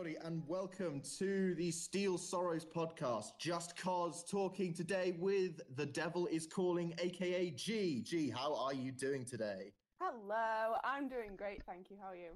everybody, 0.00 0.26
and 0.26 0.42
welcome 0.48 1.02
to 1.18 1.54
the 1.56 1.70
Steel 1.70 2.16
Sorrows 2.16 2.64
podcast. 2.64 3.32
Just 3.38 3.76
Cause 3.76 4.24
talking 4.24 4.72
today 4.72 5.14
with 5.18 5.60
The 5.76 5.84
Devil 5.84 6.26
is 6.28 6.46
Calling, 6.46 6.94
aka 6.98 7.50
G. 7.50 8.00
G, 8.00 8.30
how 8.30 8.54
are 8.54 8.72
you 8.72 8.92
doing 8.92 9.26
today? 9.26 9.72
Hello, 10.00 10.76
I'm 10.84 11.06
doing 11.06 11.36
great, 11.36 11.62
thank 11.66 11.90
you. 11.90 11.98
How 12.00 12.12
are 12.12 12.16
you? 12.16 12.30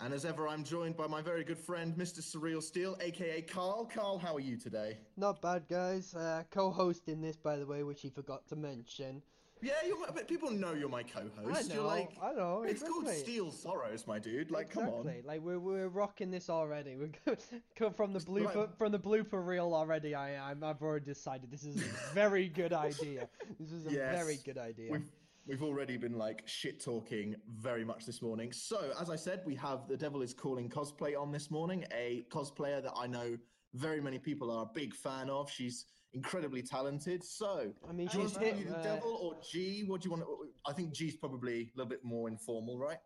And 0.00 0.12
as 0.12 0.24
ever, 0.24 0.48
I'm 0.48 0.64
joined 0.64 0.96
by 0.96 1.06
my 1.06 1.22
very 1.22 1.44
good 1.44 1.58
friend, 1.58 1.94
Mr. 1.94 2.18
Surreal 2.18 2.60
Steel, 2.60 2.96
aka 3.00 3.42
Carl. 3.42 3.84
Carl, 3.84 4.18
how 4.18 4.34
are 4.34 4.40
you 4.40 4.56
today? 4.56 4.98
Not 5.16 5.40
bad, 5.40 5.68
guys. 5.68 6.14
Uh, 6.14 6.42
co-hosting 6.50 7.20
this, 7.20 7.36
by 7.36 7.56
the 7.56 7.66
way, 7.66 7.84
which 7.84 8.00
he 8.00 8.10
forgot 8.10 8.48
to 8.48 8.56
mention. 8.56 9.22
Yeah, 9.64 9.72
you're, 9.86 9.96
but 10.14 10.28
people 10.28 10.50
know 10.50 10.74
you're 10.74 10.90
my 10.90 11.02
co-host. 11.02 11.70
I 11.70 11.74
You're 11.74 11.82
know, 11.82 11.88
like, 11.88 12.10
I 12.22 12.32
know. 12.32 12.64
it's 12.68 12.82
called. 12.82 13.08
Steel 13.08 13.50
Sorrows, 13.50 14.06
my 14.06 14.18
dude. 14.18 14.50
Like, 14.50 14.66
exactly. 14.66 14.92
come 14.92 15.08
on. 15.08 15.22
Like 15.24 15.40
we're 15.40 15.58
we're 15.58 15.88
rocking 15.88 16.30
this 16.30 16.50
already. 16.50 16.96
We're 17.26 17.36
come 17.74 17.94
from 17.94 18.12
the 18.12 18.20
blooper 18.20 18.54
like- 18.54 18.76
from 18.76 18.92
the 18.92 18.98
blooper 18.98 19.44
reel 19.44 19.72
already. 19.74 20.14
I 20.14 20.50
I'm, 20.50 20.62
I've 20.62 20.82
already 20.82 21.06
decided 21.06 21.50
this 21.50 21.64
is 21.64 21.76
a 21.76 22.14
very 22.14 22.48
good 22.48 22.72
idea. 22.88 23.28
This 23.58 23.72
is 23.72 23.86
a 23.86 23.90
very 23.90 24.38
good 24.44 24.58
idea. 24.58 24.92
We've 24.92 25.10
we've 25.46 25.62
already 25.62 25.96
been 25.96 26.18
like 26.18 26.42
shit 26.46 26.82
talking 26.82 27.34
very 27.58 27.84
much 27.84 28.04
this 28.04 28.20
morning. 28.20 28.52
So 28.52 28.92
as 29.00 29.08
I 29.08 29.16
said, 29.16 29.42
we 29.46 29.54
have 29.56 29.88
the 29.88 29.96
Devil 29.96 30.20
is 30.22 30.34
Calling 30.34 30.68
cosplay 30.68 31.18
on 31.18 31.32
this 31.32 31.50
morning. 31.50 31.84
A 31.92 32.26
cosplayer 32.30 32.82
that 32.82 32.92
I 32.96 33.06
know 33.06 33.38
very 33.74 34.00
many 34.00 34.18
people 34.18 34.50
are 34.50 34.64
a 34.64 34.70
big 34.74 34.94
fan 34.94 35.30
of. 35.30 35.50
She's 35.50 35.86
incredibly 36.14 36.62
talented. 36.62 37.22
So 37.24 37.72
I 37.88 37.92
mean, 37.92 38.06
do 38.08 38.18
you 38.18 38.24
want 38.24 38.34
to 38.34 38.40
hit. 38.40 38.56
be 38.58 38.64
the 38.64 38.76
uh, 38.78 38.82
Devil 38.82 39.18
or 39.20 39.36
G? 39.50 39.84
What 39.86 40.00
do 40.00 40.06
you 40.06 40.10
want? 40.12 40.22
To, 40.24 40.48
I 40.66 40.72
think 40.72 40.92
G's 40.94 41.16
probably 41.16 41.62
a 41.62 41.70
little 41.76 41.90
bit 41.90 42.04
more 42.04 42.28
informal, 42.28 42.78
right? 42.78 42.98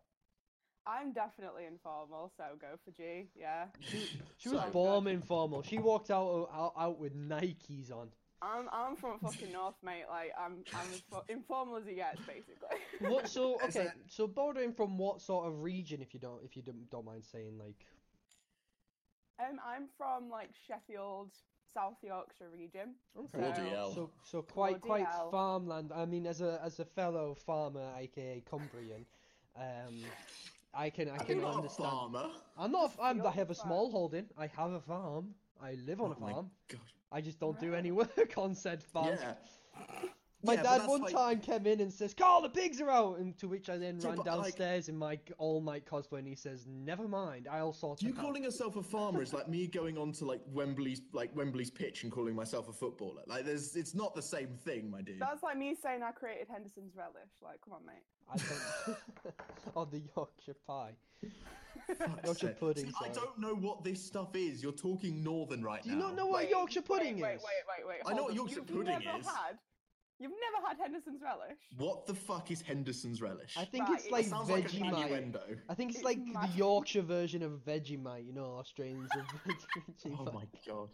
I'm 0.87 1.11
definitely 1.13 1.65
informal, 1.65 2.31
so 2.35 2.43
go 2.59 2.67
for 2.83 2.91
G. 2.91 3.27
Yeah. 3.35 3.65
She 4.37 4.49
was 4.49 4.61
So- 4.61 4.69
born 4.71 5.07
informal. 5.07 5.61
She 5.63 5.77
walked 5.77 6.09
out, 6.11 6.49
out 6.53 6.73
out 6.77 6.99
with 6.99 7.15
Nikes 7.15 7.91
on. 7.91 8.07
I'm 8.41 8.69
I'm 8.71 8.95
from 8.95 9.19
fucking 9.19 9.51
north, 9.51 9.75
mate. 9.83 10.05
Like 10.09 10.31
I'm 10.39 10.63
I'm 10.73 10.87
as 10.93 11.01
fo- 11.11 11.25
informal 11.27 11.75
as 11.77 11.85
he 11.85 11.95
gets, 11.95 12.19
basically. 12.21 12.77
What? 13.01 13.27
So 13.35 13.55
okay. 13.65 13.83
that- 13.85 13.97
So 14.07 14.27
bordering 14.27 14.71
from 14.73 14.97
what 14.97 15.21
sort 15.21 15.47
of 15.47 15.61
region, 15.61 16.01
if 16.01 16.13
you 16.13 16.19
don't 16.21 16.41
if 16.43 16.55
you 16.55 16.61
don't, 16.63 16.89
don't 16.89 17.05
mind 17.05 17.23
saying, 17.25 17.57
like. 17.59 17.75
um, 19.39 19.59
I'm 19.65 19.87
from 19.97 20.29
like 20.29 20.49
Sheffield, 20.67 21.31
South 21.73 21.97
Yorkshire 22.03 22.49
region. 22.53 22.95
Okay. 23.17 23.37
Bloody 23.37 23.69
hell. 23.69 23.93
So 23.93 24.09
so 24.23 24.41
quite 24.41 24.81
Bloody 24.81 25.03
quite 25.03 25.07
hell. 25.07 25.29
farmland. 25.31 25.91
I 25.93 26.05
mean, 26.05 26.25
as 26.27 26.41
a 26.41 26.59
as 26.63 26.79
a 26.79 26.85
fellow 26.85 27.35
farmer, 27.45 27.87
aka 27.97 28.41
Cumbrian, 28.49 29.05
um, 29.55 29.95
I 30.73 30.89
can 30.89 31.09
I 31.09 31.15
You're 31.15 31.25
can 31.25 31.41
not 31.41 31.53
a 31.53 31.55
understand. 31.57 31.89
farmer. 31.89 32.29
I'm 32.57 32.71
not. 32.71 32.93
a- 32.97 33.01
I'm, 33.03 33.25
I 33.25 33.31
have 33.31 33.49
a 33.49 33.55
small 33.55 33.91
holding. 33.91 34.25
I 34.37 34.47
have 34.47 34.71
a 34.73 34.79
farm. 34.81 35.35
I 35.61 35.73
live 35.85 36.01
on 36.01 36.11
Oh 36.11 36.17
a 36.17 36.19
my 36.19 36.31
farm. 36.33 36.51
God. 36.69 36.79
I 37.11 37.21
just 37.21 37.39
don't 37.39 37.59
do 37.59 37.73
any 37.73 37.91
work 38.01 38.33
on 38.37 38.55
said 38.55 38.83
farm. 38.83 39.17
Yeah. 39.19 39.33
My 40.41 40.53
Yeah, 40.53 40.63
dad 40.63 40.87
one 40.87 41.01
like- 41.01 41.13
time 41.13 41.41
came 41.41 41.67
in 41.67 41.81
and 41.81 41.91
says, 41.91 42.13
"Carl, 42.13 42.41
the 42.41 42.49
pigs 42.49 42.79
are 42.79 42.89
out," 42.89 43.19
and 43.19 43.37
to 43.39 43.47
which 43.49 43.69
I 43.69 43.77
then 43.77 43.99
Yeah, 43.99 44.07
ran 44.07 44.15
but, 44.17 44.25
like- 44.25 44.43
downstairs 44.43 44.87
in 44.87 44.97
my 44.97 45.19
all 45.37 45.61
night 45.61 45.85
cosplay, 45.85 46.19
and 46.19 46.27
he 46.27 46.35
says, 46.35 46.65
"Never 46.65 47.09
mind, 47.09 47.47
I'll 47.49 47.73
sort 47.73 48.01
You 48.01 48.09
it 48.09 48.11
out." 48.13 48.15
You 48.17 48.21
calling 48.23 48.43
yourself 48.43 48.77
a 48.77 48.83
farmer 48.83 49.21
is 49.21 49.33
like 49.33 49.49
me 49.49 49.67
going 49.67 49.97
on 49.97 50.13
to 50.13 50.25
like 50.25 50.41
Wembley's 50.47 51.01
like 51.11 51.35
Wembley's 51.35 51.69
pitch 51.69 52.03
and 52.03 52.11
calling 52.11 52.35
myself 52.35 52.69
a 52.69 52.73
footballer. 52.73 53.23
Like 53.27 53.43
there's 53.43 53.75
it's 53.75 53.93
not 53.93 54.15
the 54.15 54.21
same 54.21 54.55
thing, 54.55 54.89
my 54.89 55.01
dude. 55.01 55.19
That's 55.19 55.43
like 55.43 55.57
me 55.57 55.75
saying 55.75 56.03
I 56.03 56.11
created 56.11 56.47
Henderson's 56.47 56.95
relish. 56.95 57.31
Like, 57.41 57.59
come 57.59 57.73
on, 57.73 57.85
mate. 57.85 58.03
I 58.31 58.37
don't. 58.37 59.35
oh, 59.75 59.85
the 59.85 60.01
Yorkshire 60.15 60.55
pie. 60.65 60.93
Yorkshire 62.23 62.55
pudding, 62.59 62.85
See, 62.85 62.93
I 63.01 63.09
don't 63.09 63.37
know 63.39 63.55
what 63.55 63.83
this 63.83 64.01
stuff 64.03 64.35
is. 64.35 64.61
You're 64.61 64.71
talking 64.71 65.23
northern 65.23 65.63
right 65.63 65.81
Do 65.81 65.89
now. 65.89 65.95
you 65.95 66.01
not 66.01 66.15
know 66.15 66.27
what 66.27 66.41
Wait, 66.43 66.49
Yorkshire 66.51 66.81
pudding 66.83 67.19
wait, 67.19 67.35
is? 67.35 67.41
Wait, 67.41 67.47
wait, 67.67 67.87
wait, 67.87 67.87
wait. 67.87 68.01
I 68.05 68.13
know 68.13 68.17
hold 68.17 68.21
what 68.21 68.29
on. 68.29 68.35
Yorkshire 68.35 68.55
You've 68.59 68.67
pudding 68.67 68.99
never 69.05 69.19
is. 69.19 69.25
Had, 69.25 69.57
you've 70.19 70.31
never 70.31 70.67
had 70.67 70.77
Henderson's 70.77 71.21
relish. 71.21 71.57
What 71.77 72.05
the 72.05 72.13
fuck 72.13 72.51
is 72.51 72.61
Henderson's 72.61 73.21
relish? 73.21 73.55
I 73.57 73.65
think 73.65 73.87
Right, 73.87 73.97
it's 73.97 74.05
it 74.07 74.11
like 74.11 74.25
sounds 74.25 74.49
like 74.49 74.65
an 74.73 74.79
Vegemite. 74.81 75.03
innuendo. 75.05 75.41
I 75.69 75.73
think 75.73 75.89
it's 75.91 75.99
It's 75.99 76.05
like 76.05 76.23
the 76.25 76.33
mad. 76.33 76.49
Yorkshire 76.55 77.01
version 77.01 77.41
of 77.43 77.53
Vegemite. 77.65 78.25
You 78.25 78.33
know, 78.33 78.57
Australians 78.59 79.09
of 79.15 79.25
Vegemite. 80.05 80.15
Oh 80.19 80.31
my 80.31 80.45
god. 80.67 80.89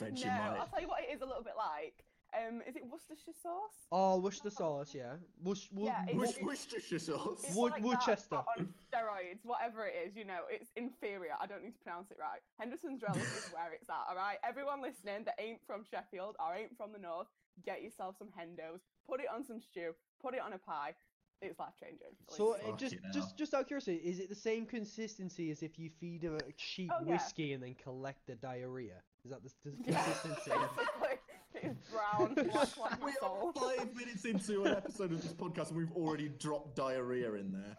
Vegemite. 0.00 0.24
No, 0.24 0.30
Vegemite. 0.30 0.58
I'll 0.58 0.66
tell 0.66 0.80
you 0.80 0.88
what 0.88 1.02
it 1.02 1.14
is 1.14 1.22
a 1.22 1.26
little 1.26 1.42
bit 1.44 1.54
like. 1.56 2.04
Um, 2.34 2.60
is 2.66 2.76
it 2.76 2.82
Worcestershire 2.90 3.32
sauce? 3.42 3.86
Oh, 3.92 4.18
Worcestershire 4.20 4.56
sauce, 4.58 4.94
yeah. 4.94 5.14
Worc- 5.42 5.58
Wor- 5.72 5.86
Yeah, 5.86 6.02
it's- 6.08 6.36
Wor- 6.38 6.48
Worcestershire 6.48 6.98
sauce. 6.98 7.44
It's 7.44 7.54
Wood- 7.56 7.72
like 7.72 7.82
Worcester. 7.82 8.26
But 8.30 8.46
on 8.58 8.74
steroids, 8.92 9.44
whatever 9.44 9.86
it 9.86 9.94
is, 10.06 10.16
you 10.16 10.24
know, 10.24 10.40
it's 10.50 10.70
inferior. 10.76 11.34
I 11.40 11.46
don't 11.46 11.62
need 11.62 11.72
to 11.74 11.78
pronounce 11.80 12.10
it 12.10 12.18
right. 12.20 12.40
Henderson's 12.58 13.02
relish 13.02 13.22
is 13.22 13.50
where 13.52 13.72
it's 13.72 13.88
at, 13.88 14.04
all 14.08 14.16
right? 14.16 14.38
Everyone 14.44 14.82
listening 14.82 15.24
that 15.24 15.34
ain't 15.38 15.60
from 15.66 15.84
Sheffield 15.84 16.36
or 16.38 16.54
ain't 16.54 16.76
from 16.76 16.92
the 16.92 16.98
north, 16.98 17.28
get 17.64 17.82
yourself 17.82 18.16
some 18.18 18.28
Hendos, 18.28 18.80
put 19.08 19.20
it 19.20 19.26
on 19.32 19.42
some 19.44 19.60
stew, 19.60 19.94
put 20.20 20.34
it 20.34 20.40
on 20.40 20.52
a 20.52 20.58
pie. 20.58 20.94
It's 21.42 21.58
life 21.58 21.74
changing. 21.78 22.16
So 22.28 22.54
it 22.54 22.60
Fucking 22.62 22.76
just, 22.78 22.94
hell. 22.94 23.12
just, 23.12 23.36
just 23.36 23.54
out 23.54 23.60
of 23.62 23.66
curiosity, 23.66 23.98
is 23.98 24.20
it 24.20 24.30
the 24.30 24.34
same 24.34 24.64
consistency 24.64 25.50
as 25.50 25.62
if 25.62 25.78
you 25.78 25.90
feed 25.90 26.24
a 26.24 26.38
cheap 26.56 26.90
Oh, 26.92 27.02
yeah. 27.04 27.12
whiskey 27.12 27.52
and 27.52 27.62
then 27.62 27.74
collect 27.74 28.26
the 28.26 28.34
diarrhea? 28.36 29.02
Is 29.24 29.30
that 29.30 29.42
the, 29.42 29.50
the 29.64 29.76
yeah, 29.92 30.02
consistency? 30.02 30.50
basically, 30.50 31.18
it's 31.62 31.90
brown, 31.90 32.34
black 32.34 32.76
like 32.76 33.00
my 33.00 33.06
We 33.06 33.12
soul. 33.20 33.52
are 33.56 33.76
five 33.76 33.94
minutes 33.94 34.24
into 34.24 34.64
an 34.64 34.72
episode 34.74 35.12
of 35.12 35.22
this 35.22 35.32
podcast 35.32 35.68
and 35.68 35.78
we've 35.78 35.92
already 35.92 36.28
dropped 36.28 36.76
diarrhea 36.76 37.32
in 37.34 37.52
there. 37.52 37.76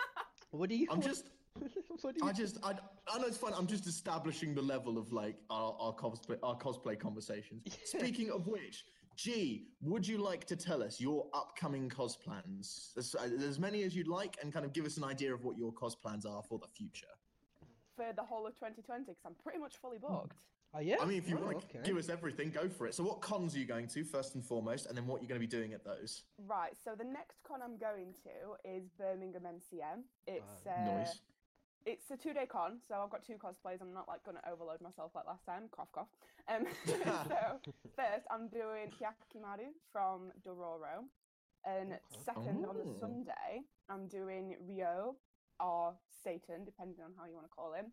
what 0.50 0.68
do 0.68 0.76
you? 0.76 0.86
I'm 0.90 1.00
just 1.00 1.24
what 2.02 2.14
do 2.14 2.20
you? 2.22 2.28
I 2.28 2.32
just, 2.32 2.58
I, 2.64 2.74
I 3.12 3.18
know 3.18 3.26
it's 3.26 3.36
fun. 3.36 3.52
I'm 3.56 3.66
just 3.66 3.86
establishing 3.86 4.54
the 4.54 4.62
level 4.62 4.98
of 4.98 5.12
like 5.12 5.36
our, 5.50 5.76
our 5.80 5.92
cosplay, 5.92 6.36
our 6.42 6.56
cosplay 6.56 6.98
conversations. 6.98 7.62
Speaking 7.84 8.30
of 8.30 8.46
which, 8.46 8.84
G, 9.16 9.66
would 9.82 10.06
you 10.06 10.18
like 10.18 10.46
to 10.46 10.56
tell 10.56 10.82
us 10.82 11.00
your 11.00 11.26
upcoming 11.34 11.88
cos 11.90 12.16
plans? 12.16 12.92
As, 12.96 13.14
uh, 13.14 13.28
as 13.46 13.58
many 13.58 13.82
as 13.82 13.94
you'd 13.94 14.08
like, 14.08 14.38
and 14.42 14.52
kind 14.52 14.64
of 14.64 14.72
give 14.72 14.86
us 14.86 14.96
an 14.96 15.04
idea 15.04 15.34
of 15.34 15.44
what 15.44 15.58
your 15.58 15.72
cos 15.72 15.94
plans 15.94 16.24
are 16.24 16.42
for 16.48 16.58
the 16.58 16.68
future. 16.68 17.06
For 17.96 18.12
the 18.16 18.22
whole 18.22 18.46
of 18.46 18.54
2020, 18.54 19.04
because 19.04 19.16
I'm 19.26 19.34
pretty 19.42 19.58
much 19.58 19.76
fully 19.76 19.98
booked. 19.98 20.38
Oh 20.72 20.78
yeah. 20.80 20.96
I 21.00 21.04
mean, 21.04 21.18
if 21.18 21.28
you 21.28 21.36
Oh, 21.36 21.44
want 21.46 21.60
to 21.60 21.78
okay. 21.78 21.88
give 21.88 21.96
us 21.96 22.08
everything, 22.08 22.50
go 22.50 22.68
for 22.68 22.86
it. 22.86 22.94
So, 22.94 23.02
what 23.02 23.20
cons 23.20 23.54
are 23.54 23.58
you 23.58 23.64
going 23.64 23.88
to 23.88 24.04
first 24.04 24.34
and 24.36 24.44
foremost, 24.44 24.86
and 24.86 24.96
then 24.96 25.06
what 25.06 25.20
you're 25.20 25.28
going 25.28 25.40
to 25.40 25.46
be 25.46 25.50
doing 25.50 25.72
at 25.72 25.84
those? 25.84 26.22
Right, 26.38 26.72
so 26.84 26.94
the 26.96 27.04
next 27.04 27.42
con 27.42 27.60
I'm 27.62 27.76
going 27.76 28.14
to 28.22 28.54
is 28.70 28.84
Birmingham 28.98 29.42
MCM. 29.42 30.02
It's 30.26 30.64
Wow. 30.66 30.72
uh, 30.72 30.98
Noise. 30.98 31.20
it's 31.86 32.10
a 32.12 32.16
two 32.16 32.32
day 32.32 32.46
con, 32.46 32.78
so 32.86 32.94
I've 33.02 33.10
got 33.10 33.24
two 33.24 33.34
cosplays. 33.34 33.80
I'm 33.80 33.92
not 33.92 34.06
like 34.06 34.22
going 34.24 34.36
to 34.36 34.48
overload 34.48 34.80
myself 34.80 35.10
like 35.14 35.26
last 35.26 35.44
time. 35.44 35.64
Cough, 35.72 35.90
cough. 35.92 36.08
Um, 36.48 36.64
so 36.86 37.58
first, 37.96 38.26
I'm 38.30 38.46
doing 38.48 38.92
Hyakkimaru 39.00 39.74
from 39.92 40.30
Dororo, 40.46 41.02
and 41.66 41.92
Okay. 41.94 42.22
second 42.24 42.64
on 42.68 42.78
the 42.78 42.84
Oh. 42.86 42.96
Sunday, 43.00 43.62
I'm 43.88 44.06
doing 44.06 44.54
Ryo 44.68 45.16
or 45.58 45.94
Satan, 46.22 46.64
depending 46.64 47.02
on 47.04 47.10
how 47.18 47.26
you 47.26 47.34
want 47.34 47.46
to 47.46 47.50
call 47.54 47.72
him, 47.74 47.86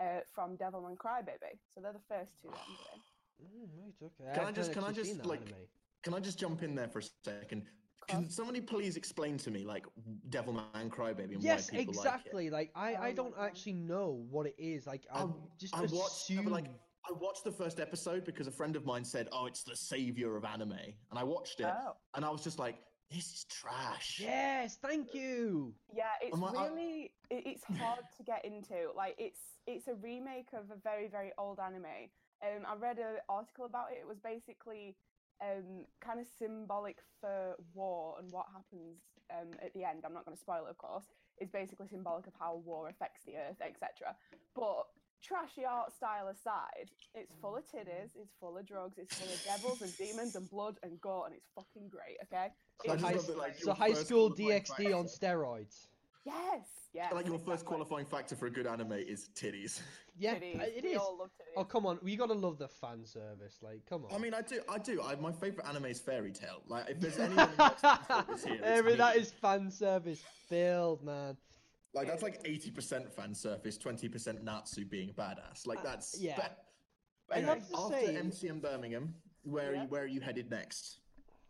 uh, 0.00 0.20
from 0.34 0.56
Devilman 0.56 0.96
Crybaby. 0.96 1.58
So 1.72 1.80
they're 1.80 1.92
the 1.92 1.98
first 2.08 2.32
two 2.40 2.48
that 2.48 2.58
I'm 2.68 2.76
doing. 2.76 3.66
Mm, 3.66 3.68
right, 3.82 3.94
okay. 4.02 4.32
Can 4.32 4.42
I 4.42 4.46
haven't 4.46 4.54
just- 4.54 4.72
can 4.72 4.84
I 4.84 4.92
just, 4.92 5.24
like, 5.24 5.40
anime. 5.42 5.68
Can 6.02 6.14
I 6.14 6.20
just 6.20 6.38
jump 6.38 6.62
in 6.62 6.74
there 6.74 6.88
for 6.88 6.98
a 7.00 7.02
second? 7.24 7.64
Can 8.08 8.28
somebody 8.28 8.60
please 8.60 8.96
explain 8.98 9.38
to 9.38 9.50
me, 9.50 9.64
like, 9.64 9.86
Devilman 10.28 10.88
Crybaby 10.90 11.34
and 11.34 11.42
Yes, 11.42 11.72
why 11.72 11.78
people 11.78 11.94
like 11.94 12.04
it? 12.04 12.08
exactly. 12.08 12.50
Like, 12.50 12.70
I, 12.74 12.94
Oh 12.96 13.02
I 13.02 13.12
don't 13.12 13.34
actually 13.38 13.72
know 13.74 14.24
what 14.30 14.46
it 14.46 14.54
is. 14.58 14.86
Like 14.86 15.06
I, 15.10 15.22
I, 15.22 15.28
just 15.58 15.74
I 15.74 15.80
watched, 15.80 15.92
no, 15.92 16.04
assume. 16.06 16.44
but, 16.44 16.52
like, 16.52 16.66
I 17.08 17.12
watched 17.12 17.44
the 17.44 17.52
first 17.52 17.80
episode 17.80 18.24
because 18.24 18.46
a 18.46 18.50
friend 18.50 18.76
of 18.76 18.84
mine 18.86 19.04
said, 19.04 19.28
"Oh, 19.32 19.44
it's 19.46 19.62
the 19.62 19.76
savior 19.76 20.36
of 20.36 20.44
anime," 20.44 20.72
and 20.72 21.18
I 21.18 21.22
watched 21.22 21.60
it, 21.60 21.66
Oh. 21.66 21.96
and 22.14 22.24
I 22.24 22.30
was 22.30 22.42
just 22.42 22.58
like, 22.58 22.76
"This 23.10 23.32
is 23.32 23.44
trash." 23.44 24.20
Yes, 24.20 24.76
thank 24.80 25.14
you. 25.14 25.74
Yeah, 25.92 26.04
it's 26.20 26.34
I'm 26.34 26.40
like, 26.40 26.56
I- 26.56 26.66
really 26.68 27.12
it, 27.30 27.42
it's 27.46 27.64
hard 27.64 28.04
to 28.16 28.22
get 28.22 28.44
into. 28.44 28.90
Like 28.96 29.14
it's 29.18 29.40
it's 29.66 29.88
a 29.88 29.94
remake 29.94 30.48
of 30.52 30.70
a 30.70 30.76
very 30.82 31.08
very 31.08 31.32
old 31.38 31.58
anime. 31.60 32.10
Um, 32.42 32.66
I 32.66 32.74
read 32.76 32.98
an 32.98 33.16
article 33.28 33.64
about 33.64 33.92
it. 33.92 33.98
It 34.00 34.06
was 34.08 34.18
basically 34.18 34.96
um 35.40 35.84
kind 36.00 36.20
of 36.20 36.26
symbolic 36.38 36.98
for 37.20 37.56
war 37.74 38.16
and 38.20 38.30
what 38.30 38.46
happens 38.52 38.98
um 39.30 39.50
at 39.62 39.72
the 39.74 39.84
end. 39.84 40.02
I'm 40.04 40.14
not 40.14 40.24
going 40.24 40.36
to 40.36 40.40
spoil 40.40 40.66
it, 40.66 40.70
of 40.70 40.78
course. 40.78 41.04
It's 41.38 41.50
basically 41.50 41.88
symbolic 41.88 42.26
of 42.26 42.32
how 42.38 42.62
war 42.64 42.88
affects 42.88 43.24
the 43.24 43.36
earth, 43.36 43.60
etc. 43.60 44.14
But 44.54 44.86
trashy 45.24 45.64
art 45.64 45.92
style 45.94 46.28
aside, 46.28 46.90
it's 47.14 47.32
full 47.40 47.56
of 47.56 47.64
titties, 47.64 48.10
it's 48.20 48.34
full 48.38 48.58
of 48.58 48.66
drugs, 48.66 48.98
it's 48.98 49.14
full 49.16 49.32
of 49.32 49.42
devils 49.44 49.82
and 49.82 49.96
demons 49.96 50.36
and 50.36 50.48
blood 50.50 50.76
and 50.82 51.00
gore, 51.00 51.26
and 51.26 51.34
it's 51.34 51.48
fucking 51.54 51.88
great. 51.88 52.16
Okay. 52.24 52.48
I 52.88 52.92
It's 52.92 53.02
just 53.02 53.04
high, 53.28 53.32
it, 53.32 53.38
like, 53.38 53.56
so 53.58 53.72
high 53.72 53.92
school 53.94 54.30
qualifying 54.30 54.62
DxD 54.62 54.98
on 54.98 55.06
steroids. 55.06 55.86
Yes. 56.26 56.66
Yes. 56.94 57.12
Like 57.12 57.26
your 57.26 57.40
first 57.40 57.64
qualifying 57.64 58.06
factor 58.06 58.36
for 58.36 58.46
a 58.46 58.50
good 58.50 58.66
anime 58.66 58.92
is 58.92 59.28
titties. 59.34 59.80
Yeah, 60.16 60.36
Titties. 60.36 60.76
it 60.76 60.84
we 60.84 60.94
all 60.94 61.18
love 61.18 61.30
titties. 61.30 61.54
Oh 61.56 61.64
come 61.64 61.86
on, 61.86 61.98
you 62.04 62.16
gotta 62.16 62.34
love 62.34 62.56
the 62.56 62.68
fan 62.68 63.04
service. 63.04 63.58
Like, 63.60 63.84
come 63.84 64.04
on. 64.04 64.14
I 64.14 64.18
mean, 64.18 64.32
I 64.32 64.42
do, 64.42 64.60
I 64.68 64.78
do. 64.78 65.02
I, 65.02 65.16
my 65.16 65.32
favorite 65.32 65.66
anime 65.66 65.86
is 65.86 65.98
Fairy 65.98 66.30
Tail. 66.30 66.62
Like, 66.68 66.88
if 66.88 67.00
there's 67.00 67.18
anyone 67.18 67.48
who 67.48 67.56
likes 67.64 67.82
here, 68.44 68.54
it's 68.54 68.62
Every, 68.62 68.92
me. 68.92 68.98
that 68.98 69.16
is 69.16 69.32
fan 69.32 69.72
service 69.72 70.22
filled, 70.48 71.02
man. 71.02 71.36
Like 71.94 72.08
that's 72.08 72.22
like 72.22 72.40
eighty 72.44 72.70
percent 72.70 73.12
fan 73.12 73.34
service, 73.34 73.78
twenty 73.78 74.08
percent 74.08 74.42
Natsu 74.42 74.84
being 74.84 75.10
a 75.10 75.12
badass. 75.12 75.66
Like 75.66 75.78
Uh, 75.78 75.82
that's 75.84 76.18
yeah. 76.20 76.34
But, 76.36 76.64
anyway, 77.36 77.60
after 77.74 77.94
say- 78.00 78.14
MCM 78.16 78.60
Birmingham, 78.60 79.14
where 79.44 79.70
are 79.70 79.74
you, 79.74 79.80
where 79.88 80.02
are 80.02 80.06
you 80.06 80.20
headed 80.20 80.50
next? 80.50 80.98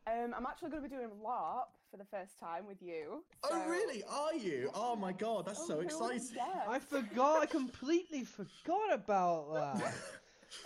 Um, 0.07 0.35
I'm 0.37 0.45
actually 0.47 0.71
going 0.71 0.83
to 0.83 0.89
be 0.89 0.95
doing 0.95 1.09
LARP 1.25 1.65
for 1.91 1.97
the 1.97 2.05
first 2.05 2.39
time 2.39 2.67
with 2.67 2.77
you. 2.83 3.25
Oh 3.51 3.67
really? 3.69 4.05
Are 4.05 4.35
you? 4.35 4.71
Oh 4.75 4.95
my 4.95 5.13
god, 5.13 5.47
that's 5.47 5.61
Oh, 5.63 5.67
so 5.69 5.75
who 5.77 5.81
exciting. 5.81 6.37
I 6.69 6.79
forgot. 6.79 7.41
I 7.43 7.47
completely 7.47 8.23
forgot 8.25 8.93
about 8.93 9.55
that. 9.55 9.95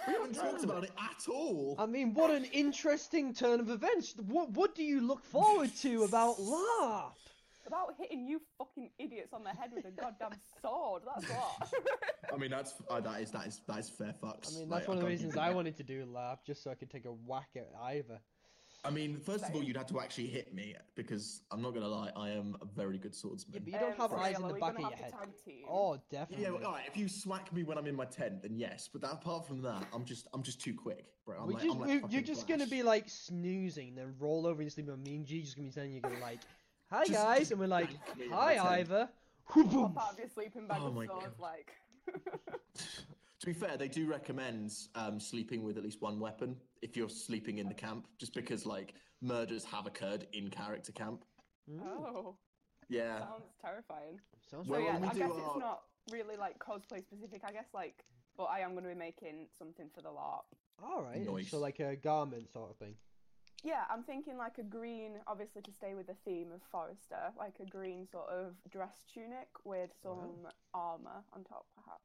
we 0.09 0.15
haven't 0.15 0.35
talked 0.35 0.65
about 0.65 0.83
it 0.85 0.91
at 0.99 1.29
all. 1.33 1.77
I 1.79 1.87
mean, 1.87 2.15
what 2.15 2.33
an 2.33 2.47
interesting 2.47 3.33
turn 3.33 3.61
of 3.61 3.71
events. 3.71 4.15
What 4.27 4.51
what 4.51 4.75
do 4.75 4.83
you 4.83 5.01
look 5.01 5.25
forward 5.25 5.71
to 5.83 6.03
about 6.03 6.37
LARP? 6.39 7.13
About 7.69 7.95
hitting 8.01 8.27
you 8.27 8.41
fucking 8.59 8.91
idiots 8.99 9.33
on 9.33 9.45
the 9.45 9.51
head 9.51 9.71
with 9.75 9.85
a 9.85 9.91
goddamn 9.91 10.33
sword. 10.61 11.03
That's 11.07 11.31
what. 11.31 11.73
I 12.33 12.37
mean, 12.37 12.51
that's 12.51 12.75
uh, 12.91 13.01
that 13.01 13.21
is 13.21 13.31
that 13.31 13.47
is 13.47 13.61
that 13.69 13.79
is 13.79 13.89
fair 13.91 14.15
fucks. 14.23 14.57
I 14.57 14.59
mean, 14.61 14.69
Like, 14.69 14.81
that's 14.81 14.89
one 14.89 14.97
of 14.97 15.03
the 15.03 15.09
reasons 15.09 15.37
I 15.37 15.51
wanted 15.51 15.77
to 15.77 15.83
do 15.85 16.05
LARP, 16.07 16.39
just 16.47 16.63
so 16.65 16.71
I 16.71 16.75
could 16.75 16.91
take 16.91 17.05
a 17.05 17.13
whack 17.13 17.51
at 17.57 17.71
either. 17.85 18.19
I 18.85 18.91
mean, 18.91 19.19
first 19.19 19.45
of 19.45 19.55
all, 19.57 19.63
you'd 19.63 19.77
have 19.77 19.89
to 19.89 19.99
actually 20.01 20.29
hit 20.29 20.55
me 20.55 20.77
because 20.95 21.43
I'm 21.51 21.61
not 21.61 21.75
gonna 21.75 21.89
lie, 21.89 22.13
I 22.15 22.31
am 22.31 22.57
a 22.63 22.65
very 22.65 22.97
good 22.97 23.13
Yeah, 23.13 23.19
swordsman. 23.21 23.61
but 23.65 23.67
you 23.67 23.79
don't 23.79 23.91
Um, 23.93 23.97
have 23.99 24.11
so 24.13 24.17
eyes 24.17 24.37
yeah, 24.39 24.47
in 24.47 24.55
the 24.55 24.61
back 24.61 24.75
of 24.75 24.81
your 24.81 24.91
head. 24.93 25.11
to 25.13 25.19
tag 25.19 25.29
team? 25.45 25.65
Oh, 25.69 25.99
definitely. 26.11 26.45
Yeah, 26.45 26.51
well, 26.53 26.65
all 26.67 26.73
right. 26.75 26.87
If 26.87 26.97
you 26.97 27.09
smack 27.09 27.53
me 27.53 27.65
when 27.65 27.77
I'm 27.77 27.89
in 27.89 27.97
my 27.97 28.05
tent, 28.05 28.41
then 28.43 28.57
yes. 28.57 28.89
But 28.91 29.01
that, 29.03 29.13
apart 29.15 29.47
from 29.49 29.63
that, 29.63 29.85
I'm 29.93 30.05
just 30.05 30.29
I'm 30.33 30.45
just 30.45 30.61
too 30.61 30.75
quick, 30.75 31.07
bro. 31.27 31.41
I'm 31.43 31.51
like, 31.51 31.63
just, 31.65 31.75
I'm 31.75 31.81
like 31.81 31.91
you're 31.91 32.01
fucking 32.03 32.25
just 32.25 32.47
gonna 32.47 32.69
be 32.69 32.85
like 32.85 33.09
snoozing, 33.09 33.97
then 33.97 34.15
roll 34.21 34.47
over 34.47 34.63
and 34.63 34.71
sleep. 34.73 34.89
And 34.89 35.03
me 35.03 35.17
and 35.17 35.27
G 35.27 35.43
just 35.43 35.57
gonna 35.57 35.67
be 35.67 35.73
saying 35.73 35.93
you're 35.93 36.01
gonna 36.01 36.21
like, 36.21 36.41
"Hi 36.91 37.05
Just- 37.05 37.13
guys," 37.13 37.39
just 37.41 37.51
and 37.53 37.61
we're 37.61 37.67
like, 37.67 37.91
bank 37.91 38.19
me 38.19 38.25
in 38.27 38.31
"Hi 38.33 38.57
my. 38.57 38.69
Ivor." 38.79 39.09
Pop 39.49 39.97
out 39.99 40.13
of 40.13 40.19
your 40.19 40.29
sleeping 40.29 40.67
bag 40.67 40.79
Oh 40.83 40.91
my 40.91 40.99
with 41.01 41.09
swords, 41.09 41.27
God. 41.39 41.41
like. 41.41 41.73
To 43.41 43.47
be 43.47 43.53
fair, 43.53 43.77
they 43.77 43.87
do 43.87 44.09
recommend 44.09 44.73
um, 44.97 45.21
sleeping 45.21 45.63
with 45.63 45.77
at 45.79 45.85
least 45.85 46.03
one 46.03 46.19
weapon 46.19 46.57
if 46.83 46.97
you're 46.97 47.09
sleeping 47.09 47.59
in 47.59 47.69
the 47.69 47.75
camp, 47.75 48.09
just 48.19 48.35
because 48.35 48.67
like 48.67 48.95
murders 49.23 49.65
have 49.65 49.87
occurred 49.87 50.27
in 50.33 50.51
character 50.51 50.91
camp. 50.91 51.25
Oh, 51.81 52.35
Yeah. 52.89 53.21
sounds 53.21 53.45
terrifying. 53.65 54.19
sounds 54.51 54.67
So 54.67 54.73
Well, 54.73 54.81
yeah, 54.81 54.99
we 54.99 55.07
I 55.07 55.13
do 55.13 55.19
guess 55.21 55.31
our- 55.31 55.39
it's 55.39 55.57
not 55.61 55.83
really 56.11 56.37
like 56.37 56.59
cosplay 56.59 57.01
specific. 57.01 57.43
I 57.45 57.53
guess 57.53 57.69
like, 57.73 58.05
but 58.37 58.45
I 58.47 58.59
am 58.59 58.73
going 58.73 58.83
to 58.83 58.91
be 58.91 58.97
making 58.97 59.47
something 59.57 59.89
for 59.95 60.03
the 60.03 60.09
LARP. 60.11 60.43
all 60.83 61.03
right. 61.03 61.21
Nice. 61.25 61.51
So 61.51 61.61
like 61.61 61.79
a 61.79 61.95
garment 61.95 62.51
sort 62.53 62.71
of 62.73 62.77
thing. 62.79 62.97
Yeah, 63.65 63.83
I'm 63.91 64.03
thinking 64.05 64.37
like 64.37 64.59
a 64.59 64.63
green, 64.63 65.15
obviously 65.27 65.63
to 65.63 65.73
stay 65.73 65.95
with 65.95 66.07
the 66.07 66.17
theme 66.25 66.49
of 66.55 66.61
Forester, 66.71 67.33
like 67.37 67.55
a 67.61 67.69
green 67.69 68.07
sort 68.11 68.29
of 68.29 68.55
dress 68.71 69.05
tunic 69.13 69.49
with 69.65 69.91
some 70.03 70.47
armor 70.75 71.25
on 71.33 71.43
top, 71.45 71.67
perhaps. 71.75 72.05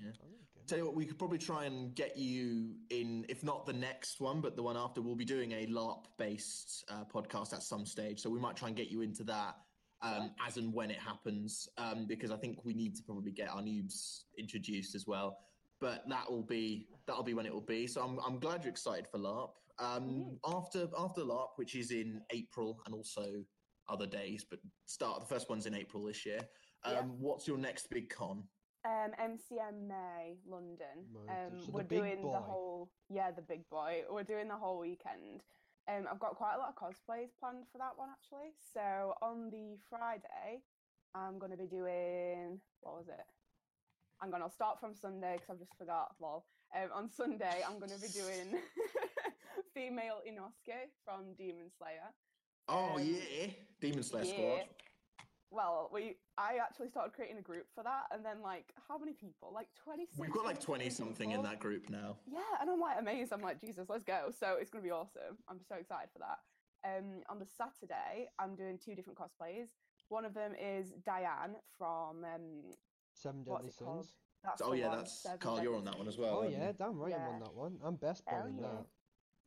Yeah. 0.00 0.10
Oh. 0.22 0.26
Tell 0.66 0.78
you 0.78 0.86
what, 0.86 0.94
we 0.94 1.04
could 1.04 1.18
probably 1.18 1.38
try 1.38 1.64
and 1.64 1.94
get 1.94 2.16
you 2.16 2.76
in, 2.90 3.26
if 3.28 3.42
not 3.42 3.66
the 3.66 3.72
next 3.72 4.20
one, 4.20 4.40
but 4.40 4.56
the 4.56 4.62
one 4.62 4.76
after. 4.76 5.02
We'll 5.02 5.14
be 5.14 5.24
doing 5.24 5.52
a 5.52 5.66
LARP-based 5.66 6.84
uh, 6.88 7.04
podcast 7.12 7.52
at 7.52 7.62
some 7.62 7.84
stage, 7.84 8.20
so 8.20 8.30
we 8.30 8.38
might 8.38 8.56
try 8.56 8.68
and 8.68 8.76
get 8.76 8.88
you 8.90 9.02
into 9.02 9.24
that 9.24 9.56
um, 10.02 10.30
as 10.46 10.56
and 10.56 10.72
when 10.72 10.90
it 10.90 10.98
happens, 10.98 11.68
um, 11.76 12.06
because 12.06 12.30
I 12.30 12.36
think 12.36 12.64
we 12.64 12.72
need 12.72 12.94
to 12.96 13.02
probably 13.02 13.32
get 13.32 13.48
our 13.48 13.62
noobs 13.62 14.24
introduced 14.38 14.94
as 14.94 15.06
well. 15.06 15.38
But 15.80 16.08
that 16.08 16.30
will 16.30 16.42
be 16.42 16.86
that'll 17.06 17.24
be 17.24 17.34
when 17.34 17.46
it 17.46 17.52
will 17.52 17.60
be. 17.60 17.86
So 17.86 18.02
I'm 18.02 18.18
I'm 18.24 18.38
glad 18.38 18.64
you're 18.64 18.70
excited 18.70 19.06
for 19.10 19.18
LARP. 19.18 19.50
Um, 19.78 20.38
After 20.46 20.88
after 20.98 21.22
LARP, 21.22 21.50
which 21.56 21.74
is 21.74 21.90
in 21.90 22.20
April 22.30 22.80
and 22.86 22.94
also 22.94 23.44
other 23.88 24.06
days, 24.06 24.44
but 24.48 24.60
start 24.86 25.20
the 25.20 25.26
first 25.26 25.50
one's 25.50 25.66
in 25.66 25.74
April 25.74 26.04
this 26.04 26.24
year. 26.24 26.40
Um, 26.84 26.94
Yeah. 26.94 27.02
What's 27.02 27.46
your 27.46 27.58
next 27.58 27.90
big 27.90 28.08
con? 28.08 28.44
Um, 28.84 29.12
MCM 29.18 29.88
May, 29.88 30.36
London. 30.46 31.08
Um, 31.28 31.60
so 31.60 31.70
we're 31.72 31.84
big 31.84 32.00
doing 32.00 32.22
boy. 32.22 32.32
the 32.32 32.40
whole, 32.40 32.90
yeah, 33.08 33.30
the 33.30 33.42
big 33.42 33.68
boy. 33.70 34.02
We're 34.10 34.24
doing 34.24 34.46
the 34.46 34.56
whole 34.56 34.78
weekend. 34.78 35.42
Um, 35.88 36.06
I've 36.10 36.20
got 36.20 36.34
quite 36.34 36.54
a 36.54 36.58
lot 36.58 36.68
of 36.68 36.76
cosplays 36.76 37.30
planned 37.40 37.64
for 37.72 37.78
that 37.78 37.92
one 37.96 38.10
actually. 38.10 38.52
So 38.72 39.14
on 39.22 39.50
the 39.50 39.76
Friday, 39.88 40.62
I'm 41.14 41.38
going 41.38 41.52
to 41.52 41.58
be 41.58 41.66
doing 41.66 42.60
what 42.80 42.96
was 42.96 43.08
it? 43.08 43.24
I'm 44.20 44.30
going 44.30 44.42
to 44.42 44.50
start 44.50 44.80
from 44.80 44.94
Sunday 44.94 45.36
because 45.36 45.50
I've 45.50 45.58
just 45.58 45.76
forgot. 45.78 46.14
Lol. 46.20 46.44
Um, 46.74 46.90
on 46.94 47.10
Sunday, 47.10 47.62
I'm 47.66 47.78
going 47.78 47.92
to 47.92 48.00
be 48.00 48.08
doing 48.08 48.60
female 49.74 50.20
Inosuke 50.28 50.90
from 51.04 51.34
Demon 51.36 51.70
Slayer. 51.78 52.12
Oh 52.68 52.96
Um, 52.96 53.02
yeah, 53.02 53.48
Demon 53.80 54.02
Slayer 54.02 54.24
yeah. 54.24 54.32
Squad. 54.32 54.68
Well, 55.50 55.90
we 55.92 56.16
I 56.36 56.56
actually 56.60 56.88
started 56.88 57.12
creating 57.12 57.38
a 57.38 57.42
group 57.42 57.66
for 57.74 57.84
that, 57.84 58.06
and 58.10 58.24
then 58.24 58.42
like 58.42 58.72
how 58.88 58.98
many 58.98 59.12
people? 59.12 59.52
Like 59.54 59.68
twenty. 59.76 60.08
We've 60.16 60.32
got 60.32 60.44
like 60.44 60.60
twenty 60.60 60.90
something 60.90 61.30
in 61.30 61.42
that 61.42 61.60
group 61.60 61.88
now. 61.90 62.16
Yeah, 62.26 62.40
and 62.60 62.68
I'm 62.68 62.80
like 62.80 62.98
amazed. 62.98 63.32
I'm 63.32 63.42
like 63.42 63.60
Jesus, 63.60 63.88
let's 63.88 64.02
go. 64.02 64.30
So 64.36 64.56
it's 64.60 64.70
gonna 64.70 64.82
be 64.82 64.90
awesome. 64.90 65.38
I'm 65.48 65.60
so 65.68 65.76
excited 65.76 66.08
for 66.12 66.18
that. 66.20 66.38
Um, 66.86 67.22
on 67.30 67.38
the 67.38 67.46
Saturday, 67.46 68.28
I'm 68.38 68.56
doing 68.56 68.78
two 68.84 68.94
different 68.94 69.18
cosplays. 69.18 69.68
One 70.08 70.24
of 70.24 70.34
them 70.34 70.52
is 70.60 70.92
Diane 71.06 71.56
from 71.78 72.24
um, 72.24 72.62
Seven 73.14 73.42
what's 73.44 73.76
Deadly? 73.76 73.94
Sins. 73.94 74.14
That's 74.42 74.60
Oh 74.62 74.72
yeah, 74.72 74.88
one, 74.88 74.98
that's 74.98 75.22
Seven 75.22 75.38
Carl. 75.38 75.62
You're 75.62 75.76
on 75.76 75.84
that 75.84 75.96
one 75.96 76.08
as 76.08 76.18
well. 76.18 76.40
Oh 76.42 76.48
yeah, 76.48 76.72
damn 76.72 76.98
right 76.98 77.14
I'm 77.14 77.34
on 77.34 77.40
that 77.40 77.54
one. 77.54 77.78
I'm 77.84 77.94
best 77.96 78.24
boy 78.26 78.32
Hell 78.36 78.46
in 78.46 78.56
yeah. 78.56 78.62
that. 78.62 78.86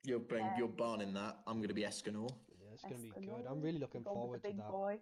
You're 0.04 0.20
playing. 0.20 0.50
You're 0.58 0.68
Um, 0.68 0.76
barn 0.76 1.02
in 1.02 1.14
that. 1.14 1.38
I'm 1.48 1.62
gonna 1.62 1.74
be 1.74 1.84
Escanor. 1.84 2.30
Yeah, 2.62 2.72
it's 2.74 2.84
gonna 2.84 2.96
be 2.98 3.10
good. 3.10 3.46
I'm 3.48 3.62
really 3.62 3.80
looking 3.80 4.04
go 4.04 4.12
with 4.12 4.18
forward 4.20 4.42
the 4.42 4.48
to 4.50 4.54
big 4.54 4.58
that. 4.62 4.72
boy. 4.72 5.02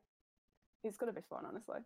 It's 0.84 0.98
gonna 0.98 1.14
be 1.14 1.22
fun, 1.22 1.46
honestly. 1.46 1.80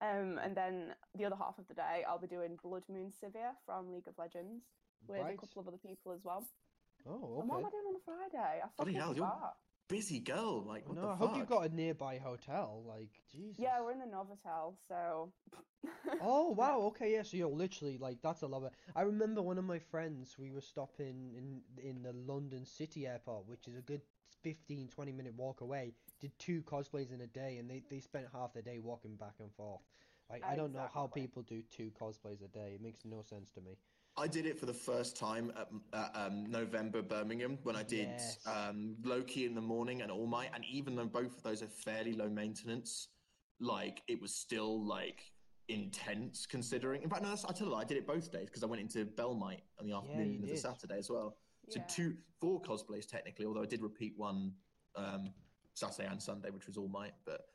Um, 0.00 0.38
and 0.38 0.56
then 0.56 0.94
the 1.14 1.24
other 1.24 1.36
half 1.36 1.58
of 1.58 1.66
the 1.68 1.74
day, 1.74 2.04
I'll 2.06 2.18
be 2.18 2.26
doing 2.26 2.56
Blood 2.62 2.84
Moon 2.88 3.10
Sivir 3.10 3.52
from 3.64 3.92
League 3.92 4.08
of 4.08 4.18
Legends 4.18 4.64
with 5.06 5.20
Right. 5.20 5.34
a 5.34 5.38
couple 5.38 5.60
of 5.60 5.68
other 5.68 5.78
people 5.78 6.12
as 6.12 6.24
well. 6.24 6.44
Oh, 7.06 7.40
And 7.40 7.48
what 7.48 7.58
am 7.60 7.66
okay. 7.66 7.66
I 7.66 7.70
doing 7.70 7.86
on 7.86 7.96
a 7.96 8.00
Friday? 8.00 8.62
I 8.62 8.68
Bloody 8.76 8.92
hell, 8.94 9.14
you're- 9.14 9.26
forgot. 9.28 9.58
Busy 9.88 10.18
girl. 10.20 10.62
Like 10.64 10.88
what 10.88 10.96
No, 10.96 11.02
the 11.02 11.08
I 11.08 11.16
fuck? 11.16 11.28
hope 11.28 11.36
you've 11.36 11.48
got 11.48 11.66
a 11.66 11.74
nearby 11.74 12.18
hotel. 12.18 12.82
Like, 12.86 13.10
Jesus. 13.30 13.58
Yeah, 13.58 13.80
we're 13.82 13.92
in 13.92 13.98
the 13.98 14.06
Novotel, 14.06 14.74
so. 14.88 15.32
Oh 16.20 16.50
wow, 16.50 16.80
okay, 16.82 17.12
yeah, 17.12 17.22
so 17.22 17.36
you're 17.36 17.48
literally 17.48 17.98
like 17.98 18.18
that's 18.22 18.42
a 18.42 18.46
lot 18.46 18.62
of 18.62 18.70
I 18.96 19.02
remember 19.02 19.42
one 19.42 19.58
of 19.58 19.64
my 19.64 19.78
friends, 19.78 20.36
we 20.38 20.50
were 20.50 20.60
stopping 20.62 21.32
in 21.36 21.60
in 21.82 22.02
the 22.02 22.12
London 22.12 22.64
City 22.64 23.06
Airport, 23.06 23.46
which 23.46 23.68
is 23.68 23.76
a 23.76 23.82
good 23.82 24.00
15 24.42 24.88
20 24.88 25.12
minute 25.12 25.34
walk 25.36 25.60
away, 25.60 25.92
did 26.20 26.32
two 26.38 26.62
cosplays 26.62 27.12
in 27.12 27.20
a 27.20 27.26
day 27.26 27.58
and 27.58 27.68
they 27.70 27.82
they 27.90 28.00
spent 28.00 28.26
half 28.32 28.54
the 28.54 28.62
day 28.62 28.78
walking 28.78 29.16
back 29.16 29.34
and 29.40 29.52
forth. 29.54 29.82
Like 30.30 30.42
I 30.44 30.56
don't 30.56 30.72
know 30.72 30.88
how 30.92 31.06
people 31.06 31.42
do 31.42 31.62
two 31.70 31.90
cosplays 32.00 32.42
a 32.42 32.48
day. 32.48 32.72
It 32.74 32.80
makes 32.82 33.04
no 33.04 33.22
sense 33.22 33.50
to 33.52 33.60
me. 33.60 33.76
I 34.16 34.28
did 34.28 34.46
it 34.46 34.58
for 34.58 34.66
the 34.66 34.74
first 34.74 35.16
time 35.16 35.52
at, 35.58 35.68
at 35.92 36.10
um, 36.14 36.46
November 36.48 37.02
Birmingham 37.02 37.58
when 37.64 37.74
I 37.74 37.82
did 37.82 38.08
Yes. 38.10 38.38
um, 38.46 38.96
Loki 39.02 39.44
in 39.44 39.54
the 39.54 39.60
morning 39.60 40.02
and 40.02 40.10
All 40.10 40.26
Might, 40.26 40.50
and 40.54 40.64
even 40.66 40.94
though 40.94 41.06
both 41.06 41.36
of 41.36 41.42
those 41.42 41.62
are 41.62 41.66
fairly 41.68 42.12
low 42.12 42.28
maintenance, 42.28 43.08
like 43.60 44.02
it 44.06 44.20
was 44.20 44.32
still 44.32 44.84
like 44.84 45.32
intense 45.68 46.46
considering. 46.46 47.02
In 47.02 47.10
fact, 47.10 47.22
no, 47.22 47.30
that's, 47.30 47.44
I 47.44 47.52
tell 47.52 47.68
you, 47.68 47.74
I 47.74 47.84
did 47.84 47.96
it 47.96 48.06
both 48.06 48.30
days 48.30 48.46
because 48.46 48.62
I 48.62 48.66
went 48.66 48.80
into 48.82 49.04
Belmite 49.04 49.62
on 49.80 49.86
the 49.86 49.94
afternoon 49.96 50.34
you 50.34 50.44
of 50.44 50.50
the. 50.50 50.56
Saturday 50.56 50.98
as 50.98 51.10
well. 51.10 51.36
So 51.70 51.80
Yeah. 51.80 51.86
two, 51.88 52.16
four 52.40 52.62
cosplays 52.62 53.06
technically, 53.06 53.46
although 53.46 53.62
I 53.62 53.66
did 53.66 53.82
repeat 53.82 54.14
one 54.16 54.52
um, 54.94 55.32
Saturday 55.74 56.06
and 56.08 56.22
Sunday, 56.22 56.50
which 56.50 56.66
was 56.66 56.76
All 56.76 56.88
Might. 56.88 57.14
But 57.24 57.48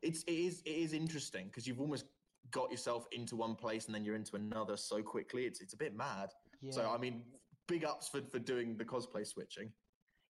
it's 0.00 0.22
it 0.22 0.32
is 0.32 0.62
it 0.64 0.70
is 0.70 0.92
interesting 0.94 1.46
because 1.46 1.66
you've 1.66 1.80
almost 1.80 2.06
got 2.50 2.70
yourself 2.70 3.06
into 3.12 3.36
one 3.36 3.54
place 3.54 3.86
and 3.86 3.94
then 3.94 4.04
you're 4.04 4.14
into 4.14 4.36
another 4.36 4.76
so 4.76 5.02
quickly. 5.02 5.44
It's 5.44 5.60
it's 5.60 5.74
a 5.74 5.76
bit 5.76 5.94
mad. 5.94 6.30
Yeah. 6.60 6.72
So 6.72 6.90
I 6.90 6.98
mean, 6.98 7.22
big 7.66 7.84
ups 7.84 8.08
for 8.08 8.20
for 8.22 8.38
doing 8.38 8.76
the 8.76 8.84
cosplay 8.84 9.26
switching. 9.26 9.70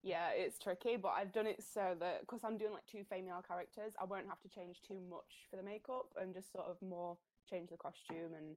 Yeah, 0.03 0.31
it's 0.33 0.59
tricky, 0.59 0.97
but 0.97 1.09
I've 1.09 1.33
done 1.33 1.47
it 1.47 1.63
so 1.63 1.97
that 1.99 2.21
because 2.21 2.45
I'm 2.45 2.57
doing 2.57 2.73
like 2.73 2.87
two 2.87 3.03
female 3.11 3.43
characters, 3.47 3.95
I 4.01 4.05
won't 4.05 4.29
have 4.29 4.41
to 4.43 4.49
change 4.49 4.81
too 4.87 5.01
much 5.11 5.49
for 5.51 5.57
the 5.57 5.63
makeup 5.63 6.07
and 6.21 6.33
just 6.33 6.53
sort 6.53 6.67
of 6.67 6.77
more 6.81 7.19
change 7.51 7.71
the 7.71 7.77
costume 7.77 8.35
and 8.37 8.57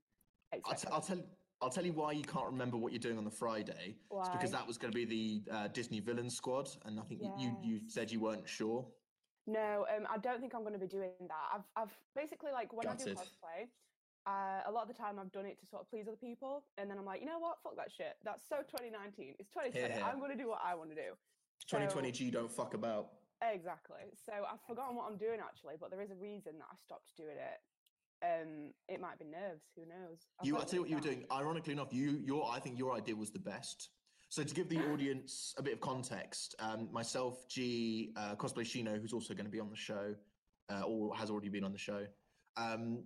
I'll, 0.65 0.75
t- 0.75 0.87
I'll 0.91 1.01
tell 1.01 1.23
I'll 1.61 1.69
tell 1.69 1.85
you 1.85 1.93
why 1.93 2.11
you 2.11 2.23
can't 2.23 2.47
remember 2.47 2.77
what 2.77 2.91
you're 2.91 2.99
doing 2.99 3.17
on 3.17 3.23
the 3.23 3.31
Friday. 3.31 3.95
It's 4.11 4.29
because 4.29 4.51
that 4.51 4.65
was 4.65 4.77
going 4.77 4.91
to 4.91 4.95
be 4.95 5.05
the 5.45 5.53
uh, 5.53 5.67
Disney 5.67 5.99
Villain 5.99 6.29
Squad, 6.29 6.69
and 6.85 6.99
I 6.99 7.03
think 7.03 7.21
you, 7.21 7.31
you 7.37 7.57
you 7.63 7.79
said 7.87 8.11
you 8.11 8.19
weren't 8.19 8.47
sure. 8.47 8.85
No, 9.47 9.85
um, 9.95 10.07
I 10.09 10.17
don't 10.17 10.39
think 10.39 10.53
I'm 10.53 10.61
going 10.61 10.73
to 10.73 10.79
be 10.79 10.87
doing 10.87 11.11
that. 11.21 11.45
I've, 11.53 11.65
I've 11.75 11.97
basically 12.15 12.51
like 12.51 12.73
when 12.73 12.87
I 12.87 12.95
do 12.95 13.05
Gutted. 13.05 13.17
cosplay, 13.17 13.67
uh, 14.27 14.69
a 14.69 14.71
lot 14.71 14.83
of 14.83 14.87
the 14.87 14.93
time 14.93 15.17
I've 15.17 15.31
done 15.31 15.45
it 15.45 15.59
to 15.59 15.65
sort 15.65 15.81
of 15.81 15.89
please 15.89 16.07
other 16.07 16.17
people, 16.17 16.63
and 16.77 16.89
then 16.89 16.97
I'm 16.97 17.05
like, 17.05 17.21
you 17.21 17.25
know 17.27 17.39
what, 17.39 17.57
fuck 17.63 17.75
that 17.77 17.91
shit. 17.91 18.17
That's 18.23 18.47
so 18.47 18.57
2019. 18.57 19.35
It's 19.39 19.49
2020. 19.49 19.95
Yeah. 19.95 20.05
I'm 20.05 20.19
going 20.19 20.31
to 20.31 20.37
do 20.37 20.47
what 20.47 20.61
I 20.63 20.75
want 20.75 20.89
to 20.91 20.95
do. 20.95 21.17
2020 21.67 22.09
So- 22.09 22.13
G 22.13 22.31
don't 22.31 22.51
fuck 22.51 22.73
about. 22.73 23.09
Exactly. 23.41 24.13
So 24.23 24.33
I've 24.33 24.61
forgotten 24.67 24.95
what 24.95 25.09
I'm 25.09 25.17
doing 25.17 25.39
actually, 25.43 25.73
but 25.79 25.89
there 25.89 26.01
is 26.01 26.11
a 26.11 26.15
reason 26.15 26.53
that 26.59 26.67
I 26.71 26.75
stopped 26.85 27.09
doing 27.17 27.37
it. 27.37 27.59
Um, 28.23 28.71
it 28.87 29.01
might 29.01 29.17
be 29.17 29.25
nerves. 29.25 29.63
Who 29.75 29.81
knows? 29.81 30.27
I've 30.39 30.45
You, 30.45 30.53
got 30.53 30.61
I 30.61 30.65
tell 30.65 30.73
you 30.75 30.81
what 30.81 30.89
you 30.91 30.95
were 30.97 31.01
doing. 31.01 31.25
Ironically 31.31 31.73
enough, 31.73 31.91
you, 31.91 32.21
your, 32.23 32.47
I 32.47 32.59
think 32.59 32.77
your 32.77 32.93
idea 32.93 33.15
was 33.15 33.31
the 33.31 33.39
best. 33.39 33.89
So 34.31 34.43
to 34.43 34.55
give 34.55 34.69
the 34.69 34.79
audience 34.93 35.53
a 35.57 35.61
bit 35.61 35.73
of 35.73 35.81
context, 35.81 36.55
um, 36.59 36.87
myself, 36.89 37.45
G, 37.49 38.13
uh, 38.15 38.33
cosplay 38.35 38.63
Shino, 38.63 38.97
who's 38.97 39.11
also 39.11 39.33
going 39.33 39.45
to 39.45 39.51
be 39.51 39.59
on 39.59 39.69
the 39.69 39.75
show, 39.75 40.15
uh, 40.71 40.83
or 40.83 41.13
has 41.17 41.29
already 41.29 41.49
been 41.49 41.65
on 41.65 41.73
the 41.73 41.77
show. 41.77 42.05
Um, 42.55 43.03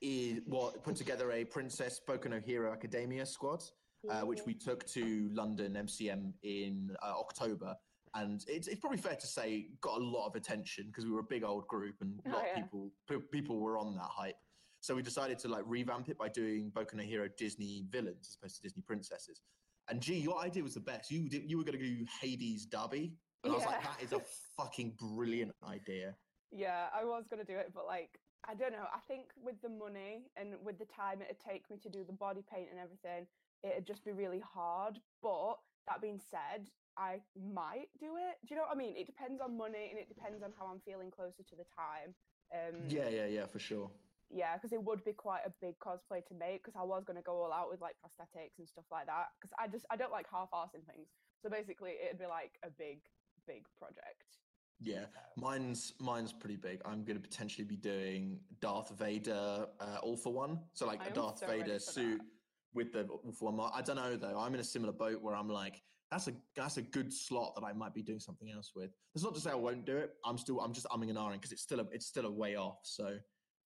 is 0.00 0.40
what 0.46 0.82
put 0.82 0.96
together 0.96 1.30
a 1.32 1.44
Princess 1.44 2.00
Boku 2.08 2.30
no 2.30 2.40
Hero 2.40 2.72
Academia 2.72 3.26
squad, 3.26 3.64
uh, 4.08 4.20
which 4.22 4.46
we 4.46 4.54
took 4.54 4.86
to 4.86 5.28
London 5.30 5.74
MCM 5.74 6.32
in 6.42 6.96
uh, 7.02 7.12
October. 7.18 7.74
And 8.14 8.42
it's, 8.48 8.66
it's 8.66 8.80
probably 8.80 8.96
fair 8.98 9.16
to 9.16 9.26
say 9.26 9.66
got 9.82 10.00
a 10.00 10.04
lot 10.04 10.26
of 10.26 10.36
attention 10.36 10.86
because 10.86 11.04
we 11.04 11.10
were 11.10 11.20
a 11.20 11.24
big 11.24 11.44
old 11.44 11.68
group 11.68 11.96
and 12.00 12.18
a 12.24 12.30
Oh, 12.30 12.32
lot 12.32 12.44
yeah. 12.46 12.50
of 12.52 12.56
people 12.64 12.90
pe- 13.06 13.28
people 13.30 13.60
were 13.60 13.76
on 13.76 13.94
that 13.96 14.08
hype. 14.10 14.36
So 14.80 14.94
we 14.94 15.02
decided 15.02 15.38
to 15.40 15.48
like 15.48 15.64
revamp 15.66 16.08
it 16.08 16.16
by 16.16 16.28
doing 16.30 16.70
Boku 16.74 16.94
no 16.94 17.02
Hero 17.02 17.28
Disney 17.36 17.84
villains 17.90 18.28
as 18.30 18.36
opposed 18.40 18.56
to 18.56 18.62
Disney 18.62 18.80
princesses. 18.86 19.42
And 19.88 20.00
gee, 20.00 20.18
your 20.18 20.38
idea 20.38 20.62
was 20.62 20.74
the 20.74 20.80
best. 20.80 21.10
You 21.10 21.28
did, 21.28 21.48
you 21.48 21.58
were 21.58 21.64
going 21.64 21.78
to 21.78 21.84
do 21.84 22.04
Hades 22.20 22.66
Dabi, 22.66 23.12
and 23.44 23.52
I 23.52 23.56
was 23.56 23.64
like, 23.66 23.82
that 23.82 24.02
is 24.02 24.12
a 24.12 24.20
fucking 24.56 24.94
brilliant 24.98 25.52
idea. 25.66 26.14
Yeah, 26.52 26.86
I 26.94 27.04
was 27.04 27.24
gonna 27.28 27.44
do 27.44 27.56
it, 27.56 27.72
but 27.74 27.86
like 27.86 28.18
I 28.48 28.54
don't 28.54 28.72
know. 28.72 28.86
I 28.94 29.00
think 29.08 29.26
with 29.42 29.60
the 29.62 29.68
money 29.68 30.30
and 30.36 30.54
with 30.64 30.78
the 30.78 30.84
time 30.84 31.20
it'd 31.20 31.40
take 31.40 31.68
me 31.70 31.76
to 31.82 31.88
do 31.88 32.04
the 32.04 32.12
body 32.12 32.44
paint 32.52 32.68
and 32.70 32.78
everything, 32.78 33.26
it'd 33.64 33.86
just 33.86 34.04
be 34.04 34.12
really 34.12 34.40
hard. 34.40 34.98
But 35.22 35.56
that 35.88 36.00
being 36.00 36.20
said, 36.30 36.70
I 36.96 37.20
might 37.52 37.88
do 37.98 38.16
it. 38.16 38.38
Do 38.46 38.54
you 38.54 38.56
know 38.56 38.62
what 38.62 38.74
I 38.74 38.78
mean? 38.78 38.96
It 38.96 39.06
depends 39.06 39.40
on 39.40 39.56
money 39.56 39.88
and 39.90 39.98
it 39.98 40.08
depends 40.08 40.42
on 40.42 40.52
how 40.58 40.66
I'm 40.66 40.80
feeling 40.80 41.10
closer 41.10 41.42
to 41.42 41.56
the 41.56 41.64
time. 41.74 42.14
Um, 42.54 42.88
Yeah, 42.88 43.08
yeah, 43.08 43.26
yeah, 43.26 43.46
for 43.46 43.58
sure. 43.58 43.90
Yeah, 44.30 44.54
because 44.54 44.72
it 44.72 44.82
would 44.82 45.04
be 45.04 45.12
quite 45.12 45.42
a 45.46 45.52
big 45.60 45.78
cosplay 45.78 46.24
to 46.26 46.34
make. 46.34 46.64
Because 46.64 46.78
I 46.78 46.84
was 46.84 47.04
gonna 47.04 47.22
go 47.22 47.42
all 47.42 47.52
out 47.52 47.70
with 47.70 47.80
like 47.80 47.96
prosthetics 48.02 48.58
and 48.58 48.68
stuff 48.68 48.84
like 48.90 49.06
that. 49.06 49.28
Because 49.40 49.54
I 49.58 49.68
just 49.68 49.86
I 49.90 49.96
don't 49.96 50.12
like 50.12 50.26
half-assing 50.30 50.86
things. 50.86 51.08
So 51.42 51.50
basically, 51.50 51.94
it'd 52.04 52.18
be 52.18 52.26
like 52.26 52.58
a 52.64 52.70
big, 52.70 53.00
big 53.46 53.64
project. 53.78 54.38
Yeah, 54.80 55.06
mine's 55.36 55.94
mine's 56.00 56.32
pretty 56.32 56.56
big. 56.56 56.80
I'm 56.84 57.04
going 57.04 57.16
to 57.16 57.22
potentially 57.22 57.64
be 57.64 57.76
doing 57.76 58.38
Darth 58.60 58.90
Vader 58.98 59.66
uh, 59.80 59.98
all 60.02 60.16
for 60.16 60.32
one. 60.32 60.60
So 60.74 60.86
like 60.86 61.02
I 61.02 61.06
a 61.06 61.12
Darth 61.12 61.38
so 61.38 61.46
Vader 61.46 61.78
suit 61.78 62.18
that. 62.18 62.26
with 62.74 62.92
the 62.92 63.04
all 63.04 63.32
for 63.32 63.50
one. 63.50 63.70
I 63.74 63.80
don't 63.80 63.96
know 63.96 64.16
though. 64.16 64.38
I'm 64.38 64.52
in 64.54 64.60
a 64.60 64.64
similar 64.64 64.92
boat 64.92 65.22
where 65.22 65.34
I'm 65.34 65.48
like, 65.48 65.82
that's 66.10 66.28
a 66.28 66.32
that's 66.54 66.76
a 66.76 66.82
good 66.82 67.12
slot 67.12 67.54
that 67.56 67.64
I 67.64 67.72
might 67.72 67.94
be 67.94 68.02
doing 68.02 68.20
something 68.20 68.50
else 68.50 68.72
with. 68.76 68.90
That's 69.14 69.24
not 69.24 69.34
to 69.34 69.40
say 69.40 69.50
I 69.50 69.54
won't 69.54 69.86
do 69.86 69.96
it. 69.96 70.12
I'm 70.24 70.36
still 70.36 70.60
I'm 70.60 70.72
just 70.72 70.86
umming 70.88 71.08
and 71.08 71.16
ahhing 71.16 71.34
because 71.34 71.52
it's 71.52 71.62
still 71.62 71.80
a 71.80 71.86
it's 71.90 72.06
still 72.06 72.26
a 72.26 72.30
way 72.30 72.56
off. 72.56 72.80
So 72.82 73.16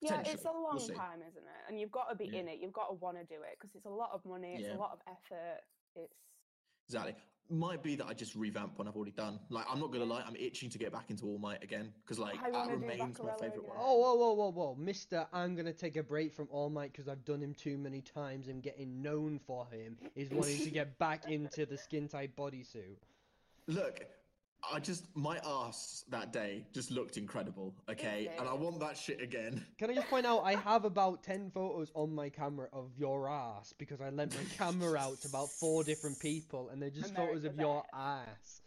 Yeah, 0.00 0.22
it's 0.24 0.44
a 0.44 0.50
long 0.52 0.76
we'll 0.76 0.88
time, 0.88 1.20
isn't 1.28 1.42
it? 1.44 1.62
And 1.68 1.78
you've 1.78 1.90
got 1.90 2.08
to 2.08 2.14
be 2.14 2.26
Yeah. 2.26 2.40
in 2.40 2.48
it. 2.48 2.58
You've 2.60 2.72
got 2.72 2.88
to 2.88 2.94
want 2.94 3.18
to 3.18 3.24
do 3.24 3.42
it 3.42 3.58
because 3.58 3.74
it's 3.74 3.84
a 3.86 3.90
lot 3.90 4.10
of 4.12 4.24
money. 4.24 4.54
It's 4.54 4.66
Yeah. 4.66 4.76
a 4.76 4.78
lot 4.78 4.92
of 4.92 5.00
effort. 5.06 5.60
It's 5.94 6.14
Exactly. 6.88 7.14
Might 7.52 7.82
be 7.82 7.96
that 7.96 8.06
I 8.06 8.14
just 8.14 8.36
revamp 8.36 8.78
one 8.78 8.86
I've 8.86 8.94
already 8.94 9.10
done. 9.10 9.40
Like 9.48 9.66
I'm 9.68 9.80
not 9.80 9.90
gonna 9.92 10.04
lie, 10.04 10.22
I'm 10.24 10.36
itching 10.36 10.70
to 10.70 10.78
get 10.78 10.92
back 10.92 11.10
into 11.10 11.26
All 11.26 11.38
Might 11.38 11.62
again 11.64 11.92
because 12.00 12.16
like 12.18 12.40
I 12.40 12.50
that 12.50 12.68
remains 12.70 13.18
my 13.18 13.32
favorite 13.32 13.58
again. 13.58 13.62
one. 13.68 13.76
Oh, 13.80 13.98
whoa, 13.98 14.14
whoa, 14.14 14.32
whoa, 14.34 14.50
whoa, 14.52 14.74
Mister! 14.76 15.26
I'm 15.32 15.56
gonna 15.56 15.72
take 15.72 15.96
a 15.96 16.02
break 16.02 16.32
from 16.32 16.46
All 16.52 16.70
Might 16.70 16.92
because 16.92 17.08
I've 17.08 17.24
done 17.24 17.42
him 17.42 17.52
too 17.54 17.76
many 17.76 18.02
times. 18.02 18.46
and 18.46 18.62
getting 18.62 19.02
known 19.02 19.40
for 19.40 19.66
him 19.66 19.98
is 20.14 20.30
wanting 20.30 20.58
to 20.62 20.70
get 20.70 20.96
back 20.98 21.28
into 21.28 21.66
the 21.66 21.76
skin 21.76 22.06
tight 22.08 22.36
bodysuit. 22.36 22.98
Look, 23.66 24.06
I 24.72 24.78
just 24.78 25.04
my 25.14 25.38
ass 25.44 26.04
that 26.10 26.32
day 26.32 26.64
just 26.72 26.90
looked 26.90 27.16
incredible. 27.16 27.74
Okay, 27.88 28.30
and 28.38 28.48
I 28.48 28.54
want 28.54 28.80
that 28.80 28.96
shit 28.96 29.20
again. 29.20 29.64
Can 29.78 29.90
I 29.90 29.94
just 29.94 30.08
point 30.08 30.26
out 30.26 30.40
I 30.40 30.54
have 30.56 30.84
about 30.84 31.22
ten 31.22 31.50
photos 31.50 31.90
on 31.94 32.14
my 32.14 32.28
camera 32.28 32.68
of 32.72 32.90
your 32.98 33.28
ass 33.28 33.72
because 33.78 34.00
I 34.00 34.10
lent 34.10 34.34
my 34.34 34.44
camera 34.56 34.98
out 34.98 35.20
to 35.22 35.28
about 35.28 35.48
four 35.48 35.84
different 35.84 36.18
people 36.20 36.68
and 36.70 36.80
they're 36.80 36.90
just 36.90 37.14
photos 37.14 37.44
of 37.44 37.54
America's 37.54 37.60
your 37.60 37.84
ass. 37.94 38.60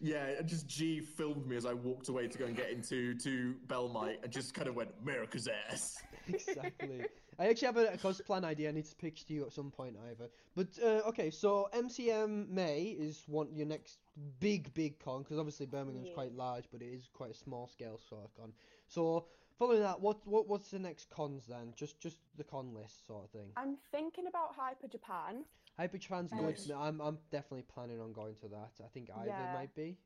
Yeah, 0.00 0.24
and 0.38 0.48
just 0.48 0.66
G 0.66 1.00
filmed 1.00 1.46
me 1.46 1.56
as 1.56 1.64
I 1.64 1.74
walked 1.74 2.08
away 2.08 2.26
to 2.26 2.36
go 2.36 2.46
and 2.46 2.56
get 2.56 2.70
into 2.70 3.14
to 3.18 3.54
Belmite 3.68 4.22
and 4.24 4.32
just 4.32 4.52
kind 4.52 4.68
of 4.68 4.74
went 4.74 4.90
America's 5.00 5.48
ass. 5.70 6.02
exactly. 6.28 7.06
I 7.38 7.46
actually 7.48 7.66
have 7.66 7.76
a, 7.76 7.86
a 7.94 7.96
cosplay 7.96 8.44
idea 8.44 8.68
I 8.68 8.72
need 8.72 8.84
to 8.86 8.94
pitch 8.96 9.24
to 9.26 9.32
you 9.34 9.44
at 9.46 9.52
some 9.52 9.70
point, 9.70 9.96
Ivor. 10.10 10.28
But 10.54 10.68
uh, 10.82 11.08
okay, 11.08 11.30
so 11.30 11.68
MCM 11.74 12.48
May 12.48 12.84
is 12.98 13.22
one 13.26 13.48
your 13.54 13.66
next 13.66 13.98
big 14.40 14.72
big 14.74 14.98
con 14.98 15.22
because 15.22 15.38
obviously 15.38 15.66
Birmingham's 15.66 16.08
Yeah. 16.08 16.14
quite 16.14 16.32
large, 16.34 16.64
but 16.70 16.82
it 16.82 16.92
is 16.92 17.08
quite 17.12 17.30
a 17.30 17.34
small 17.34 17.66
scale 17.68 17.98
sort 18.08 18.24
of 18.24 18.34
con. 18.34 18.52
So 18.88 19.26
following 19.58 19.80
that, 19.80 20.00
what 20.00 20.26
what 20.26 20.46
what's 20.48 20.70
the 20.70 20.78
next 20.78 21.08
cons 21.10 21.46
then? 21.48 21.72
Just 21.76 21.98
just 22.00 22.18
the 22.36 22.44
con 22.44 22.74
list 22.74 23.06
sort 23.06 23.24
of 23.24 23.30
thing. 23.30 23.50
I'm 23.56 23.76
thinking 23.90 24.26
about 24.26 24.54
Hyper 24.56 24.88
Japan. 24.88 25.44
Hyper 25.78 25.96
Japan's 25.98 26.32
Nice. 26.32 26.66
good. 26.66 26.72
to. 26.72 26.76
I'm 26.76 27.00
I'm 27.00 27.18
definitely 27.30 27.64
planning 27.72 28.00
on 28.00 28.12
going 28.12 28.34
to 28.42 28.48
that. 28.48 28.72
I 28.84 28.88
think 28.92 29.08
Ivor 29.10 29.26
Yeah. 29.28 29.54
might 29.54 29.74
be. 29.74 29.96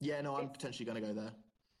Yeah, 0.00 0.20
no, 0.20 0.34
I'm 0.36 0.44
It's- 0.44 0.56
potentially 0.56 0.84
gonna 0.86 1.00
go 1.00 1.12
there. 1.12 1.32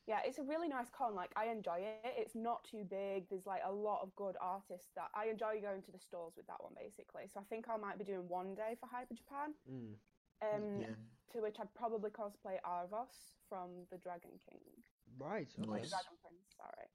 Yeah, 0.06 0.18
it's 0.24 0.38
a 0.38 0.42
really 0.42 0.68
nice 0.68 0.90
con. 0.90 1.14
Like 1.14 1.30
I 1.36 1.46
enjoy 1.46 1.78
it. 1.80 2.14
It's 2.18 2.34
not 2.34 2.64
too 2.64 2.84
big. 2.88 3.28
There's 3.30 3.46
like 3.46 3.62
a 3.66 3.72
lot 3.72 4.00
of 4.02 4.14
good 4.16 4.36
artists 4.40 4.90
that 4.96 5.08
I 5.14 5.26
enjoy 5.26 5.60
going 5.62 5.82
to 5.82 5.92
the 5.92 5.98
stores 5.98 6.34
with 6.36 6.46
that 6.46 6.62
one 6.62 6.72
basically. 6.76 7.22
So 7.32 7.40
I 7.40 7.44
think 7.44 7.66
I 7.70 7.76
might 7.76 7.98
be 7.98 8.04
doing 8.04 8.28
one 8.28 8.54
day 8.54 8.76
for 8.78 8.86
Hyper 8.86 9.14
Japan. 9.14 9.54
Mm. 9.70 9.94
Um, 10.42 10.80
Yeah, 10.80 10.86
to 11.32 11.40
which 11.40 11.56
I'd 11.58 11.72
probably 11.74 12.10
cosplay 12.10 12.60
Aaravos 12.66 13.32
from 13.48 13.70
the 13.90 13.96
Dragon 13.98 14.32
King. 14.48 14.60
Right. 15.18 15.48
Like 15.58 15.82
Nice. 15.82 15.90
Dragon 15.90 16.16
Prince, 16.20 16.44
sorry. 16.56 16.88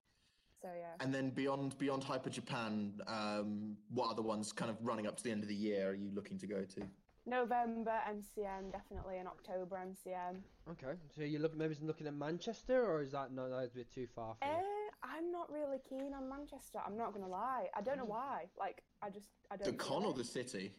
So 0.62 0.68
yeah. 0.78 0.94
and 1.00 1.14
then 1.14 1.30
beyond 1.30 1.78
beyond 1.78 2.04
Hyper 2.04 2.30
Japan, 2.30 2.94
um, 3.08 3.78
what 3.90 4.12
other 4.12 4.22
ones 4.22 4.52
kind 4.52 4.70
of 4.70 4.78
running 4.82 5.08
up 5.08 5.16
to 5.18 5.24
the 5.24 5.32
end 5.32 5.42
of 5.42 5.50
the 5.50 5.56
year 5.56 5.90
are 5.90 5.96
you 5.96 6.12
looking 6.14 6.38
to 6.38 6.48
go 6.48 6.64
to? 6.64 6.82
November 7.26 7.94
MCM 8.10 8.72
definitely 8.72 9.18
and 9.18 9.28
October 9.28 9.78
MCM. 9.78 10.38
Okay. 10.72 10.98
So 11.16 11.22
you're 11.24 11.42
looking 11.42 11.60
maybe 11.60 11.76
looking 11.82 12.08
at 12.08 12.14
Manchester, 12.14 12.84
or 12.86 13.02
is 13.02 13.12
that 13.12 13.32
not 13.32 13.50
that's 13.50 13.74
a 13.74 13.78
bit 13.78 13.92
too 13.94 14.08
far 14.16 14.36
for 14.40 14.46
you? 14.48 14.52
Eh, 14.52 14.62
I'm 15.04 15.32
not 15.32 15.52
really 15.52 15.78
keen 15.88 16.14
on 16.14 16.30
Manchester. 16.30 16.80
I'm 16.86 16.98
not 16.98 17.14
gonna 17.14 17.28
lie. 17.28 17.68
I 17.76 17.82
don't 17.82 17.98
know 17.98 18.06
why. 18.06 18.46
Like 18.58 18.84
I 19.02 19.10
just 19.10 19.28
I 19.52 19.56
don't. 19.58 19.66
The 19.78 19.84
feel 19.84 19.92
con 20.02 20.06
or 20.06 20.14
the 20.14 20.24
city? 20.24 20.74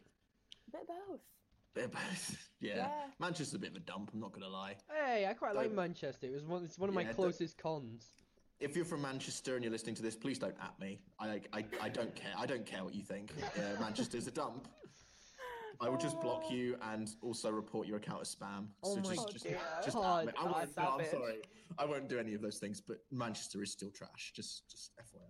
bit 0.73 0.87
both. 0.87 1.21
They're 1.75 1.89
both. 1.89 2.49
Yeah. 2.63 2.75
Yeah. 2.77 2.89
Manchester's 3.19 3.55
a 3.55 3.59
bit 3.59 3.71
of 3.71 3.77
a 3.77 3.81
dump. 3.81 4.11
I'm 4.13 4.21
not 4.21 4.33
gonna 4.33 4.47
lie. 4.49 4.77
Hey, 4.95 5.27
I 5.27 5.33
quite 5.33 5.55
like 5.55 5.69
Don't- 5.69 5.77
Manchester. 5.77 6.27
It 6.27 6.33
was 6.35 6.45
one. 6.45 6.63
It's 6.65 6.79
one 6.79 6.91
of 6.91 6.95
my 6.95 7.01
Yeah, 7.01 7.07
don't- 7.09 7.17
closest 7.17 7.57
cons. 7.57 8.07
If 8.61 8.77
you're 8.77 8.85
from 8.85 9.01
Manchester 9.01 9.55
and 9.55 9.65
you're 9.65 9.73
listening 9.73 9.95
to 9.95 10.03
this, 10.03 10.15
please 10.15 10.39
don't 10.39 10.55
at 10.63 10.79
me. 10.79 11.01
I 11.19 11.27
like, 11.29 11.49
I, 11.55 11.65
I 11.81 11.89
don't 11.89 12.15
care. 12.15 12.35
I 12.37 12.45
don't 12.45 12.67
care 12.67 12.85
what 12.85 12.95
you 12.95 13.03
think. 13.03 13.33
Uh, 13.57 13.81
Manchester's 13.81 14.27
a 14.27 14.31
dump. 14.31 14.69
I 15.81 15.89
will 15.89 15.99
just 15.99 16.21
block 16.21 16.51
you 16.51 16.77
and 16.93 17.09
also 17.23 17.51
report 17.51 17.87
your 17.87 17.97
account 17.97 18.21
as 18.21 18.35
spam. 18.35 18.67
Oh 18.83 18.95
so 18.95 19.01
my 19.01 19.15
just, 19.15 19.27
Oh 19.27 19.33
just, 19.33 19.45
dear. 19.45 19.59
just 19.85 19.97
God. 19.97 20.33
I 20.39 20.45
won't, 20.45 20.77
no, 20.77 20.83
I'm 20.85 21.05
sorry. 21.07 21.37
I 21.79 21.85
won't 21.85 22.09
do 22.09 22.19
any 22.19 22.35
of 22.35 22.43
those 22.43 22.59
things. 22.59 22.81
But 22.81 22.99
Manchester 23.11 23.63
is 23.63 23.73
still 23.73 23.91
trash. 23.91 24.33
Just, 24.35 24.69
just 24.71 24.93
FYI. 24.99 25.21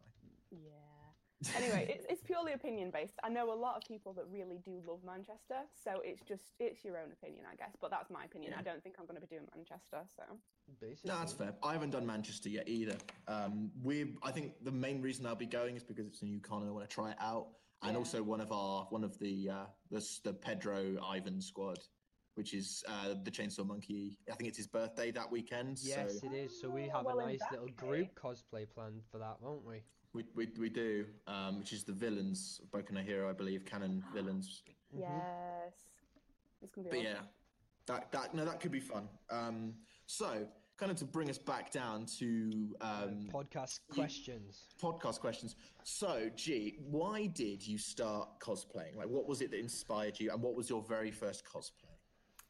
Yeah. 0.50 1.56
Anyway, 1.56 1.86
it's, 1.94 2.04
it's 2.10 2.22
purely 2.22 2.52
opinion 2.52 2.90
based. 2.90 3.14
I 3.22 3.28
know 3.28 3.52
a 3.52 3.54
lot 3.54 3.76
of 3.76 3.88
people 3.88 4.12
that 4.14 4.24
really 4.30 4.58
do 4.64 4.82
love 4.86 4.98
Manchester, 5.06 5.62
so 5.82 5.92
it's 6.04 6.20
just 6.22 6.42
it's 6.58 6.84
your 6.84 6.98
own 6.98 7.12
opinion, 7.12 7.44
I 7.50 7.56
guess. 7.56 7.76
But 7.80 7.90
that's 7.90 8.10
my 8.10 8.24
opinion. 8.24 8.52
I 8.58 8.62
don't 8.62 8.82
think 8.82 8.96
I'm 8.98 9.06
going 9.06 9.18
to 9.18 9.26
be 9.26 9.28
doing 9.28 9.46
Manchester. 9.54 10.02
So 10.16 10.22
Basically. 10.80 11.10
No, 11.10 11.18
that's 11.18 11.32
fair. 11.32 11.54
I 11.62 11.72
haven't 11.72 11.90
done 11.90 12.06
Manchester 12.06 12.48
yet 12.48 12.68
either. 12.68 12.96
Um, 13.26 13.70
we, 13.82 14.14
I 14.22 14.30
think 14.30 14.52
the 14.62 14.70
main 14.70 15.00
reason 15.02 15.26
I'll 15.26 15.34
be 15.34 15.46
going 15.46 15.76
is 15.76 15.82
because 15.82 16.06
it's 16.06 16.22
a 16.22 16.26
new 16.26 16.40
con 16.40 16.60
and 16.62 16.70
I 16.70 16.72
want 16.72 16.88
to 16.88 16.94
try 16.94 17.10
it 17.10 17.16
out, 17.20 17.48
and 17.82 17.92
Yeah. 17.92 17.98
also 17.98 18.22
one 18.22 18.40
of 18.40 18.52
our 18.52 18.84
one 18.90 19.04
of 19.04 19.18
the 19.18 19.48
uh, 19.50 19.66
the 19.90 20.06
the 20.24 20.32
Pedro 20.32 20.96
Ivan 21.02 21.40
squad, 21.40 21.78
which 22.34 22.54
is 22.54 22.84
uh, 22.88 23.14
the 23.22 23.30
Chainsaw 23.30 23.66
Monkey. 23.66 24.18
I 24.30 24.34
think 24.34 24.48
it's 24.48 24.58
his 24.58 24.66
birthday 24.66 25.10
that 25.12 25.30
weekend. 25.30 25.78
Yes, 25.82 26.20
so 26.20 26.26
it 26.30 26.34
is. 26.34 26.60
So 26.60 26.68
we 26.68 26.88
have 26.88 27.04
well, 27.04 27.18
a 27.20 27.26
nice 27.26 27.38
that 27.40 27.52
little 27.52 27.66
case- 27.68 27.76
group 27.76 28.14
cosplay 28.14 28.66
planned 28.68 29.02
for 29.10 29.18
that, 29.18 29.36
won't 29.40 29.64
we? 29.64 29.82
we 30.12 30.24
we, 30.34 30.48
we 30.58 30.68
do, 30.68 31.06
um, 31.26 31.58
which 31.58 31.72
is 31.72 31.84
the 31.84 31.92
villains 31.92 32.60
of 32.62 32.70
Boku 32.70 32.90
no 32.92 33.00
Hero, 33.00 33.28
I 33.30 33.32
believe, 33.32 33.64
canon 33.64 34.02
villains. 34.12 34.62
Mhm. 34.94 35.00
yes, 35.00 35.74
it's 36.62 36.72
going 36.74 36.84
to 36.86 36.90
be. 36.90 36.98
But 36.98 37.06
awesome. 37.06 37.24
yeah, 37.24 37.26
that 37.86 38.12
that 38.12 38.34
no, 38.34 38.44
that 38.44 38.60
could 38.60 38.72
be 38.72 38.80
fun. 38.80 39.08
Um, 39.30 39.74
so 40.06 40.46
kind 40.80 40.90
of 40.90 40.96
to 40.98 41.04
bring 41.04 41.28
us 41.28 41.36
back 41.38 41.70
down 41.70 42.06
to 42.18 42.74
um, 42.80 43.28
Podcast 43.30 43.80
you- 43.90 43.94
questions. 43.96 44.64
podcast 44.82 45.20
questions. 45.20 45.54
So, 45.84 46.30
G, 46.34 46.78
why 46.80 47.26
did 47.26 47.64
you 47.66 47.76
start 47.76 48.40
cosplaying? 48.40 48.96
Like, 48.96 49.08
what 49.08 49.28
was 49.28 49.42
it 49.42 49.50
that 49.50 49.60
inspired 49.60 50.18
you, 50.18 50.30
and 50.32 50.40
what 50.42 50.54
was 50.56 50.70
your 50.70 50.82
very 50.82 51.10
first 51.10 51.44
cosplay? 51.44 51.84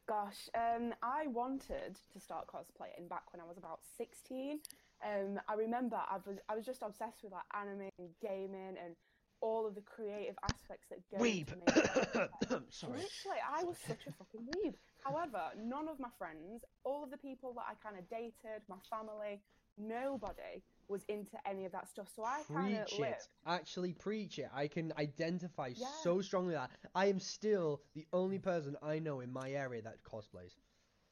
Gosh, 0.09 0.49
um, 0.55 0.95
I 1.03 1.27
wanted 1.27 1.97
to 2.13 2.21
start 2.21 2.47
cosplaying 2.47 3.09
back 3.09 3.33
when 3.33 3.41
I 3.41 3.45
was 3.45 3.59
about 3.59 3.81
16. 3.97 4.61
Um, 5.05 5.41
I 5.49 5.55
remember 5.55 5.97
I 5.97 6.19
was 6.27 6.39
I 6.49 6.55
was 6.55 6.65
just 6.67 6.83
obsessed 6.83 7.23
with 7.25 7.33
like 7.33 7.43
anime 7.59 7.89
and 7.99 8.09
gaming 8.21 8.77
and 8.85 8.95
all 9.41 9.67
of 9.67 9.75
the 9.75 9.81
creative 9.81 10.37
aspects 10.43 10.87
that 10.91 10.99
go 11.11 11.19
Weeb. 11.23 11.53
into 11.53 11.65
cosplay. 11.67 12.63
Sorry. 12.71 12.93
Literally, 12.93 13.41
I 13.59 13.65
was 13.65 13.77
such 13.87 14.07
a 14.07 14.13
fucking 14.13 14.47
weeb. 14.47 14.75
However, 15.05 15.41
none 15.59 15.89
of 15.89 15.99
my 15.99 16.09
friends, 16.19 16.65
all 16.85 17.03
of 17.05 17.11
the 17.11 17.17
people 17.17 17.55
that 17.55 17.65
I 17.69 17.75
kind 17.83 17.99
of 17.99 18.09
dated, 18.11 18.63
my 18.69 18.77
family, 18.91 19.41
nobody 19.79 20.63
was 20.89 21.03
into 21.09 21.37
any 21.47 21.65
of 21.65 21.73
that 21.73 21.89
stuff. 21.89 22.09
So 22.15 22.25
I 22.25 22.43
kind 22.53 22.77
of 22.77 22.99
lived. 22.99 23.29
Actually, 23.47 23.93
preach 23.95 24.39
it. 24.39 24.49
I 24.55 24.67
can 24.69 24.93
identify 24.99 25.69
Yeah. 25.77 25.87
so 26.03 26.21
strongly 26.21 26.55
that 26.55 26.71
I 26.95 27.07
am 27.07 27.21
still 27.21 27.81
the 27.95 28.07
only 28.13 28.39
person 28.39 28.77
I 28.83 28.99
know 28.99 29.21
in 29.21 29.33
my 29.33 29.51
area 29.53 29.83
that 29.83 30.03
cosplays. 30.03 30.57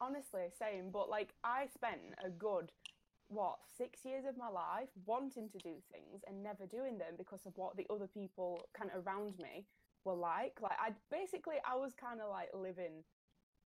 Honestly, 0.00 0.42
same. 0.58 0.90
But 0.90 1.08
like, 1.08 1.34
I 1.44 1.66
spent 1.74 2.00
a 2.24 2.30
good 2.30 2.70
what 3.28 3.58
six 3.76 4.04
years 4.04 4.24
of 4.26 4.36
my 4.36 4.48
life 4.48 4.88
wanting 5.06 5.48
to 5.50 5.58
do 5.58 5.74
things 5.92 6.22
and 6.26 6.42
never 6.42 6.66
doing 6.66 6.98
them 6.98 7.14
because 7.16 7.46
of 7.46 7.52
what 7.56 7.76
the 7.76 7.86
other 7.90 8.06
people 8.06 8.60
kind 8.76 8.90
of 8.94 9.06
around 9.06 9.38
me 9.38 9.66
were 10.04 10.14
like. 10.14 10.58
Like 10.60 10.78
I 10.80 10.92
basically 11.10 11.56
I 11.68 11.76
was 11.76 11.92
kind 11.94 12.20
of 12.20 12.30
like 12.30 12.48
living 12.54 13.04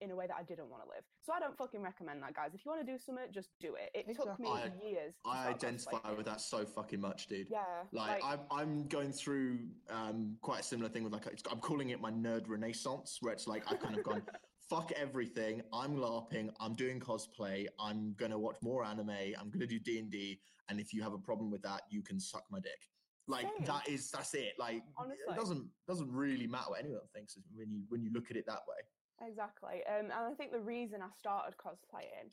in 0.01 0.11
a 0.11 0.17
way 0.17 0.27
that 0.27 0.37
I 0.39 0.43
didn't 0.43 0.71
want 0.71 0.83
to 0.83 0.89
live. 0.89 1.05
So 1.23 1.33
I 1.33 1.41
don't 1.41 1.57
fucking 1.57 1.83
recommend 1.83 2.23
that, 2.23 2.35
guys. 2.35 2.51
If 2.55 2.65
you 2.65 2.71
want 2.71 2.87
to 2.87 2.91
do 2.91 2.99
something, 2.99 3.25
just 3.33 3.51
do 3.61 3.75
it. 3.75 3.91
It 3.95 4.17
took 4.17 4.39
me 4.41 4.49
I- 4.49 4.71
years. 4.83 5.15
I 5.27 5.49
identify 5.49 6.11
with 6.17 6.27
that 6.27 6.41
so 6.41 6.65
fucking 6.65 7.01
much, 7.01 7.27
dude. 7.27 7.49
Yeah, 7.51 7.61
Like, 7.93 8.23
I'm, 8.25 8.41
I'm 8.51 8.87
going 8.89 9.13
through 9.13 9.59
um, 9.91 10.37
quite 10.41 10.61
a 10.61 10.63
similar 10.63 10.89
thing 10.89 11.05
with 11.05 11.13
like 11.13 11.27
it's, 11.27 11.43
I'm 11.51 11.59
calling 11.61 11.91
it 11.91 12.01
my 12.01 12.11
nerd 12.11 12.49
renaissance, 12.49 13.19
where 13.21 13.35
it's 13.35 13.47
like 13.47 13.71
I've 13.71 13.81
kind 13.81 13.97
of 13.99 14.03
gone 14.05 14.23
fuck 14.71 14.93
everything. 14.93 15.63
I'm 15.73 15.97
larping. 15.97 16.51
I'm 16.61 16.75
doing 16.75 17.01
cosplay. 17.01 17.67
I'm 17.79 18.15
gonna 18.17 18.39
watch 18.39 18.57
more 18.63 18.85
anime. 18.85 19.11
I'm 19.39 19.51
gonna 19.51 19.67
do 19.67 19.81
D 19.81 19.99
and 19.99 20.11
D. 20.11 20.41
And 20.69 20.79
if 20.79 20.95
you 20.95 21.03
have 21.03 21.13
a 21.13 21.19
problem 21.19 21.51
with 21.51 21.63
that, 21.63 21.83
you 21.91 22.03
can 22.03 22.21
suck 22.21 22.45
my 22.51 22.61
dick. 22.61 22.89
Like 23.27 23.47
Same. 23.59 23.67
that 23.67 23.89
is 23.89 24.11
that's 24.11 24.33
it. 24.35 24.53
Like 24.59 24.83
Honestly. 24.97 25.25
it 25.29 25.37
doesn't 25.37 25.67
doesn't 25.89 26.11
really 26.11 26.47
matter 26.47 26.71
what 26.71 26.81
anyone 26.81 27.01
thinks 27.13 27.37
when 27.55 27.71
you 27.71 27.83
when 27.89 28.03
you 28.03 28.11
look 28.13 28.31
at 28.31 28.37
it 28.37 28.45
that 28.47 28.61
way. 28.69 29.29
Exactly. 29.29 29.83
Um, 29.87 30.07
and 30.07 30.13
I 30.13 30.33
think 30.39 30.53
the 30.53 30.61
reason 30.61 31.03
I 31.03 31.09
started 31.19 31.55
cosplaying 31.59 32.31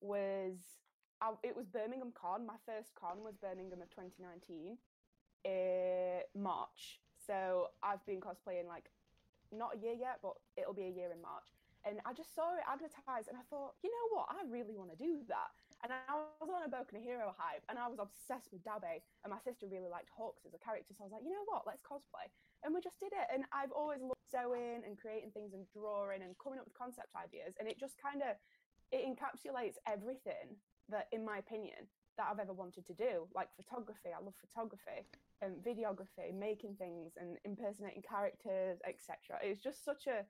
was 0.00 0.54
I, 1.20 1.32
it 1.42 1.56
was 1.56 1.66
Birmingham 1.66 2.12
Con. 2.14 2.46
My 2.46 2.54
first 2.64 2.94
con 2.94 3.24
was 3.24 3.34
Birmingham 3.42 3.82
of 3.82 3.90
2019, 3.90 4.78
uh, 5.44 6.22
March. 6.38 7.00
So 7.26 7.68
I've 7.82 8.04
been 8.06 8.20
cosplaying 8.20 8.68
like 8.68 8.84
not 9.50 9.74
a 9.74 9.78
year 9.78 9.94
yet, 9.98 10.20
but 10.22 10.34
it'll 10.56 10.74
be 10.74 10.84
a 10.84 10.90
year 10.90 11.10
in 11.12 11.20
March. 11.20 11.57
And 11.86 12.02
I 12.02 12.12
just 12.12 12.34
saw 12.34 12.54
it 12.58 12.66
advertised, 12.66 13.30
and 13.30 13.38
I 13.38 13.44
thought, 13.50 13.78
you 13.82 13.90
know 13.90 14.06
what, 14.18 14.26
I 14.30 14.42
really 14.50 14.74
want 14.74 14.90
to 14.90 14.98
do 14.98 15.22
that. 15.30 15.50
And 15.86 15.94
I 15.94 16.10
was 16.42 16.50
on 16.50 16.66
a 16.66 16.70
Boku 16.70 16.98
no 16.98 17.00
Hero 17.00 17.30
hype, 17.38 17.62
and 17.70 17.78
I 17.78 17.86
was 17.86 18.02
obsessed 18.02 18.50
with 18.50 18.66
Dabi. 18.66 18.98
And 19.22 19.30
my 19.30 19.38
sister 19.38 19.70
really 19.70 19.88
liked 19.88 20.10
Hawks 20.10 20.42
as 20.42 20.54
a 20.54 20.60
character, 20.60 20.90
so 20.94 21.06
I 21.06 21.10
was 21.10 21.14
like, 21.14 21.26
you 21.26 21.30
know 21.30 21.46
what, 21.46 21.66
let's 21.66 21.82
cosplay 21.82 22.26
and 22.64 22.74
we 22.74 22.80
just 22.80 22.98
did 22.98 23.12
it. 23.14 23.26
And 23.32 23.44
I've 23.52 23.72
always 23.72 24.02
loved 24.02 24.18
sewing 24.30 24.82
and 24.82 24.98
creating 24.98 25.30
things 25.30 25.54
and 25.54 25.62
drawing 25.70 26.22
and 26.22 26.34
coming 26.42 26.58
up 26.58 26.66
with 26.66 26.74
concept 26.74 27.14
ideas. 27.14 27.54
And 27.58 27.68
it 27.68 27.78
just 27.78 27.94
kind 28.02 28.22
of 28.22 28.34
it 28.90 29.04
encapsulates 29.04 29.76
everything 29.86 30.56
that, 30.88 31.08
in 31.12 31.24
my 31.24 31.38
opinion, 31.38 31.86
that 32.16 32.26
I've 32.30 32.40
ever 32.40 32.52
wanted 32.52 32.86
to 32.86 32.94
do. 32.94 33.28
Like 33.34 33.48
photography, 33.54 34.10
I 34.10 34.22
love 34.22 34.34
photography, 34.40 35.06
and 35.42 35.62
videography, 35.62 36.34
making 36.34 36.74
things 36.74 37.12
and 37.20 37.36
impersonating 37.44 38.02
characters, 38.02 38.78
etc. 38.88 39.38
It's 39.42 39.62
just 39.62 39.84
such 39.84 40.06
a 40.08 40.24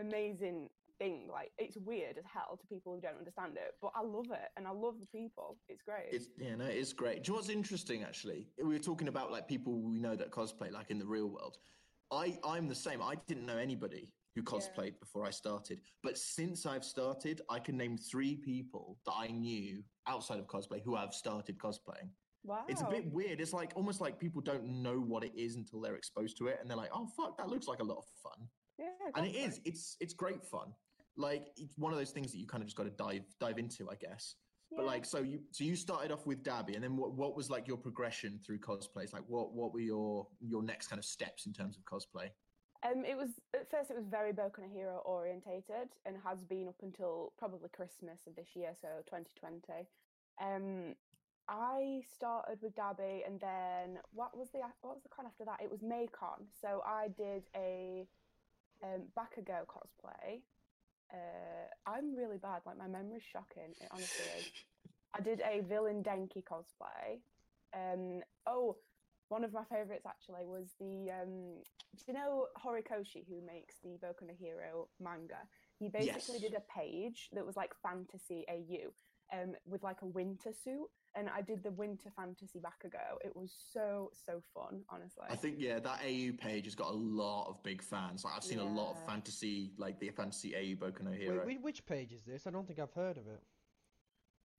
amazing 0.00 0.68
thing. 0.98 1.28
Like 1.30 1.50
it's 1.58 1.76
weird 1.76 2.18
as 2.18 2.24
hell 2.32 2.58
to 2.60 2.66
people 2.66 2.94
who 2.94 3.00
don't 3.00 3.18
understand 3.18 3.56
it, 3.56 3.74
but 3.80 3.92
I 3.94 4.02
love 4.02 4.26
it 4.30 4.48
and 4.56 4.66
I 4.66 4.70
love 4.70 4.94
the 5.00 5.18
people. 5.18 5.58
It's 5.68 5.82
great. 5.82 6.06
It's 6.10 6.28
yeah, 6.38 6.54
no, 6.56 6.66
it's 6.66 6.92
great. 6.92 7.24
Do 7.24 7.28
you 7.28 7.32
know 7.32 7.38
what's 7.38 7.48
interesting 7.50 8.02
actually? 8.02 8.48
We 8.58 8.74
were 8.74 8.78
talking 8.78 9.08
about 9.08 9.30
like 9.30 9.48
people 9.48 9.80
we 9.80 9.98
know 9.98 10.16
that 10.16 10.30
cosplay, 10.30 10.72
like 10.72 10.90
in 10.90 10.98
the 10.98 11.06
real 11.06 11.28
world. 11.28 11.56
I 12.12 12.38
I'm 12.44 12.68
the 12.68 12.74
same. 12.74 13.02
I 13.02 13.16
didn't 13.26 13.46
know 13.46 13.56
anybody 13.58 14.12
who 14.34 14.42
cosplayed 14.42 15.00
before 15.00 15.24
I 15.24 15.30
started, 15.30 15.80
but 16.02 16.18
since 16.18 16.66
I've 16.66 16.84
started, 16.84 17.40
I 17.48 17.58
can 17.58 17.76
name 17.76 17.96
three 17.96 18.36
people 18.36 18.98
that 19.06 19.14
I 19.16 19.28
knew 19.28 19.82
outside 20.06 20.38
of 20.38 20.46
cosplay 20.46 20.82
who 20.84 20.94
have 20.94 21.14
started 21.14 21.58
cosplaying. 21.58 22.10
wow. 22.44 22.64
It's 22.68 22.82
a 22.82 22.84
bit 22.84 23.10
weird. 23.10 23.40
It's 23.40 23.54
like 23.54 23.72
almost 23.74 24.00
like 24.00 24.20
people 24.20 24.42
don't 24.42 24.82
know 24.82 24.98
what 24.98 25.24
it 25.24 25.32
is 25.34 25.56
until 25.56 25.80
they're 25.80 25.96
exposed 25.96 26.36
to 26.38 26.48
it, 26.48 26.58
and 26.60 26.68
they're 26.68 26.76
like, 26.76 26.90
"Oh 26.92 27.08
fuck, 27.16 27.36
that 27.38 27.48
looks 27.48 27.66
like 27.66 27.80
a 27.80 27.84
lot 27.84 27.96
of 27.98 28.04
fun." 28.22 28.46
yeah, 28.78 28.90
and 29.14 29.26
it 29.26 29.34
is. 29.34 29.60
It's 29.64 29.96
it's 30.00 30.14
great 30.14 30.44
fun. 30.44 30.72
Like 31.16 31.48
it's 31.56 31.74
one 31.76 31.92
of 31.92 31.98
those 31.98 32.10
things 32.10 32.32
that 32.32 32.38
you 32.38 32.46
kind 32.46 32.62
of 32.62 32.66
just 32.66 32.76
got 32.76 32.84
to 32.84 32.90
dive 32.90 33.24
dive 33.40 33.58
into, 33.58 33.88
I 33.90 33.94
guess. 33.94 34.34
But 34.74 34.84
like, 34.84 35.04
so 35.04 35.20
you 35.20 35.40
so 35.52 35.64
you 35.64 35.76
started 35.76 36.10
off 36.10 36.26
with 36.26 36.42
Dabi, 36.42 36.74
and 36.74 36.82
then 36.82 36.96
what 36.96 37.12
what 37.14 37.36
was 37.36 37.48
like 37.48 37.68
your 37.68 37.76
progression 37.76 38.40
through 38.44 38.58
cosplays? 38.58 39.12
Like, 39.12 39.22
what 39.28 39.54
what 39.54 39.72
were 39.72 39.80
your 39.80 40.26
your 40.40 40.62
next 40.62 40.88
kind 40.88 40.98
of 40.98 41.04
steps 41.04 41.46
in 41.46 41.52
terms 41.52 41.78
of 41.78 41.84
cosplay? 41.84 42.30
Um, 42.82 43.04
it 43.04 43.16
was 43.16 43.30
at 43.54 43.70
first 43.70 43.90
it 43.90 43.96
was 43.96 44.06
very 44.06 44.32
Boku 44.32 44.58
no 44.58 44.68
Hero 44.72 45.02
orientated 45.06 45.88
and 46.04 46.16
has 46.24 46.42
been 46.42 46.68
up 46.68 46.76
until 46.82 47.32
probably 47.38 47.68
Christmas 47.70 48.20
of 48.26 48.34
this 48.36 48.48
year, 48.54 48.72
so 48.80 48.88
2020. 49.06 49.86
Um, 50.42 50.94
I 51.48 52.02
started 52.14 52.58
with 52.60 52.74
Dabi, 52.74 53.26
and 53.26 53.40
then 53.40 53.98
what 54.12 54.36
was 54.36 54.50
the 54.50 54.58
what 54.82 54.94
was 54.94 55.02
the 55.02 55.08
con 55.08 55.26
after 55.26 55.44
that? 55.44 55.60
It 55.62 55.70
was 55.70 55.80
Maycon. 55.80 56.44
So 56.60 56.82
I 56.84 57.08
did 57.16 57.44
a 57.54 58.06
um, 58.82 59.02
Bakugo 59.16 59.64
cosplay. 59.66 60.40
Uh, 61.12 61.90
I'm 61.90 62.14
really 62.14 62.38
bad. 62.38 62.62
Like 62.66 62.78
my 62.78 62.88
memory's 62.88 63.22
shocking. 63.22 63.72
It 63.80 63.88
honestly 63.90 64.26
is. 64.38 64.46
I 65.14 65.20
did 65.20 65.40
a 65.40 65.60
villain 65.62 66.02
Denki 66.02 66.42
cosplay. 66.44 67.20
Um, 67.74 68.20
oh, 68.46 68.76
one 69.28 69.44
of 69.44 69.52
my 69.52 69.64
favorites 69.64 70.06
actually 70.06 70.46
was 70.46 70.74
the 70.78 71.10
um, 71.10 71.62
do 71.96 72.04
you 72.08 72.14
know 72.14 72.46
Horikoshi 72.64 73.24
who 73.28 73.44
makes 73.44 73.76
the 73.82 73.98
Boku 74.04 74.22
no 74.26 74.34
Hero 74.38 74.88
manga? 75.00 75.38
He 75.78 75.88
basically 75.88 76.38
Yes. 76.40 76.50
did 76.50 76.54
a 76.54 76.78
page 76.78 77.28
that 77.32 77.44
was 77.44 77.56
like 77.56 77.72
fantasy 77.82 78.44
AU, 78.48 78.90
um, 79.32 79.54
with 79.66 79.82
like 79.82 80.02
a 80.02 80.06
winter 80.06 80.52
suit, 80.52 80.88
and 81.14 81.28
I 81.28 81.40
did 81.40 81.62
the 81.62 81.70
winter 81.70 82.10
fantasy 82.14 82.58
Bakugo. 82.58 83.18
It 83.24 83.34
was 83.34 83.52
so 83.72 84.10
so 84.12 84.42
fun, 84.54 84.82
honestly. 84.88 85.24
I 85.28 85.36
think 85.36 85.56
yeah, 85.58 85.78
that 85.80 86.00
AU 86.04 86.32
page 86.38 86.64
has 86.64 86.74
got 86.74 86.88
a 86.88 86.96
lot 86.96 87.48
of 87.48 87.62
big 87.62 87.82
fans. 87.82 88.24
Like 88.24 88.34
I've 88.36 88.44
seen 88.44 88.58
a 88.58 88.64
lot 88.64 88.92
of 88.92 89.06
fantasy, 89.06 89.72
like 89.78 89.98
the 89.98 90.10
fantasy 90.10 90.54
AU 90.54 90.76
Boku 90.76 91.02
no 91.02 91.12
Hero. 91.12 91.44
Wait, 91.46 91.62
which 91.62 91.84
page 91.86 92.12
is 92.12 92.22
this? 92.24 92.46
I 92.46 92.50
don't 92.50 92.66
think 92.66 92.78
I've 92.78 92.92
heard 92.92 93.16
of 93.16 93.26
it. 93.26 93.42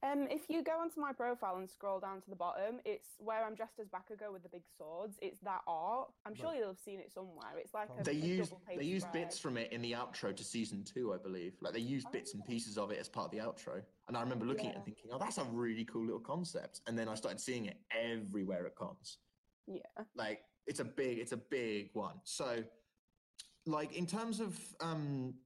Um, 0.04 0.28
if 0.30 0.48
you 0.48 0.62
go 0.62 0.78
onto 0.78 1.00
my 1.00 1.12
profile 1.12 1.56
and 1.56 1.68
scroll 1.68 1.98
down 1.98 2.20
to 2.20 2.30
the 2.30 2.36
bottom, 2.36 2.80
it's 2.84 3.08
where 3.18 3.44
I'm 3.44 3.56
dressed 3.56 3.80
as 3.80 3.88
Bakugo 3.88 4.32
with 4.32 4.44
the 4.44 4.48
big 4.48 4.62
swords. 4.76 5.18
It's 5.20 5.40
that 5.40 5.62
art. 5.66 6.12
I'm 6.24 6.34
sure 6.36 6.46
Right. 6.50 6.58
you'll 6.58 6.68
have 6.68 6.78
seen 6.78 7.00
it 7.00 7.10
somewhere. 7.10 7.58
It's 7.58 7.74
like 7.74 7.88
a, 7.98 8.04
They 8.04 8.12
a 8.12 8.14
used 8.14 8.54
they 8.76 8.84
used 8.84 9.08
spread. 9.08 9.24
bits 9.24 9.40
from 9.40 9.56
it 9.56 9.72
in 9.72 9.82
the 9.82 9.92
outro 9.92 10.34
to 10.36 10.44
season 10.44 10.84
two, 10.84 11.12
I 11.12 11.16
believe. 11.18 11.60
Like 11.60 11.72
they 11.72 11.80
used 11.80 12.12
bits 12.12 12.34
and 12.34 12.42
Oh. 12.44 12.46
pieces 12.46 12.78
of 12.78 12.92
it 12.92 12.98
as 13.00 13.08
part 13.08 13.26
of 13.26 13.30
the 13.32 13.38
outro. 13.38 13.84
And 14.06 14.16
I 14.16 14.20
remember 14.22 14.46
looking 14.46 14.66
at 14.66 14.74
it 14.74 14.76
and 14.76 14.84
thinking, 14.84 15.10
"Oh, 15.12 15.18
that's 15.18 15.38
a 15.38 15.44
really 15.44 15.84
cool 15.84 16.04
little 16.04 16.20
concept." 16.20 16.80
And 16.86 16.96
then 16.96 17.08
I 17.08 17.14
started 17.16 17.40
seeing 17.40 17.66
it 17.66 17.84
everywhere 17.90 18.66
at 18.66 18.76
cons. 18.76 19.18
Yeah. 19.66 19.82
Like 20.14 20.44
it's 20.68 20.78
a 20.78 20.84
big 20.84 21.18
it's 21.18 21.32
a 21.32 21.36
big 21.36 21.90
one. 21.94 22.20
So, 22.22 22.64
like 23.66 23.94
in 23.94 24.06
terms 24.06 24.38
of 24.38 24.76
um 24.80 25.40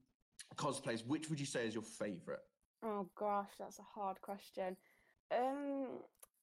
cosplays, 0.57 1.03
which 1.07 1.31
would 1.31 1.39
you 1.39 1.47
say 1.47 1.65
is 1.67 1.73
your 1.73 1.83
favorite? 1.83 2.41
Oh 2.83 3.07
gosh, 3.15 3.51
that's 3.59 3.79
a 3.79 3.99
hard 3.99 4.21
question. 4.21 4.75
Um, 5.31 5.87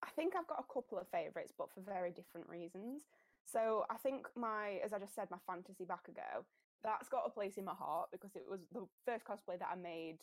I 0.03 0.09
think 0.17 0.35
I've 0.37 0.47
got 0.47 0.65
a 0.65 0.73
couple 0.73 0.99
of 0.99 1.09
favorites, 1.09 1.53
but 1.57 1.71
for 1.73 1.81
very 1.81 2.11
different 2.11 2.49
reasons. 2.49 3.03
So 3.45 3.85
I 3.91 3.97
think 3.97 4.27
my, 4.37 4.81
as 4.85 4.93
I 4.93 4.99
just 4.99 5.15
said, 5.15 5.29
my 5.31 5.39
fantasy 5.47 5.85
Bakugo, 5.85 6.45
that's 6.83 7.09
got 7.09 7.25
a 7.27 7.31
place 7.31 7.59
in 7.59 7.65
my 7.65 7.75
heart 7.75 8.09
because 8.11 8.35
it 8.37 8.45
was 8.49 8.61
the 8.73 8.87
first 9.05 9.25
cosplay 9.25 9.59
that 9.59 9.69
I 9.71 9.77
made 9.77 10.19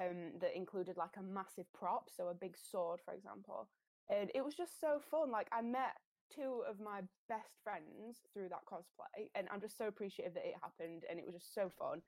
um, 0.00 0.32
that 0.40 0.56
included 0.56 0.96
like 0.96 1.16
a 1.18 1.22
massive 1.22 1.72
prop, 1.72 2.10
so 2.14 2.28
a 2.28 2.34
big 2.34 2.56
sword, 2.58 3.00
for 3.04 3.14
example. 3.14 3.68
And 4.10 4.30
it 4.34 4.44
was 4.44 4.54
just 4.54 4.80
so 4.80 5.00
fun. 5.10 5.30
Like 5.30 5.46
I 5.52 5.62
met 5.62 5.94
two 6.34 6.62
of 6.68 6.80
my 6.80 7.02
best 7.28 7.54
friends 7.62 8.18
through 8.32 8.48
that 8.48 8.66
cosplay, 8.66 9.28
and 9.36 9.46
I'm 9.52 9.60
just 9.60 9.78
so 9.78 9.86
appreciative 9.86 10.34
that 10.34 10.46
it 10.46 10.54
happened, 10.60 11.04
and 11.08 11.20
it 11.20 11.24
was 11.24 11.34
just 11.34 11.54
so 11.54 11.70
fun. 11.78 12.02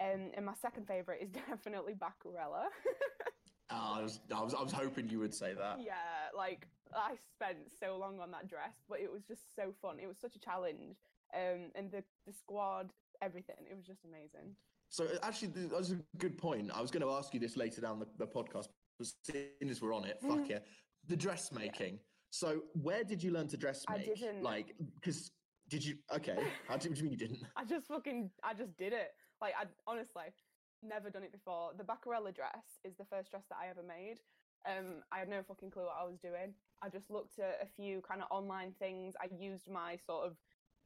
Um, 0.00 0.30
and 0.34 0.46
my 0.46 0.54
second 0.54 0.86
favorite 0.86 1.20
is 1.22 1.30
definitely 1.48 1.94
Bakurella. 1.94 2.66
Ah, 3.70 3.98
I 3.98 4.02
was, 4.02 4.20
I 4.34 4.42
was 4.42 4.54
I 4.54 4.62
was 4.62 4.72
hoping 4.72 5.10
you 5.10 5.18
would 5.18 5.34
say 5.34 5.52
that. 5.52 5.78
yeah, 5.84 5.92
like 6.34 6.66
I 6.94 7.16
spent 7.34 7.58
so 7.78 7.98
long 7.98 8.18
on 8.18 8.30
that 8.30 8.48
dress, 8.48 8.76
but 8.88 8.98
it 8.98 9.12
was 9.12 9.24
just 9.24 9.42
so 9.54 9.74
fun. 9.82 9.98
It 10.00 10.06
was 10.06 10.16
such 10.18 10.36
a 10.36 10.38
challenge, 10.38 10.96
um, 11.34 11.70
and 11.74 11.90
the 11.90 12.02
the 12.26 12.32
squad, 12.32 12.90
everything. 13.20 13.56
It 13.70 13.76
was 13.76 13.84
just 13.84 14.06
amazing. 14.06 14.54
So 14.88 15.06
actually, 15.22 15.48
that 15.48 15.76
was 15.76 15.92
a 15.92 15.98
good 16.16 16.38
point. 16.38 16.70
I 16.74 16.80
was 16.80 16.90
going 16.90 17.02
to 17.02 17.10
ask 17.10 17.34
you 17.34 17.40
this 17.40 17.58
later 17.58 17.82
down 17.82 17.98
the, 17.98 18.06
the 18.16 18.26
podcast, 18.26 18.68
but 18.98 19.06
seeing 19.22 19.68
as 19.68 19.82
we're 19.82 19.92
on 19.92 20.06
it, 20.06 20.18
fuck 20.26 20.48
yeah, 20.48 20.60
the 21.06 21.16
dressmaking. 21.16 21.98
So 22.30 22.62
where 22.72 23.04
did 23.04 23.22
you 23.22 23.32
learn 23.32 23.48
to 23.48 23.58
dress? 23.58 23.84
Make? 23.90 24.00
I 24.00 24.04
didn't. 24.04 24.42
Like, 24.42 24.74
because 24.94 25.30
did 25.68 25.84
you? 25.84 25.96
Okay, 26.14 26.38
how 26.66 26.78
do 26.78 26.88
you 26.88 27.02
mean 27.02 27.12
you 27.12 27.18
didn't? 27.18 27.40
I 27.54 27.66
just 27.66 27.86
fucking, 27.88 28.30
I 28.42 28.54
just 28.54 28.76
did 28.78 28.94
it. 28.94 29.10
Like 29.40 29.54
I 29.58 29.64
honestly 29.86 30.34
never 30.82 31.10
done 31.10 31.22
it 31.22 31.32
before. 31.32 31.70
The 31.76 31.84
Bacarella 31.84 32.34
dress 32.34 32.78
is 32.84 32.94
the 32.96 33.04
first 33.04 33.30
dress 33.30 33.44
that 33.50 33.58
I 33.60 33.68
ever 33.70 33.82
made. 33.82 34.18
Um, 34.66 35.02
I 35.12 35.18
had 35.18 35.28
no 35.28 35.42
fucking 35.42 35.70
clue 35.70 35.84
what 35.84 35.98
I 36.00 36.04
was 36.04 36.18
doing. 36.18 36.54
I 36.82 36.88
just 36.88 37.10
looked 37.10 37.38
at 37.38 37.58
a 37.62 37.66
few 37.66 38.02
kind 38.02 38.22
of 38.22 38.28
online 38.30 38.72
things. 38.78 39.14
I 39.20 39.26
used 39.34 39.70
my 39.70 39.96
sort 40.06 40.26
of 40.26 40.36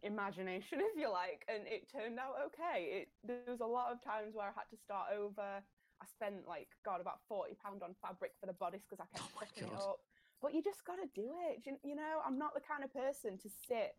imagination, 0.02 0.80
if 0.92 0.96
you 0.96 1.10
like, 1.10 1.44
and 1.48 1.64
it 1.66 1.90
turned 1.90 2.18
out 2.18 2.36
okay. 2.52 3.04
It 3.04 3.08
there 3.24 3.48
was 3.48 3.60
a 3.60 3.68
lot 3.68 3.92
of 3.92 4.02
times 4.02 4.34
where 4.34 4.46
I 4.46 4.54
had 4.56 4.68
to 4.70 4.76
start 4.76 5.08
over. 5.16 5.60
I 6.02 6.04
spent 6.08 6.48
like 6.48 6.68
God 6.84 7.00
about 7.00 7.20
forty 7.28 7.54
pound 7.54 7.82
on 7.82 7.94
fabric 8.00 8.32
for 8.40 8.46
the 8.46 8.56
bodice 8.56 8.82
because 8.88 9.00
I 9.00 9.08
kept 9.12 9.28
Oh 9.32 9.40
it 9.56 9.72
up. 9.72 10.00
But 10.40 10.54
you 10.54 10.62
just 10.62 10.84
got 10.84 10.96
to 10.96 11.06
do 11.14 11.30
it. 11.48 11.62
You, 11.64 11.78
you 11.84 11.94
know, 11.94 12.18
I'm 12.26 12.36
not 12.36 12.54
the 12.54 12.60
kind 12.60 12.82
of 12.82 12.90
person 12.92 13.38
to 13.38 13.48
sit 13.68 13.94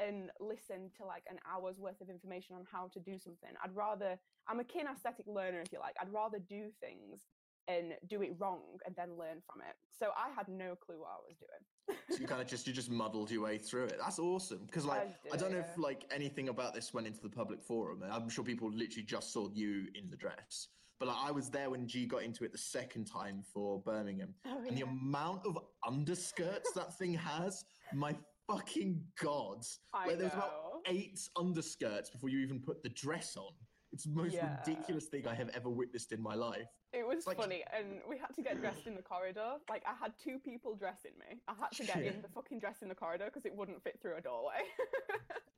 and 0.00 0.30
listen 0.40 0.90
to 0.98 1.04
like 1.06 1.24
an 1.30 1.38
hour's 1.50 1.78
worth 1.78 2.00
of 2.00 2.10
information 2.10 2.56
on 2.56 2.64
how 2.70 2.88
to 2.92 3.00
do 3.00 3.18
something. 3.18 3.50
I'd 3.62 3.74
rather 3.74 4.18
I'm 4.48 4.60
a 4.60 4.64
kinesthetic 4.64 5.26
learner 5.26 5.60
if 5.60 5.72
you 5.72 5.78
like. 5.80 5.94
I'd 6.00 6.12
rather 6.12 6.38
do 6.38 6.68
things 6.80 7.20
and 7.66 7.94
do 8.08 8.20
it 8.22 8.34
wrong 8.38 8.60
and 8.84 8.94
then 8.94 9.16
learn 9.18 9.40
from 9.50 9.62
it. 9.62 9.74
So 9.98 10.10
I 10.16 10.30
had 10.34 10.48
no 10.48 10.74
clue 10.76 11.00
what 11.00 11.08
I 11.08 11.20
was 11.26 11.36
doing. 11.38 11.98
So 12.10 12.20
you 12.20 12.26
kind 12.26 12.42
of 12.42 12.48
just 12.54 12.66
you 12.66 12.72
just 12.72 12.90
muddled 12.90 13.30
your 13.30 13.42
way 13.42 13.58
through 13.58 13.84
it. 13.84 13.96
That's 13.98 14.18
awesome 14.18 14.66
because 14.66 14.84
like 14.84 15.08
just 15.08 15.22
did 15.22 15.32
I 15.32 15.36
don't 15.36 15.52
know 15.52 15.60
if 15.60 15.78
like 15.78 16.04
anything 16.14 16.48
about 16.48 16.74
this 16.74 16.92
went 16.92 17.06
into 17.06 17.20
the 17.20 17.30
public 17.30 17.62
forum. 17.62 18.02
I'm 18.10 18.28
sure 18.28 18.44
people 18.44 18.70
literally 18.70 19.04
just 19.06 19.32
saw 19.32 19.48
you 19.52 19.86
in 19.94 20.10
the 20.10 20.16
dress. 20.16 20.68
But 21.00 21.08
like 21.08 21.16
I 21.20 21.30
was 21.30 21.50
there 21.50 21.70
when 21.70 21.86
G 21.86 22.06
got 22.06 22.22
into 22.22 22.44
it 22.44 22.52
the 22.52 22.58
second 22.58 23.06
time 23.06 23.42
for 23.52 23.80
Birmingham, 23.80 24.34
Oh, 24.46 24.62
and 24.66 24.76
the 24.76 24.82
amount 24.82 25.44
of 25.44 25.58
underskirts 25.86 26.72
that 26.74 26.96
thing 26.98 27.14
has, 27.14 27.64
my 27.92 28.14
fucking 28.46 29.02
gods. 29.20 29.80
I 29.92 30.08
Like 30.08 30.18
there's 30.18 30.32
about 30.32 30.82
eight 30.86 31.18
underskirts 31.36 32.10
before 32.12 32.28
you 32.28 32.38
even 32.40 32.60
put 32.60 32.82
the 32.82 32.88
dress 32.90 33.36
on. 33.36 33.52
It's 33.92 34.04
the 34.04 34.10
most 34.10 34.34
Yeah. 34.34 34.58
ridiculous 34.66 35.06
thing 35.06 35.26
I 35.26 35.34
have 35.34 35.48
ever 35.50 35.70
witnessed 35.70 36.12
in 36.12 36.20
my 36.20 36.34
life. 36.34 36.68
It 36.92 37.06
was 37.06 37.26
like- 37.26 37.36
funny, 37.36 37.64
and 37.72 38.00
we 38.08 38.18
had 38.18 38.34
to 38.34 38.42
get 38.42 38.60
dressed 38.60 38.86
in 38.86 38.94
the 38.94 39.02
corridor. 39.02 39.56
Like 39.68 39.84
I 39.86 39.94
had 39.94 40.16
two 40.18 40.38
people 40.38 40.74
dressing 40.74 41.12
me. 41.18 41.40
I 41.48 41.54
had 41.54 41.70
to 41.72 41.84
get 41.84 41.96
Shit. 41.96 42.14
in 42.14 42.22
the 42.22 42.28
fucking 42.28 42.58
dress 42.58 42.82
in 42.82 42.88
the 42.88 42.94
corridor 42.94 43.26
because 43.26 43.46
it 43.46 43.54
wouldn't 43.54 43.82
fit 43.82 44.00
through 44.00 44.16
a 44.16 44.20
doorway. 44.20 44.62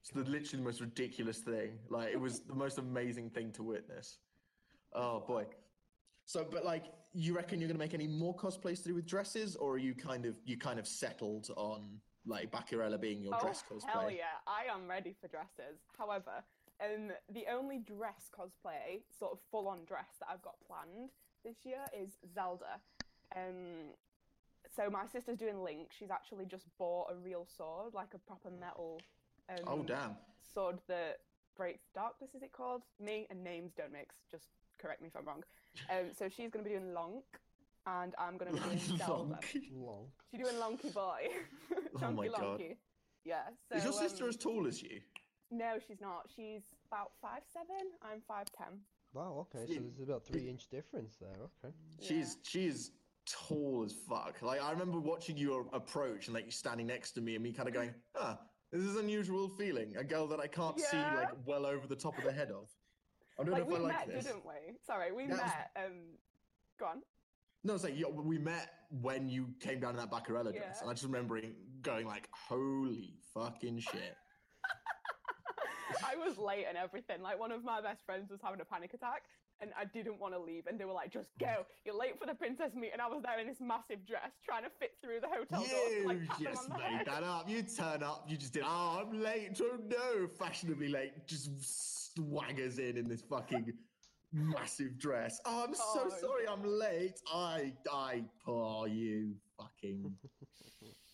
It's 0.00 0.10
the 0.10 0.24
literally 0.24 0.58
the 0.58 0.64
most 0.64 0.80
ridiculous 0.80 1.38
thing. 1.42 1.78
Like 1.88 2.08
it 2.12 2.16
was 2.20 2.40
the 2.40 2.56
most 2.56 2.78
amazing 2.78 3.30
thing 3.30 3.52
to 3.52 3.62
witness. 3.62 4.18
Oh 4.92 5.20
boy. 5.20 5.46
So, 6.24 6.44
but 6.44 6.64
like, 6.64 6.86
you 7.12 7.36
reckon 7.36 7.60
you're 7.60 7.68
gonna 7.68 7.78
make 7.78 7.94
any 7.94 8.08
more 8.08 8.34
cosplays 8.34 8.82
to 8.82 8.88
do 8.88 8.94
with 8.96 9.06
dresses, 9.06 9.54
or 9.54 9.74
are 9.74 9.78
you 9.78 9.94
kind 9.94 10.26
of 10.26 10.40
you 10.44 10.58
kind 10.58 10.80
of 10.80 10.88
settled 10.88 11.50
on 11.56 12.00
like 12.26 12.50
Baccarella 12.50 13.00
being 13.00 13.22
your 13.22 13.34
oh 13.34 13.40
dress 13.40 13.62
cosplay? 13.68 13.88
hell 13.90 14.10
yeah, 14.10 14.38
I 14.46 14.72
am 14.72 14.88
ready 14.88 15.14
for 15.20 15.28
dresses. 15.28 15.80
However, 15.98 16.42
um, 16.80 17.10
the 17.32 17.44
only 17.52 17.78
dress 17.78 18.30
cosplay, 18.36 19.02
sort 19.16 19.32
of 19.32 19.38
full-on 19.50 19.84
dress 19.86 20.18
that 20.20 20.28
I've 20.32 20.42
got 20.42 20.54
planned 20.66 21.10
this 21.44 21.56
year 21.64 21.84
is 21.98 22.10
Zelda. 22.34 22.80
Um, 23.36 23.94
so 24.74 24.88
my 24.90 25.06
sister's 25.06 25.38
doing 25.38 25.62
Link. 25.62 25.88
She's 25.98 26.10
actually 26.10 26.46
just 26.46 26.66
bought 26.78 27.08
a 27.10 27.16
real 27.16 27.46
sword, 27.56 27.94
like 27.94 28.14
a 28.14 28.18
proper 28.18 28.50
metal. 28.50 29.00
Um, 29.48 29.64
Oh 29.66 29.82
damn! 29.82 30.16
sword 30.54 30.78
that 30.88 31.18
breaks 31.56 31.88
darkness 31.94 32.30
is 32.34 32.42
it 32.42 32.52
called 32.52 32.82
me 33.00 33.26
and 33.30 33.42
names 33.42 33.72
don't 33.76 33.92
mix 33.92 34.14
just 34.30 34.48
correct 34.78 35.00
me 35.02 35.08
if 35.08 35.16
i'm 35.16 35.24
wrong 35.26 35.42
um 35.90 36.06
so 36.16 36.28
she's 36.28 36.50
going 36.50 36.64
to 36.64 36.70
be 36.70 36.76
doing 36.76 36.92
lonk 36.94 37.22
and 37.86 38.14
i'm 38.18 38.36
going 38.38 38.54
to 38.54 38.60
be 38.60 38.64
doing 38.68 38.98
zelda 38.98 39.34
Lonk. 39.34 39.60
Long. 39.74 40.06
she's 40.30 40.40
doing 40.40 40.56
lonky 40.56 40.92
boy 40.94 41.28
Oh 41.96 41.98
chunky 41.98 42.16
my 42.16 42.26
God. 42.28 42.40
lonky 42.60 42.76
yeah 43.24 43.42
so 43.68 43.76
Is 43.76 43.84
your 43.84 43.92
sister 43.92 44.24
um, 44.24 44.28
as 44.30 44.36
tall 44.36 44.66
as 44.66 44.82
you? 44.82 45.00
no 45.50 45.74
she's 45.86 46.00
not 46.00 46.28
she's 46.34 46.62
about 46.90 47.12
five 47.20 47.42
seven 47.52 47.90
i'm 48.02 48.20
five 48.26 48.46
ten 48.56 48.78
Wow. 49.14 49.46
Okay. 49.54 49.66
So 49.70 49.74
there's 49.98 50.08
about 50.08 50.24
three 50.24 50.48
inch 50.48 50.70
difference 50.70 51.18
there. 51.20 51.36
Okay. 51.62 51.74
She's 52.00 52.38
she 52.44 52.64
is 52.64 52.92
tall 53.30 53.82
as 53.84 53.92
fuck. 54.08 54.40
Like 54.40 54.62
I 54.62 54.70
remember 54.70 55.00
watching 55.00 55.36
you 55.36 55.68
approach 55.74 56.28
and 56.28 56.34
like 56.34 56.46
you 56.46 56.50
standing 56.50 56.86
next 56.86 57.12
to 57.12 57.20
me 57.20 57.34
and 57.34 57.44
me 57.44 57.52
kind 57.52 57.68
of 57.68 57.74
going, 57.74 57.92
ah, 58.18 58.38
this 58.72 58.80
is 58.80 58.96
an 58.96 59.02
unusual 59.02 59.50
feeling. 59.50 59.94
A 59.98 60.02
girl 60.02 60.26
that 60.28 60.40
I 60.40 60.46
can't 60.46 60.80
see 60.80 60.96
like 60.96 61.28
well 61.44 61.66
over 61.66 61.86
the 61.86 61.94
top 61.94 62.16
of 62.16 62.24
the 62.24 62.32
head 62.32 62.50
of. 62.52 62.70
I 63.38 63.42
don't 63.44 63.52
like 63.52 63.68
know 63.68 63.68
we 63.68 63.74
if 63.74 63.80
I 63.82 63.86
met 63.88 63.96
like 63.98 64.12
this. 64.14 64.24
didn't 64.24 64.46
we 64.46 64.78
sorry 64.86 65.12
we 65.12 65.26
That 65.26 65.32
was- 65.32 65.40
met 65.40 65.70
um 65.84 65.92
go 66.80 66.86
on 66.86 67.02
No, 67.64 67.74
it's 67.74 67.84
like 67.84 67.96
yo, 67.98 68.08
we 68.10 68.38
met 68.38 68.70
when 69.00 69.28
you 69.28 69.48
came 69.60 69.80
down 69.80 69.90
in 69.90 69.96
that 69.96 70.10
Baccarella 70.10 70.52
dress, 70.52 70.76
Yeah. 70.76 70.80
and 70.80 70.90
I 70.90 70.92
just 70.92 71.04
remembering 71.04 71.54
going 71.82 72.06
like, 72.06 72.28
"Holy 72.32 73.14
fucking 73.34 73.78
shit!" 73.78 74.16
I 76.04 76.16
was 76.16 76.38
late 76.38 76.64
and 76.68 76.76
everything. 76.76 77.22
Like 77.22 77.38
one 77.38 77.52
of 77.52 77.64
my 77.64 77.80
best 77.80 78.04
friends 78.04 78.30
was 78.30 78.40
having 78.42 78.60
a 78.60 78.64
panic 78.64 78.94
attack, 78.94 79.22
and 79.60 79.70
I 79.78 79.84
didn't 79.84 80.18
want 80.18 80.34
to 80.34 80.40
leave. 80.40 80.66
And 80.66 80.78
they 80.78 80.84
were 80.84 80.92
like, 80.92 81.12
"Just 81.12 81.30
go! 81.38 81.64
You're 81.84 81.96
late 81.98 82.18
for 82.18 82.26
the 82.26 82.34
princess 82.34 82.74
meet." 82.74 82.90
And 82.92 83.00
I 83.00 83.06
was 83.06 83.22
there 83.22 83.38
in 83.38 83.46
this 83.46 83.60
massive 83.60 84.04
dress, 84.06 84.32
trying 84.44 84.64
to 84.64 84.70
fit 84.80 84.92
through 85.02 85.20
the 85.20 85.28
hotel 85.28 85.60
door. 85.60 85.88
You 85.92 86.08
like, 86.08 86.40
just 86.40 86.68
made 86.70 86.80
head. 86.80 87.06
that 87.06 87.22
up. 87.22 87.48
You 87.48 87.62
turn 87.62 88.02
up. 88.02 88.24
You 88.28 88.36
just 88.36 88.52
did. 88.54 88.64
Oh, 88.66 89.02
I'm 89.06 89.22
late. 89.22 89.60
Oh 89.62 89.78
no, 89.86 90.26
fashionably 90.26 90.88
late. 90.88 91.26
Just 91.26 91.50
swaggers 92.18 92.78
in 92.78 92.96
in 92.96 93.08
this 93.08 93.22
fucking 93.22 93.72
massive 94.32 94.98
dress. 94.98 95.40
Oh, 95.44 95.64
I'm 95.64 95.74
so 95.74 95.82
Oh, 96.06 96.08
sorry. 96.20 96.48
I'm 96.48 96.64
late. 96.64 97.20
I, 97.32 97.72
I, 97.92 98.24
oh, 98.46 98.86
you 98.86 99.34
fucking. 99.58 100.12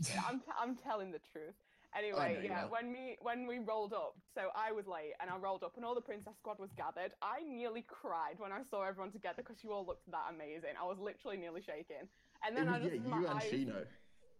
I'm, 0.29 0.39
t- 0.41 0.47
I'm 0.61 0.77
telling 0.77 1.11
the 1.11 1.21
truth. 1.33 1.55
Anyway, 1.97 2.39
yeah, 2.45 2.67
when 2.67 2.93
we 2.93 3.17
when 3.23 3.47
we 3.47 3.59
rolled 3.59 3.95
up, 3.95 4.15
so 4.35 4.51
I 4.55 4.73
was 4.73 4.87
late 4.87 5.15
and 5.21 5.31
I 5.31 5.37
rolled 5.39 5.65
up 5.65 5.73
and 5.77 5.85
all 5.87 5.95
the 5.95 6.03
princess 6.03 6.35
squad 6.39 6.59
was 6.59 6.69
gathered. 6.77 7.13
I 7.23 7.41
nearly 7.49 7.83
cried 7.89 8.35
when 8.39 8.53
I 8.53 8.61
saw 8.63 8.83
everyone 8.85 9.11
together 9.11 9.37
because 9.43 9.65
you 9.65 9.73
all 9.73 9.87
looked 9.87 10.09
that 10.11 10.27
amazing. 10.31 10.77
I 10.81 10.85
was 10.87 10.99
literally 11.01 11.39
nearly 11.39 11.63
shaking. 11.63 12.07
And 12.47 12.55
then 12.55 12.67
was, 12.67 12.75
I 12.77 12.79
just 12.81 12.95
yeah, 12.95 13.11
my 13.11 13.19
you 13.21 13.27
and 13.27 13.39
eyes, 13.39 13.51
Chino. 13.51 13.85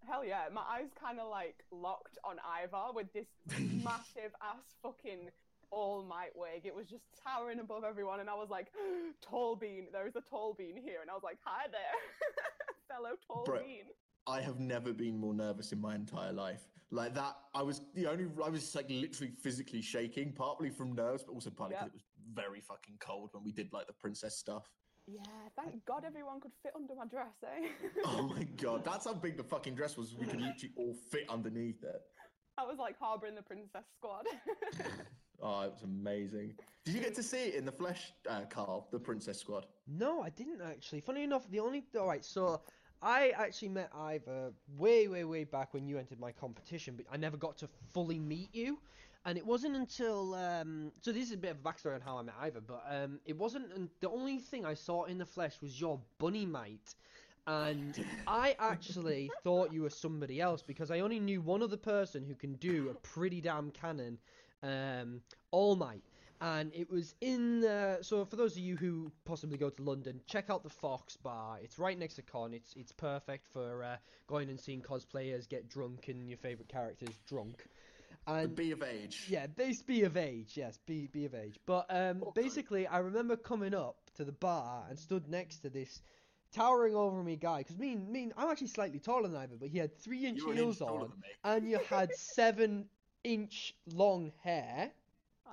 hell 0.07 0.25
yeah, 0.25 0.43
my 0.53 0.61
eyes 0.61 0.91
kind 1.03 1.19
of 1.19 1.31
like 1.31 1.65
locked 1.73 2.19
on 2.23 2.37
Ivor 2.47 2.93
with 2.95 3.11
this 3.15 3.27
massive 3.59 4.33
ass 4.45 4.77
fucking 4.83 5.31
all 5.71 6.03
might 6.05 6.35
wig. 6.35 6.65
It 6.65 6.75
was 6.75 6.87
just 6.87 7.05
towering 7.25 7.61
above 7.61 7.85
everyone, 7.85 8.21
and 8.21 8.29
I 8.31 8.35
was 8.35 8.49
like, 8.51 8.69
tall 9.23 9.57
bean. 9.57 9.87
There 9.93 10.07
is 10.07 10.17
a 10.17 10.21
tall 10.21 10.55
bean 10.55 10.77
here, 10.77 11.01
and 11.01 11.11
I 11.11 11.15
was 11.15 11.23
like, 11.23 11.39
hi 11.45 11.67
there, 11.71 11.81
fellow 12.89 13.11
tall 13.27 13.45
Bro, 13.45 13.61
bean. 13.61 13.85
I 14.27 14.41
have 14.41 14.61
never 14.61 14.93
been 14.93 15.19
more 15.19 15.35
nervous 15.35 15.73
in 15.73 15.81
my 15.81 15.95
entire 15.95 16.33
life. 16.33 16.69
Like 16.91 17.15
that, 17.15 17.37
I 17.55 17.63
was 17.63 17.83
the 17.95 18.07
only. 18.07 18.27
I 18.45 18.49
was 18.49 18.75
like 18.75 18.87
literally 18.89 19.33
physically 19.43 19.83
shaking, 19.83 20.33
partly 20.33 20.71
from 20.71 20.93
nerves, 20.95 21.23
but 21.25 21.33
also 21.35 21.51
partly 21.51 21.77
because 21.77 21.87
Yep. 21.87 21.95
it 21.95 21.97
was 21.97 22.05
very 22.35 22.61
fucking 22.61 22.97
cold 23.01 23.31
when 23.33 23.45
we 23.45 23.53
did 23.53 23.73
like 23.73 23.87
the 23.87 23.93
princess 23.93 24.37
stuff. 24.39 24.71
Yeah, 25.07 25.23
thank 25.57 25.85
God 25.87 26.05
everyone 26.07 26.39
could 26.41 26.53
fit 26.63 26.73
under 26.77 26.95
my 26.95 27.07
dress, 27.07 27.33
eh? 27.43 27.69
Oh 28.05 28.23
my 28.23 28.43
god, 28.57 28.85
that's 28.85 29.07
how 29.07 29.15
big 29.15 29.37
the 29.39 29.43
fucking 29.45 29.75
dress 29.75 29.97
was. 29.97 30.15
We 30.15 30.27
could 30.27 30.41
literally 30.41 30.73
all 30.77 30.95
fit 31.11 31.25
underneath 31.31 31.83
it. 31.83 32.01
I 32.59 32.65
was 32.65 32.77
like 32.79 32.99
harboring 32.99 33.35
the 33.35 33.43
princess 33.43 33.85
squad. 33.97 34.25
Oh, 35.41 35.61
it 35.63 35.73
was 35.73 35.83
amazing. 35.83 36.55
Did 36.85 36.95
you 36.95 37.01
get 37.01 37.15
to 37.15 37.23
see 37.23 37.45
it 37.49 37.55
in 37.55 37.65
the 37.65 37.73
flesh, 37.73 38.13
uh, 38.29 38.43
Carl? 38.51 38.89
The 38.91 38.99
Princess 38.99 39.39
Squad. 39.39 39.67
No, 39.87 40.23
I 40.23 40.31
didn't 40.31 40.61
actually. 40.61 41.01
Funny 41.01 41.23
enough, 41.23 41.49
the 41.51 41.61
only 41.61 41.85
all 41.99 42.07
right. 42.07 42.25
So 42.25 42.61
I 43.03 43.33
actually 43.37 43.69
met 43.69 43.91
Ivor 43.97 44.53
way, 44.77 45.07
way, 45.07 45.25
way 45.25 45.45
back 45.45 45.73
when 45.75 45.87
you 45.87 45.99
entered 45.99 46.19
my 46.19 46.33
competition, 46.33 46.95
but 46.97 47.07
I 47.13 47.17
never 47.17 47.37
got 47.37 47.57
to 47.59 47.69
fully 47.93 48.19
meet 48.19 48.53
you. 48.55 48.79
And 49.27 49.37
it 49.37 49.45
wasn't 49.45 49.77
until 49.77 50.35
um, 50.35 50.91
so 51.03 51.13
this 51.13 51.25
is 51.25 51.33
a 51.33 51.37
bit 51.37 51.51
of 51.51 51.59
a 51.59 51.61
backstory 51.61 51.95
on 51.95 52.01
how 52.01 52.19
I 52.19 52.23
met 52.23 52.35
Ivor, 52.41 52.61
but 52.61 52.83
um, 52.91 53.21
it 53.27 53.37
wasn't. 53.37 53.73
un- 53.75 53.91
The 54.01 54.09
only 54.09 54.39
thing 54.39 54.65
I 54.65 54.75
saw 54.75 55.05
in 55.05 55.19
the 55.19 55.27
flesh 55.27 55.57
was 55.61 55.81
your 55.81 56.01
bunny 56.19 56.47
mite, 56.47 56.95
and 57.47 58.03
I 58.27 58.57
actually 58.59 59.31
thought 59.45 59.73
you 59.73 59.83
were 59.83 59.91
somebody 59.91 60.41
else 60.41 60.63
because 60.63 60.91
I 60.91 61.01
only 61.01 61.21
knew 61.21 61.43
one 61.43 61.63
other 61.63 61.77
person 61.77 62.25
who 62.25 62.35
can 62.35 62.55
do 62.55 62.89
a 62.91 62.95
pretty 62.95 63.41
damn 63.41 63.71
canon, 63.73 64.19
um, 64.63 65.23
All 65.51 65.77
Might 65.77 66.03
and 66.41 66.73
it 66.75 66.89
was 66.91 67.15
in 67.21 67.65
uh, 67.65 68.01
so 68.03 68.25
for 68.25 68.37
those 68.37 68.53
of 68.53 68.59
you 68.59 68.77
who 68.77 69.11
possibly 69.25 69.59
go 69.59 69.71
to 69.71 69.83
London, 69.83 70.21
check 70.27 70.51
out 70.51 70.63
the 70.63 70.71
Fox 70.71 71.17
Bar. 71.17 71.59
It's 71.63 71.79
right 71.79 71.99
next 71.99 72.15
to 72.15 72.23
Con. 72.23 72.55
It's 72.55 72.75
it's 72.77 72.93
perfect 72.93 73.49
for 73.49 73.83
uh, 73.83 73.97
going 74.29 74.49
and 74.49 74.61
seeing 74.61 74.83
cosplayers 74.83 75.49
get 75.49 75.69
drunk 75.69 76.09
and 76.09 76.29
your 76.29 76.39
favorite 76.39 76.69
characters 76.69 77.19
drunk. 77.27 77.67
And 78.27 78.55
be 78.55 78.73
of 78.73 78.83
Age. 78.83 79.27
yeah, 79.27 79.47
base 79.47 79.83
be 79.83 80.03
of 80.05 80.17
age. 80.17 80.57
Yes, 80.57 80.79
be 80.87 81.07
be 81.09 81.25
of 81.25 81.35
age. 81.35 81.59
But 81.67 81.87
um, 81.91 82.23
Okay. 82.23 82.41
basically, 82.43 82.87
I 82.87 82.99
remember 82.99 83.37
coming 83.37 83.75
up 83.75 83.97
to 84.17 84.25
the 84.25 84.33
bar 84.33 84.87
and 84.89 84.99
stood 84.99 85.29
next 85.29 85.59
to 85.61 85.71
this 85.71 86.01
towering 86.53 86.95
over 86.95 87.23
me 87.23 87.37
guy. 87.37 87.59
Because 87.59 87.79
me, 87.79 87.97
me, 87.97 88.31
I'm 88.37 88.49
actually 88.51 88.69
slightly 88.69 88.99
taller 89.01 89.29
than 89.29 89.37
Ivor, 89.37 89.57
but 89.59 89.69
he 89.69 89.79
had 89.79 89.97
three 89.99 90.25
inch 90.27 90.39
You 90.39 90.47
were 90.47 90.53
an 90.53 90.59
heels 90.59 90.81
on, 90.81 91.13
and 91.45 91.69
you 91.69 91.79
had 91.79 92.15
seven 92.35 92.87
inch 93.25 93.75
long 93.87 94.33
hair 94.43 94.91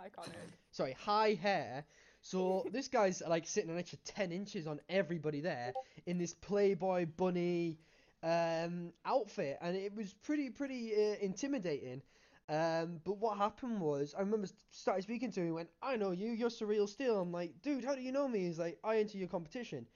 Iconic. 0.06 0.34
sorry, 0.72 0.94
high 0.94 1.34
hair. 1.42 1.86
So 2.22 2.66
this 2.72 2.88
guy's 2.88 3.22
like 3.28 3.48
sitting 3.48 3.70
an 3.70 3.78
extra 3.78 4.00
ten 4.00 4.32
inches 4.32 4.68
on 4.68 4.80
everybody 4.90 5.42
there 5.42 5.74
in 6.06 6.18
this 6.18 6.34
Playboy 6.34 7.08
bunny 7.18 7.78
um, 8.24 8.92
outfit, 9.06 9.58
and 9.62 9.76
it 9.76 9.96
was 9.96 10.14
pretty 10.14 10.50
pretty 10.50 10.94
uh, 10.94 11.16
intimidating. 11.22 12.02
Um, 12.48 13.02
but 13.04 13.18
what 13.18 13.38
happened 13.38 13.82
was, 13.82 14.14
I 14.16 14.20
remember 14.22 14.46
st- 14.48 14.60
started 14.70 15.02
speaking 15.02 15.32
to 15.32 15.40
him. 15.40 15.46
He 15.48 15.52
went, 15.52 15.70
"I 15.82 15.96
know 15.96 16.12
you. 16.12 16.32
You're 16.32 16.50
Surreal 16.50 16.88
Steel." 16.88 17.20
I'm 17.22 17.32
like, 17.32 17.62
"Dude, 17.62 17.84
how 17.84 17.96
do 17.96 18.02
you 18.02 18.12
know 18.12 18.28
me?" 18.28 18.40
He's 18.46 18.60
like, 18.60 18.78
"I 18.84 18.98
enter 18.98 19.18
your 19.18 19.28
competition." 19.28 19.88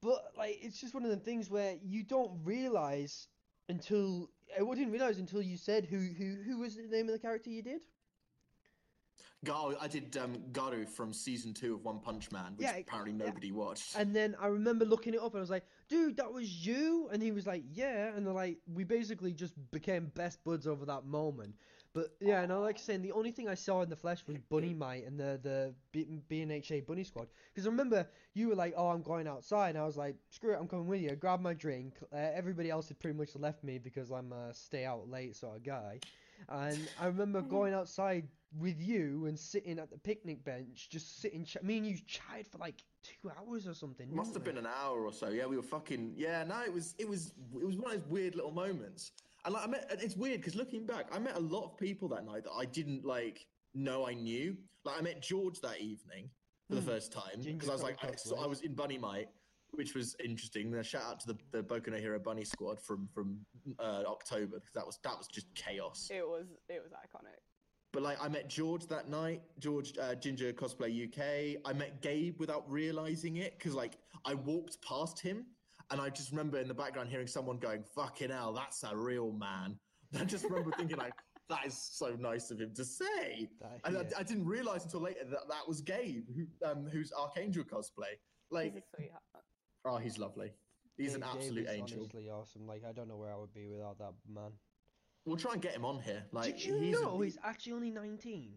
But 0.00 0.32
like, 0.36 0.58
it's 0.62 0.80
just 0.80 0.94
one 0.94 1.04
of 1.04 1.10
the 1.10 1.16
things 1.16 1.48
where 1.48 1.76
you 1.82 2.02
don't 2.02 2.40
realize 2.44 3.28
until 3.68 4.28
I 4.56 4.74
didn't 4.74 4.92
realize 4.92 5.18
until 5.18 5.42
you 5.42 5.56
said 5.56 5.86
who 5.86 5.98
who 5.98 6.36
who 6.44 6.58
was 6.58 6.76
the 6.76 6.82
name 6.82 7.06
of 7.08 7.12
the 7.12 7.18
character 7.18 7.50
you 7.50 7.62
did. 7.62 7.80
Gar- 9.44 9.74
I 9.80 9.88
did 9.88 10.16
um, 10.18 10.36
Garou 10.52 10.86
from 10.86 11.12
season 11.12 11.52
two 11.52 11.74
of 11.74 11.84
One 11.84 11.98
Punch 11.98 12.30
Man, 12.30 12.52
which 12.56 12.68
Yeah, 12.68 12.76
apparently 12.76 13.12
yeah. 13.18 13.26
nobody 13.26 13.50
watched. 13.50 13.96
And 13.96 14.14
then 14.14 14.36
I 14.40 14.46
remember 14.46 14.84
looking 14.84 15.14
it 15.14 15.20
up 15.20 15.32
and 15.32 15.38
I 15.38 15.40
was 15.40 15.50
like, 15.50 15.64
dude, 15.88 16.16
that 16.18 16.32
was 16.32 16.64
you? 16.64 17.08
And 17.12 17.20
he 17.20 17.32
was 17.32 17.44
like, 17.44 17.64
yeah. 17.72 18.14
And 18.14 18.24
they're 18.24 18.32
like, 18.32 18.58
we 18.72 18.84
basically 18.84 19.32
just 19.32 19.54
became 19.72 20.12
best 20.14 20.44
buds 20.44 20.68
over 20.68 20.84
that 20.86 21.06
moment. 21.06 21.56
But 21.94 22.14
yeah, 22.20 22.46
no, 22.46 22.60
like 22.60 22.78
saying 22.78 23.02
the 23.02 23.12
only 23.12 23.30
thing 23.30 23.48
I 23.48 23.54
saw 23.54 23.82
in 23.82 23.90
the 23.90 23.96
flesh 23.96 24.24
was 24.26 24.38
Bunny 24.48 24.72
Mite 24.72 25.06
and 25.06 25.18
the 25.20 25.38
the 25.42 25.74
B- 25.92 26.20
BNHA 26.30 26.86
Bunny 26.86 27.04
Squad. 27.04 27.26
Because 27.52 27.66
I 27.66 27.70
remember 27.70 28.06
you 28.32 28.48
were 28.48 28.54
like, 28.54 28.72
"Oh, 28.76 28.88
I'm 28.88 29.02
going 29.02 29.28
outside," 29.28 29.70
and 29.70 29.78
I 29.78 29.84
was 29.84 29.98
like, 29.98 30.16
"Screw 30.30 30.54
it, 30.54 30.58
I'm 30.58 30.68
coming 30.68 30.86
with 30.86 31.02
you." 31.02 31.10
I 31.10 31.14
grabbed 31.14 31.42
my 31.42 31.52
drink. 31.52 31.96
Uh, 32.12 32.16
everybody 32.16 32.70
else 32.70 32.88
had 32.88 32.98
pretty 32.98 33.18
much 33.18 33.36
left 33.36 33.62
me 33.62 33.78
because 33.78 34.10
I'm 34.10 34.32
a 34.32 34.54
stay 34.54 34.86
out 34.86 35.10
late 35.10 35.36
sort 35.36 35.56
of 35.56 35.64
guy. 35.64 36.00
And 36.48 36.88
I 36.98 37.06
remember 37.06 37.42
going 37.58 37.74
outside 37.74 38.26
with 38.58 38.80
you 38.80 39.26
and 39.26 39.38
sitting 39.38 39.78
at 39.78 39.90
the 39.90 39.98
picnic 39.98 40.44
bench, 40.44 40.88
just 40.90 41.20
sitting. 41.20 41.44
Ch- 41.44 41.62
me 41.62 41.76
and 41.76 41.86
you 41.86 41.98
chatted 42.06 42.46
for 42.46 42.56
like 42.56 42.76
two 43.02 43.30
hours 43.38 43.66
or 43.66 43.74
something. 43.74 44.14
Must 44.14 44.32
have 44.32 44.44
we? 44.44 44.52
been 44.52 44.58
an 44.58 44.70
hour 44.82 45.04
or 45.04 45.12
so. 45.12 45.28
Yeah, 45.28 45.44
we 45.44 45.56
were 45.56 45.62
fucking. 45.62 46.14
Yeah, 46.16 46.42
no, 46.44 46.62
it 46.62 46.72
was. 46.72 46.94
It 46.98 47.06
was. 47.06 47.34
It 47.54 47.66
was 47.66 47.76
one 47.76 47.92
of 47.92 48.00
those 48.00 48.08
weird 48.08 48.34
little 48.34 48.50
moments. 48.50 49.12
And 49.44 49.54
like, 49.54 49.64
I 49.64 49.66
met. 49.66 49.86
It's 50.00 50.16
weird 50.16 50.40
because 50.40 50.54
looking 50.54 50.86
back, 50.86 51.06
I 51.12 51.18
met 51.18 51.36
a 51.36 51.40
lot 51.40 51.64
of 51.64 51.76
people 51.78 52.08
that 52.08 52.24
night 52.24 52.44
that 52.44 52.52
I 52.52 52.64
didn't 52.64 53.04
like 53.04 53.46
know 53.74 54.06
I 54.06 54.14
knew. 54.14 54.56
Like, 54.84 54.98
I 54.98 55.02
met 55.02 55.22
George 55.22 55.60
that 55.60 55.80
evening 55.80 56.30
for 56.68 56.76
the 56.76 56.80
Hmm. 56.80 56.86
first 56.88 57.12
time 57.12 57.40
because 57.42 57.68
I 57.68 57.72
was 57.72 57.82
like, 57.82 57.96
I, 58.04 58.14
so 58.16 58.36
I 58.38 58.46
was 58.46 58.60
in 58.62 58.74
Bunny 58.74 58.98
Mite, 58.98 59.28
which 59.72 59.94
was 59.94 60.14
interesting. 60.22 60.70
Then 60.70 60.80
a 60.80 60.84
shout 60.84 61.02
out 61.02 61.20
to 61.20 61.26
the 61.28 61.38
the 61.50 61.62
Boku 61.62 61.88
no 61.88 61.96
Hero 61.98 62.18
Bunny 62.18 62.44
Squad 62.44 62.80
from 62.80 63.08
from 63.12 63.44
uh, 63.78 64.04
October 64.06 64.60
because 64.60 64.74
that 64.74 64.86
was 64.86 64.98
that 65.02 65.16
was 65.18 65.26
just 65.26 65.52
chaos. 65.54 66.08
It 66.12 66.26
was 66.26 66.46
it 66.68 66.82
was 66.82 66.92
iconic. 66.92 67.38
But 67.92 68.02
like, 68.02 68.16
I 68.24 68.28
met 68.28 68.48
George 68.48 68.86
that 68.86 69.10
night, 69.10 69.42
George 69.58 69.98
uh, 69.98 70.14
Ginger 70.14 70.50
Cosplay 70.54 71.04
UK. 71.08 71.60
I 71.66 71.74
met 71.74 72.00
Gabe 72.00 72.38
without 72.40 72.64
realizing 72.70 73.36
it 73.36 73.58
because 73.58 73.74
like 73.74 73.98
I 74.24 74.32
walked 74.34 74.80
past 74.82 75.18
him 75.20 75.44
and 75.92 76.00
I 76.00 76.08
just 76.08 76.30
remember 76.30 76.58
in 76.58 76.66
the 76.66 76.74
background 76.74 77.08
hearing 77.10 77.26
someone 77.28 77.58
going, 77.58 77.84
"Fucking 77.94 78.30
hell, 78.30 78.52
that's 78.52 78.82
a 78.82 78.96
real 78.96 79.30
man." 79.32 79.78
I 80.20 80.24
just 80.24 80.44
remember 80.44 80.70
thinking 80.76 80.96
like, 80.96 81.12
"That 81.48 81.64
is 81.66 81.76
so 81.78 82.16
nice 82.18 82.50
of 82.50 82.60
him 82.60 82.72
to 82.74 82.84
say." 82.84 83.48
That- 83.60 83.80
And 83.84 83.94
yeah. 83.94 84.16
I, 84.16 84.20
I 84.20 84.22
didn't 84.24 84.46
realize 84.46 84.84
until 84.84 85.00
later 85.02 85.24
that 85.30 85.48
that 85.48 85.68
was 85.68 85.80
Gabe, 85.80 86.24
who, 86.34 86.46
um, 86.68 86.88
who's 86.90 87.12
Archangel 87.12 87.64
cosplay. 87.64 88.14
Like, 88.50 88.74
He's 88.98 89.06
a 89.08 89.88
oh, 89.88 89.96
he's 89.98 90.18
lovely. 90.18 90.52
He's 90.98 91.14
an 91.14 91.20
Gabe- 91.20 91.28
Gabe 91.30 91.36
absolute 91.36 91.66
is 91.68 91.70
angel. 91.70 91.98
Honestly, 92.00 92.28
awesome. 92.30 92.66
Like 92.66 92.82
I 92.88 92.92
don't 92.92 93.08
know 93.08 93.16
where 93.16 93.32
I 93.32 93.36
would 93.36 93.54
be 93.54 93.68
without 93.68 93.98
that 93.98 94.12
man. 94.28 94.50
We'll 95.24 95.36
try 95.36 95.52
and 95.52 95.62
get 95.62 95.72
him 95.72 95.84
on 95.84 96.00
here. 96.00 96.24
Like, 96.32 96.56
Did 96.56 96.64
you 96.64 96.78
he's 96.78 96.98
a- 96.98 97.02
know 97.02 97.20
he's 97.20 97.38
actually 97.44 97.72
only 97.74 97.90
19? 97.90 98.54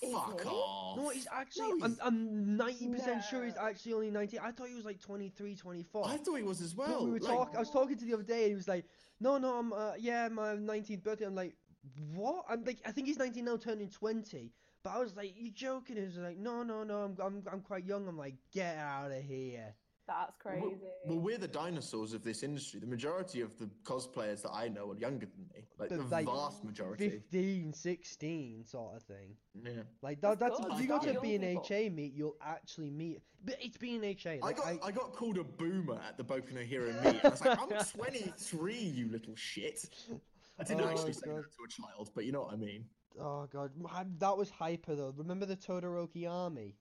Is 0.00 0.12
fuck 0.12 0.46
off. 0.46 0.96
No, 0.96 1.08
he's 1.08 1.26
actually. 1.32 1.72
No, 1.78 1.84
I'm, 1.86 1.98
I'm 2.02 2.58
90% 2.58 3.24
sure 3.28 3.44
he's 3.44 3.56
No. 3.56 3.62
actually 3.62 3.92
only 3.94 4.10
19. 4.10 4.40
I 4.42 4.52
thought 4.52 4.68
he 4.68 4.74
was 4.74 4.84
like 4.84 5.00
23, 5.00 5.56
24. 5.56 6.06
I 6.08 6.16
thought 6.18 6.34
he 6.36 6.42
was 6.42 6.60
as 6.60 6.74
well. 6.76 7.04
we 7.04 7.10
were 7.12 7.18
like- 7.18 7.36
talk- 7.36 7.54
I 7.56 7.58
was 7.58 7.70
talking 7.70 7.96
to 7.98 8.04
the 8.04 8.14
other 8.14 8.22
day, 8.22 8.42
and 8.42 8.50
he 8.50 8.54
was 8.54 8.68
like, 8.68 8.84
"No, 9.20 9.38
no, 9.38 9.54
I'm 9.58 9.72
uh, 9.72 9.94
yeah, 9.98 10.28
my 10.28 10.54
19th 10.54 11.02
birthday." 11.02 11.24
I'm 11.26 11.34
like, 11.34 11.56
"What?" 12.14 12.44
I'm 12.48 12.62
like, 12.64 12.78
"I 12.86 12.92
think 12.92 13.06
he's 13.08 13.18
19 13.18 13.44
now, 13.44 13.56
turning 13.56 13.88
20." 13.90 14.52
But 14.84 14.90
I 14.90 14.98
was 15.00 15.16
like, 15.16 15.34
you're 15.36 15.52
joking?" 15.52 15.96
He 15.96 16.02
was 16.02 16.16
like, 16.16 16.38
"No, 16.38 16.62
no, 16.62 16.84
no, 16.84 16.98
I'm 17.02 17.16
I'm 17.20 17.42
I'm 17.50 17.60
quite 17.60 17.84
young." 17.84 18.06
I'm 18.06 18.16
like, 18.16 18.36
"Get 18.52 18.76
out 18.78 19.10
of 19.10 19.22
here!" 19.22 19.74
That's 20.08 20.32
Well, 20.44 20.54
crazy. 20.54 20.76
Well, 21.04 21.18
we're 21.20 21.38
the 21.38 21.46
dinosaurs 21.46 22.14
of 22.14 22.24
this 22.24 22.42
industry. 22.42 22.80
The 22.80 22.86
majority 22.86 23.42
of 23.42 23.56
the 23.58 23.68
cosplayers 23.84 24.42
that 24.42 24.50
I 24.52 24.68
know 24.68 24.90
are 24.92 24.96
younger 24.96 25.26
than 25.26 25.46
me. 25.54 25.66
Like 25.78 25.90
But, 25.90 25.98
the 25.98 26.04
like, 26.04 26.26
vast 26.26 26.64
majority. 26.64 27.10
15, 27.10 27.72
16 27.74 28.64
sort 28.64 28.96
of 28.96 29.02
thing. 29.02 29.36
Yeah. 29.62 29.82
Like 30.02 30.20
that, 30.22 30.40
That's 30.40 30.58
that's 30.58 30.74
if 30.74 30.80
you 30.80 30.88
go 30.88 30.98
to 30.98 31.10
a 31.10 31.12
young. 31.12 31.22
BNHA 31.22 31.94
meet, 31.94 32.14
you'll 32.14 32.36
actually 32.42 32.90
meet. 32.90 33.20
But 33.44 33.56
it's 33.60 33.76
BNHA. 33.76 34.38
I 34.42 34.46
Like, 34.46 34.56
got 34.56 34.66
I, 34.66 34.78
I, 34.82 34.90
got 34.90 35.12
called 35.12 35.36
a 35.38 35.44
boomer 35.44 36.00
at 36.08 36.16
the 36.16 36.24
Boku 36.24 36.54
no 36.54 36.62
Hero 36.62 36.86
meet. 36.86 37.04
And 37.04 37.20
I 37.24 37.28
was 37.28 37.44
like, 37.44 37.58
I'm 37.60 37.68
23, 37.96 38.74
you 38.74 39.08
little 39.12 39.36
shit. 39.36 39.84
I 40.58 40.64
didn't 40.64 40.84
Oh, 40.84 40.88
actually 40.88 41.12
say 41.12 41.26
God. 41.26 41.36
that 41.36 41.52
to 41.56 41.64
a 41.64 41.68
child, 41.68 42.10
but 42.14 42.24
you 42.24 42.32
know 42.32 42.40
what 42.42 42.52
I 42.54 42.56
mean. 42.56 42.84
oh 43.20 43.46
god, 43.52 43.70
that 44.18 44.36
was 44.36 44.48
hyper 44.50 44.96
though. 44.96 45.12
Remember 45.16 45.44
the 45.46 45.56
Todoroki 45.56 46.28
army? 46.28 46.74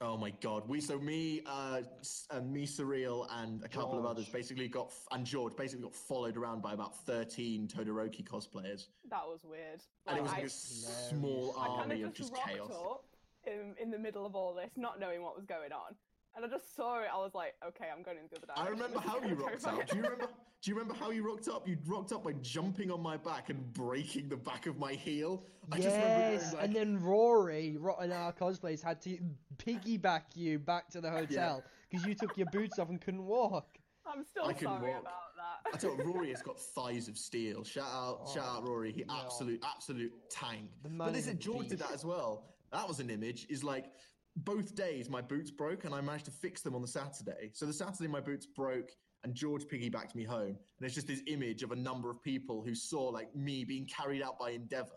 Oh 0.00 0.16
my 0.16 0.30
god. 0.40 0.68
We 0.68 0.80
so 0.80 0.98
me, 0.98 1.42
uh, 1.46 1.82
s- 2.00 2.26
uh 2.30 2.40
me, 2.40 2.66
surreal, 2.66 3.26
and 3.30 3.62
a 3.64 3.68
couple 3.68 3.98
of 3.98 4.04
others 4.04 4.28
basically 4.28 4.68
got 4.68 4.86
f- 4.88 5.06
and 5.12 5.24
George 5.24 5.56
basically 5.56 5.84
got 5.84 5.94
followed 5.94 6.36
around 6.36 6.62
by 6.62 6.72
about 6.74 6.96
13 7.06 7.68
Todoroki 7.68 8.24
cosplayers, 8.24 8.88
that 9.08 9.22
was 9.24 9.40
weird. 9.44 9.80
and 10.06 10.18
it 10.18 10.22
was 10.22 10.30
Like, 10.32 10.42
like 10.42 10.42
I, 10.42 10.46
a 10.46 10.50
small 10.50 11.54
I 11.58 11.66
kind 11.68 11.80
army 11.92 12.02
of 12.02 12.08
of 12.08 12.14
just, 12.14 12.32
just 12.32 12.40
rocked 12.46 12.54
chaos. 12.54 12.70
up 12.72 13.04
in, 13.46 13.74
in 13.80 13.90
the 13.90 13.98
middle 13.98 14.26
of 14.26 14.34
all 14.34 14.52
this, 14.54 14.70
not 14.76 14.98
knowing 14.98 15.22
what 15.22 15.36
was 15.36 15.46
going 15.46 15.72
on. 15.72 15.94
And 16.36 16.44
I 16.44 16.48
just 16.48 16.74
saw 16.74 16.98
it. 17.00 17.06
I 17.14 17.16
was 17.18 17.30
like, 17.32 17.54
okay, 17.64 17.84
I'm 17.96 18.02
going 18.02 18.16
in 18.18 18.24
the 18.28 18.36
other 18.38 18.46
direction. 18.46 18.66
I 18.66 18.68
remember 18.68 18.98
how 18.98 19.14
you 19.22 19.36
gonna 19.36 19.36
rocked 19.36 19.62
terrify 19.62 19.82
up. 19.82 19.88
Do 19.88 19.96
you 19.96 20.02
remember? 20.02 20.26
Do 20.62 20.70
you 20.70 20.76
remember 20.78 20.94
how 20.98 21.10
you 21.10 21.24
rocked 21.28 21.46
up? 21.48 21.68
You 21.68 21.76
rocked 21.86 22.10
up 22.12 22.24
by 22.24 22.32
jumping 22.40 22.90
on 22.90 23.00
my 23.02 23.18
back 23.18 23.50
and 23.50 23.72
breaking 23.74 24.30
the 24.30 24.36
back 24.36 24.66
of 24.66 24.78
my 24.78 24.94
heel. 24.94 25.44
I 25.70 25.76
just 25.78 25.94
remember 25.94 26.32
yes, 26.32 26.52
going 26.52 26.64
and 26.64 26.74
then 26.74 26.98
Rory, 27.02 27.76
Rotten 27.78 28.10
our 28.12 28.32
cosplays, 28.32 28.82
had 28.82 29.00
to 29.02 29.18
piggyback 29.58 30.22
you 30.34 30.58
back 30.58 30.88
to 30.90 31.00
the 31.00 31.10
hotel 31.18 31.62
because 31.90 32.06
you 32.06 32.14
took 32.14 32.36
your 32.36 32.46
boots 32.52 32.78
off 32.78 32.88
and 32.88 33.00
couldn't 33.00 33.24
walk. 33.24 33.78
I'm 34.06 34.24
still 34.24 34.44
I 34.44 34.52
can 34.52 34.68
sorry 34.68 34.90
walk. 34.90 35.00
about 35.02 35.12
I 35.66 35.70
that. 35.72 35.80
tell 35.80 35.96
you, 35.96 36.04
Rory 36.04 36.30
has 36.30 36.42
got 36.42 36.58
thighs 36.60 37.08
of 37.08 37.16
steel. 37.16 37.64
Shout 37.64 37.86
out, 37.86 38.20
oh, 38.26 38.34
shout 38.34 38.44
out, 38.46 38.68
Rory. 38.68 38.92
He 38.92 39.04
no. 39.04 39.14
absolute, 39.24 39.64
absolute 39.64 40.12
tank. 40.30 40.68
The 40.82 40.88
But 40.90 40.92
man 40.92 41.08
is 41.10 41.26
listen, 41.26 41.32
a 41.32 41.34
George 41.36 41.68
did 41.68 41.78
that 41.78 41.92
as 41.92 42.04
well. 42.04 42.44
That 42.72 42.86
was 42.86 43.00
an 43.00 43.08
image. 43.10 43.46
Is 43.48 43.64
like 43.64 43.86
both 44.36 44.74
days 44.74 45.08
my 45.08 45.20
boots 45.22 45.50
broke, 45.50 45.84
and 45.84 45.94
I 45.94 46.00
managed 46.00 46.26
to 46.26 46.30
fix 46.32 46.60
them 46.60 46.74
on 46.74 46.82
the 46.82 46.88
Saturday. 46.88 47.50
So 47.54 47.64
the 47.66 47.72
Saturday 47.72 48.08
my 48.08 48.20
boots 48.20 48.46
broke, 48.46 48.90
and 49.22 49.34
George 49.34 49.64
piggybacked 49.64 50.14
me 50.14 50.24
home. 50.24 50.48
And 50.78 50.82
it's 50.86 50.94
just 50.94 51.06
this 51.06 51.22
image 51.26 51.62
of 51.62 51.72
a 51.72 51.76
number 51.76 52.10
of 52.10 52.22
people 52.22 52.62
who 52.62 52.74
saw 52.74 53.04
like 53.04 53.34
me 53.34 53.64
being 53.64 53.86
carried 53.86 54.22
out 54.22 54.38
by 54.38 54.50
Endeavor. 54.50 54.90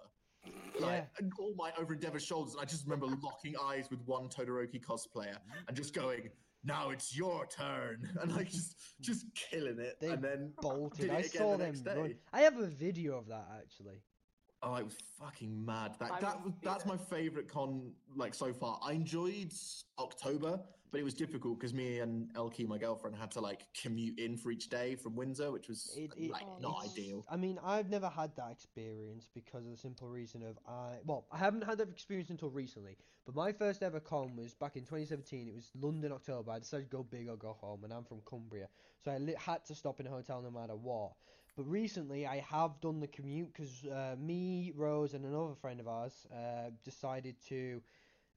Like 0.80 0.82
Yeah. 0.82 1.06
and 1.20 1.32
all 1.40 1.54
my 1.56 1.72
over 1.80 1.94
Endeavor's 1.94 2.24
shoulders, 2.24 2.54
and 2.54 2.62
I 2.62 2.66
just 2.66 2.86
remember 2.86 3.08
locking 3.24 3.56
eyes 3.62 3.90
with 3.90 4.00
one 4.06 4.30
Todoroki 4.30 4.84
cosplayer 4.84 5.38
and 5.68 5.76
just 5.76 5.94
mm-hmm. 5.94 6.06
going, 6.06 6.30
"Now 6.64 6.92
it's 6.92 7.16
your 7.16 7.46
turn," 7.48 8.08
and 8.22 8.36
like 8.36 8.50
just 8.50 8.76
just 9.02 9.26
killing 9.34 9.80
it. 9.80 9.98
They 10.00 10.10
and 10.10 10.24
then 10.24 10.54
Bolted. 10.62 11.10
I 11.10 11.22
saw 11.22 11.54
the 11.54 11.66
them 11.66 11.74
next 11.74 11.98
run. 11.98 12.16
I 12.34 12.42
have 12.42 12.58
a 12.58 12.68
video 12.68 13.18
of 13.18 13.28
that 13.28 13.48
actually. 13.58 14.02
Oh, 14.64 14.76
it 14.76 14.86
was 14.86 14.98
fucking 15.20 15.66
mad. 15.66 15.96
That 16.00 16.12
I 16.12 16.20
that 16.20 16.44
was 16.44 16.54
that's 16.64 16.84
it. 16.84 16.88
my 16.88 16.98
favorite 16.98 17.48
con 17.48 17.92
like 18.16 18.34
so 18.34 18.52
far. 18.54 18.80
I 18.84 18.94
enjoyed 18.94 19.54
October, 20.00 20.60
but 20.92 21.00
it 21.00 21.04
was 21.04 21.14
difficult 21.14 21.60
because 21.60 21.74
me 21.74 22.00
and 22.00 22.34
Elkie, 22.34 22.68
my 22.68 22.78
girlfriend, 22.78 23.16
had 23.16 23.32
to 23.32 23.42
like 23.42 23.66
commute 23.80 24.20
in 24.20 24.38
for 24.38 24.52
each 24.52 24.70
day 24.70 24.96
from 24.96 25.16
Windsor, 25.16 25.52
which 25.52 25.68
was 25.68 25.94
It, 25.98 26.12
it, 26.18 26.32
like 26.32 26.46
not 26.62 26.86
ideal. 26.86 27.26
I 27.30 27.38
mean, 27.38 27.60
I've 27.64 27.90
never 27.90 28.08
had 28.08 28.36
that 28.38 28.52
experience 28.52 29.28
because 29.34 29.66
of 29.66 29.72
the 29.72 29.78
simple 29.78 30.08
reason 30.08 30.44
of 30.44 30.58
I 30.68 30.98
well, 31.06 31.26
I 31.32 31.38
haven't 31.38 31.64
had 31.64 31.78
that 31.80 31.90
experience 31.90 32.30
until 32.30 32.50
recently. 32.50 32.98
But 33.26 33.36
my 33.36 33.52
first 33.52 33.84
ever 33.84 34.00
con 34.00 34.36
was 34.36 34.54
back 34.54 34.78
in 34.78 34.84
2017. 34.84 35.50
It 35.50 35.56
was 35.56 35.72
London 35.80 36.12
October. 36.12 36.52
I 36.52 36.60
decided 36.60 36.90
to 36.90 36.98
go 36.98 37.04
big 37.04 37.28
or 37.28 37.36
go 37.36 37.54
home, 37.60 37.84
and 37.84 37.94
I'm 37.94 38.06
from 38.06 38.22
Cumbria, 38.30 38.68
so 39.04 39.12
I 39.12 39.18
li- 39.18 39.36
had 39.38 39.66
to 39.66 39.76
stop 39.76 40.00
in 40.00 40.08
a 40.08 40.10
hotel 40.10 40.42
no 40.42 40.52
matter 40.52 40.76
what. 40.76 41.12
But 41.58 41.64
recently, 41.64 42.28
I 42.28 42.40
have 42.52 42.80
done 42.82 43.00
the 43.00 43.08
commute 43.08 43.52
because 43.52 43.84
uh, 43.86 44.16
me, 44.20 44.72
Rose, 44.76 45.16
and 45.16 45.26
another 45.26 45.56
friend 45.56 45.80
of 45.80 45.88
ours 45.88 46.28
uh, 46.32 46.70
decided 46.86 47.36
to 47.48 47.82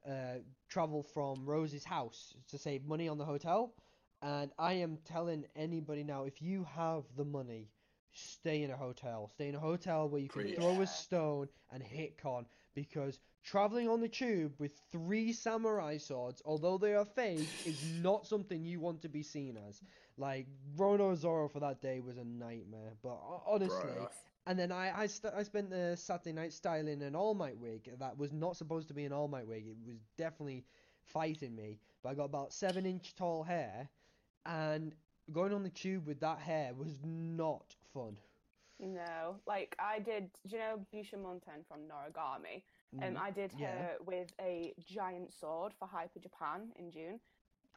uh, 0.08 0.40
travel 0.68 1.02
from 1.02 1.44
Rose's 1.44 1.84
house 1.84 2.34
to 2.48 2.58
save 2.58 2.84
money 2.86 3.08
on 3.08 3.18
the 3.18 3.24
hotel. 3.24 3.74
And 4.22 4.50
I 4.58 4.74
am 4.74 4.98
telling 5.04 5.46
anybody 5.56 6.04
now, 6.04 6.24
if 6.24 6.42
you 6.42 6.64
have 6.64 7.04
the 7.16 7.24
money, 7.24 7.70
stay 8.12 8.62
in 8.62 8.70
a 8.70 8.76
hotel. 8.76 9.30
Stay 9.34 9.48
in 9.48 9.54
a 9.54 9.60
hotel 9.60 10.08
where 10.08 10.20
you 10.20 10.28
can 10.28 10.42
Preach. 10.42 10.56
throw 10.56 10.80
a 10.80 10.86
stone 10.86 11.48
and 11.72 11.82
hit 11.82 12.18
con. 12.18 12.46
Because 12.74 13.18
traveling 13.42 13.88
on 13.88 14.00
the 14.00 14.08
tube 14.08 14.52
with 14.58 14.72
three 14.92 15.32
samurai 15.32 15.96
swords, 15.96 16.42
although 16.44 16.76
they 16.78 16.94
are 16.94 17.04
fake, 17.04 17.48
is 17.64 17.82
not 18.02 18.26
something 18.26 18.64
you 18.64 18.80
want 18.80 19.02
to 19.02 19.08
be 19.08 19.22
seen 19.22 19.56
as. 19.68 19.80
Like 20.18 20.46
Rono 20.76 21.14
Zoro 21.14 21.48
for 21.48 21.60
that 21.60 21.80
day 21.80 22.00
was 22.00 22.18
a 22.18 22.24
nightmare. 22.24 22.92
But 23.02 23.18
honestly, 23.46 23.90
Bro, 23.96 24.08
and 24.46 24.58
then 24.58 24.72
I 24.72 25.02
I, 25.02 25.06
st- 25.06 25.34
I 25.34 25.42
spent 25.42 25.70
the 25.70 25.96
Saturday 25.96 26.32
night 26.32 26.52
styling 26.52 27.02
an 27.02 27.14
All 27.14 27.34
Might 27.34 27.58
wig 27.58 27.90
that 27.98 28.16
was 28.18 28.32
not 28.32 28.56
supposed 28.56 28.88
to 28.88 28.94
be 28.94 29.04
an 29.04 29.12
All 29.12 29.28
Might 29.28 29.46
wig. 29.46 29.66
It 29.66 29.76
was 29.86 29.98
definitely 30.16 30.64
fighting 31.02 31.54
me. 31.54 31.78
But 32.02 32.10
I 32.10 32.14
got 32.14 32.24
about 32.24 32.52
seven 32.52 32.86
inch 32.86 33.14
tall 33.14 33.42
hair, 33.44 33.88
and 34.46 34.94
going 35.32 35.52
on 35.52 35.62
the 35.62 35.70
tube 35.70 36.06
with 36.06 36.20
that 36.20 36.38
hair 36.38 36.74
was 36.74 36.96
not 37.04 37.74
fun. 37.92 38.16
No, 38.78 39.40
like 39.46 39.76
I 39.78 39.98
did. 40.00 40.30
Do 40.46 40.56
you 40.56 40.58
know 40.58 40.86
Monten 41.18 41.64
from 41.66 41.80
Noragami? 41.88 42.62
Um, 43.02 43.14
Mm, 43.14 43.16
I 43.16 43.30
did 43.30 43.52
yeah. 43.52 43.74
her 43.74 43.96
with 44.04 44.32
a 44.40 44.74
giant 44.84 45.32
sword 45.32 45.72
for 45.78 45.86
Hyper 45.86 46.18
Japan 46.18 46.72
in 46.76 46.90
June. 46.90 47.20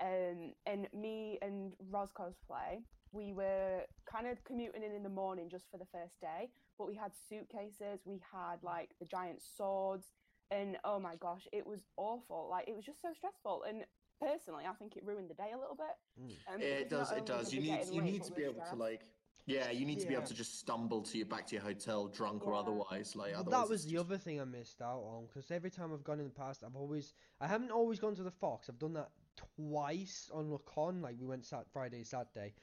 Um, 0.02 0.54
and 0.66 0.88
me 0.94 1.38
and 1.42 1.74
Roz 1.90 2.10
cosplay, 2.18 2.82
we 3.12 3.32
were 3.34 3.82
kind 4.12 4.28
of 4.28 4.44
commuting 4.44 4.84
in 4.84 4.92
in 4.92 5.04
the 5.04 5.10
morning 5.10 5.50
just 5.50 5.70
for 5.72 5.78
the 5.78 5.86
first 5.92 6.20
day, 6.20 6.50
but 6.78 6.88
we 6.88 6.96
had 6.96 7.12
suitcases, 7.30 8.02
we 8.06 8.20
had 8.32 8.58
like 8.64 8.90
the 9.00 9.06
giant 9.06 9.42
swords, 9.42 10.08
and 10.52 10.78
oh 10.84 11.00
my 11.00 11.16
gosh, 11.16 11.48
it 11.52 11.66
was 11.66 11.82
awful. 11.98 12.48
Like 12.50 12.68
it 12.68 12.76
was 12.76 12.84
just 12.86 13.02
so 13.02 13.10
stressful. 13.16 13.64
And 13.68 13.84
personally, 14.20 14.66
I 14.68 14.74
think 14.74 14.98
it 14.98 15.06
ruined 15.06 15.30
the 15.30 15.36
day 15.36 15.52
a 15.54 15.58
little 15.58 15.76
bit. 15.76 15.96
Mm. 16.22 16.56
Um, 16.56 16.62
it 16.62 16.90
does. 16.90 17.12
It 17.12 17.26
does. 17.26 17.54
You 17.54 17.62
need 17.62 17.80
you 17.92 18.02
late, 18.02 18.14
need 18.14 18.24
to 18.24 18.32
be 18.32 18.44
were 18.44 18.50
able 18.50 18.66
to 18.70 18.76
like 18.76 19.02
Yeah, 19.46 19.72
you 19.72 19.86
need 19.86 20.00
to 20.00 20.08
be 20.08 20.14
able 20.14 20.26
to 20.26 20.34
just 20.34 20.60
stumble 20.60 21.02
to 21.04 21.18
your 21.18 21.28
back 21.28 21.46
to 21.48 21.56
your 21.56 21.64
hotel 21.64 22.08
drunk 22.08 22.48
or 22.48 22.56
otherwise. 22.56 23.16
Like 23.16 23.34
otherwise 23.36 23.52
that 23.52 23.70
was 23.70 23.82
it's 23.82 23.92
the 23.92 23.98
just- 23.98 24.06
other 24.06 24.18
thing 24.18 24.42
I 24.42 24.46
missed 24.46 24.82
out 24.82 25.04
on 25.06 25.28
because 25.28 25.52
every 25.52 25.70
time 25.70 25.92
I've 25.94 26.04
gone 26.04 26.20
in 26.20 26.26
the 26.26 26.32
past, 26.32 26.64
I've 26.66 26.76
always 26.76 27.14
I 27.40 27.48
haven't 27.48 27.72
always 27.72 28.00
gone 28.00 28.16
to 28.16 28.24
the 28.24 28.32
Fox. 28.32 28.70
I've 28.70 28.80
done 28.80 28.94
that 28.94 29.10
twice 29.58 30.30
on 30.34 30.52
a 30.54 30.58
con. 30.60 31.02
Like 31.02 31.16
we 31.20 31.28
went 31.28 31.46
sat 31.46 31.66
Friday, 31.72 32.04
Saturday. 32.04 32.54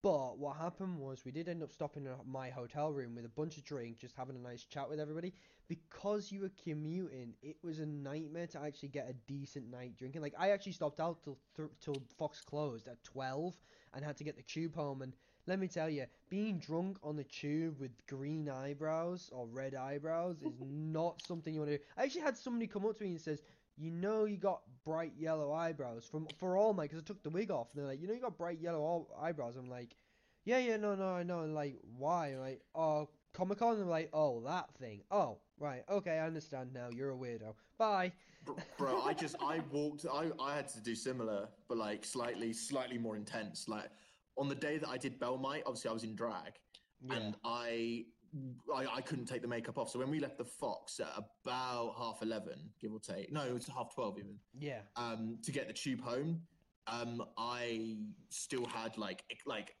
But 0.00 0.38
what 0.38 0.56
happened 0.56 0.98
was 1.00 1.24
we 1.24 1.32
did 1.32 1.48
end 1.48 1.62
up 1.62 1.72
stopping 1.72 2.06
at 2.06 2.24
my 2.24 2.50
hotel 2.50 2.92
room 2.92 3.16
with 3.16 3.24
a 3.24 3.28
bunch 3.30 3.56
of 3.56 3.64
drinks, 3.64 4.00
just 4.00 4.14
having 4.16 4.36
a 4.36 4.38
nice 4.38 4.62
chat 4.62 4.88
with 4.88 5.00
everybody. 5.00 5.34
Because 5.68 6.30
you 6.30 6.42
were 6.42 6.52
commuting, 6.62 7.34
it 7.42 7.56
was 7.64 7.80
a 7.80 7.86
nightmare 7.86 8.46
to 8.48 8.60
actually 8.60 8.90
get 8.90 9.10
a 9.10 9.14
decent 9.26 9.68
night 9.70 9.96
drinking. 9.96 10.22
Like 10.22 10.34
I 10.38 10.50
actually 10.50 10.72
stopped 10.72 11.00
out 11.00 11.22
till 11.24 11.36
th- 11.56 11.68
till 11.80 12.00
Fox 12.16 12.40
closed 12.40 12.86
at 12.86 13.02
twelve 13.02 13.56
and 13.92 14.04
had 14.04 14.16
to 14.18 14.24
get 14.24 14.36
the 14.36 14.42
tube 14.42 14.74
home. 14.74 15.02
And 15.02 15.14
let 15.46 15.58
me 15.58 15.66
tell 15.66 15.90
you, 15.90 16.06
being 16.28 16.58
drunk 16.58 16.98
on 17.02 17.16
the 17.16 17.24
tube 17.24 17.80
with 17.80 17.90
green 18.06 18.48
eyebrows 18.48 19.30
or 19.32 19.46
red 19.46 19.74
eyebrows 19.74 20.42
is 20.42 20.54
not 20.60 21.20
something 21.22 21.52
you 21.54 21.60
want 21.60 21.72
to 21.72 21.78
do. 21.78 21.84
I 21.96 22.04
actually 22.04 22.20
had 22.22 22.36
somebody 22.36 22.66
come 22.66 22.86
up 22.86 22.96
to 22.98 23.04
me 23.04 23.10
and 23.10 23.20
says, 23.20 23.42
"You 23.78 23.90
know, 23.90 24.24
you 24.24 24.36
got 24.36 24.62
bright 24.84 25.12
yellow 25.16 25.52
eyebrows 25.52 26.04
from 26.10 26.26
for 26.38 26.56
all 26.56 26.72
my 26.74 26.84
because 26.84 26.98
I 26.98 27.02
took 27.02 27.22
the 27.22 27.30
wig 27.30 27.50
off." 27.50 27.68
And 27.72 27.80
they're 27.80 27.88
like, 27.88 28.00
"You 28.00 28.08
know, 28.08 28.14
you 28.14 28.20
got 28.20 28.36
bright 28.36 28.60
yellow 28.60 29.06
eyebrows." 29.20 29.56
I'm 29.56 29.70
like, 29.70 29.96
"Yeah, 30.44 30.58
yeah, 30.58 30.76
no, 30.76 30.94
no, 30.94 31.08
I 31.14 31.22
know." 31.22 31.40
And 31.40 31.54
like, 31.54 31.78
why? 31.96 32.28
I'm 32.28 32.40
like, 32.40 32.62
"Oh, 32.74 33.08
Comic 33.32 33.58
Con." 33.58 33.72
And 33.72 33.80
they're 33.82 33.86
like, 33.86 34.10
"Oh, 34.12 34.40
that 34.42 34.74
thing. 34.74 35.02
Oh, 35.10 35.38
right, 35.58 35.84
okay, 35.88 36.18
I 36.18 36.26
understand 36.26 36.72
now. 36.72 36.88
You're 36.90 37.12
a 37.12 37.16
weirdo. 37.16 37.54
Bye." 37.78 38.12
Br- 38.44 38.52
Bro, 38.76 39.02
I 39.02 39.14
just 39.14 39.36
I 39.42 39.60
walked. 39.72 40.06
I 40.10 40.30
I 40.40 40.54
had 40.54 40.68
to 40.68 40.80
do 40.80 40.94
similar, 40.94 41.48
but 41.68 41.76
like 41.78 42.04
slightly 42.04 42.52
slightly 42.52 42.98
more 42.98 43.16
intense. 43.16 43.68
Like 43.68 43.90
on 44.36 44.48
the 44.48 44.54
day 44.54 44.78
that 44.78 44.88
I 44.88 44.96
did 44.96 45.18
Belmite, 45.18 45.62
obviously 45.66 45.90
I 45.90 45.92
was 45.92 46.04
in 46.04 46.14
drag, 46.14 46.58
Yeah. 47.00 47.16
and 47.16 47.36
I, 47.44 48.06
I 48.74 48.86
I 48.96 49.00
couldn't 49.00 49.26
take 49.26 49.42
the 49.42 49.48
makeup 49.48 49.78
off. 49.78 49.90
So 49.90 49.98
when 49.98 50.10
we 50.10 50.20
left 50.20 50.38
the 50.38 50.44
Fox 50.44 51.00
at 51.00 51.08
about 51.16 51.94
half 51.98 52.22
eleven, 52.22 52.70
give 52.80 52.92
or 52.92 53.00
take, 53.00 53.32
no, 53.32 53.42
it 53.42 53.52
was 53.54 53.66
half 53.66 53.94
twelve 53.94 54.18
even. 54.18 54.36
yeah. 54.58 54.80
Um, 54.96 55.38
to 55.42 55.52
get 55.52 55.66
the 55.66 55.72
tube 55.72 56.00
home, 56.00 56.42
um, 56.86 57.22
I 57.36 57.96
still 58.30 58.66
had 58.66 58.96
like 58.98 59.24
like 59.46 59.74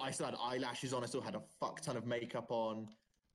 I 0.00 0.10
still 0.10 0.26
had 0.26 0.36
eyelashes 0.40 0.92
on. 0.92 1.02
I 1.02 1.06
still 1.06 1.20
had 1.20 1.34
a 1.34 1.42
fuck 1.60 1.80
ton 1.80 1.96
of 1.96 2.06
makeup 2.06 2.50
on, 2.50 2.88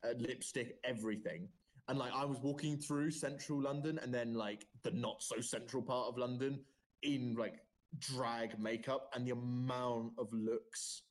uh, 0.03 0.13
lipstick, 0.17 0.77
everything. 0.83 1.47
And 1.87 1.97
like 1.97 2.11
I 2.13 2.25
was 2.25 2.39
walking 2.39 2.77
through 2.77 3.11
central 3.11 3.61
London 3.61 3.99
and 4.01 4.13
then 4.13 4.33
like 4.33 4.65
the 4.83 4.91
not 4.91 5.21
so 5.21 5.41
central 5.41 5.81
part 5.81 6.07
of 6.07 6.17
London 6.17 6.59
in 7.03 7.35
like 7.37 7.55
drag 7.99 8.59
makeup 8.59 9.09
and 9.13 9.25
the 9.25 9.31
amount 9.31 10.13
of 10.17 10.27
looks 10.31 11.03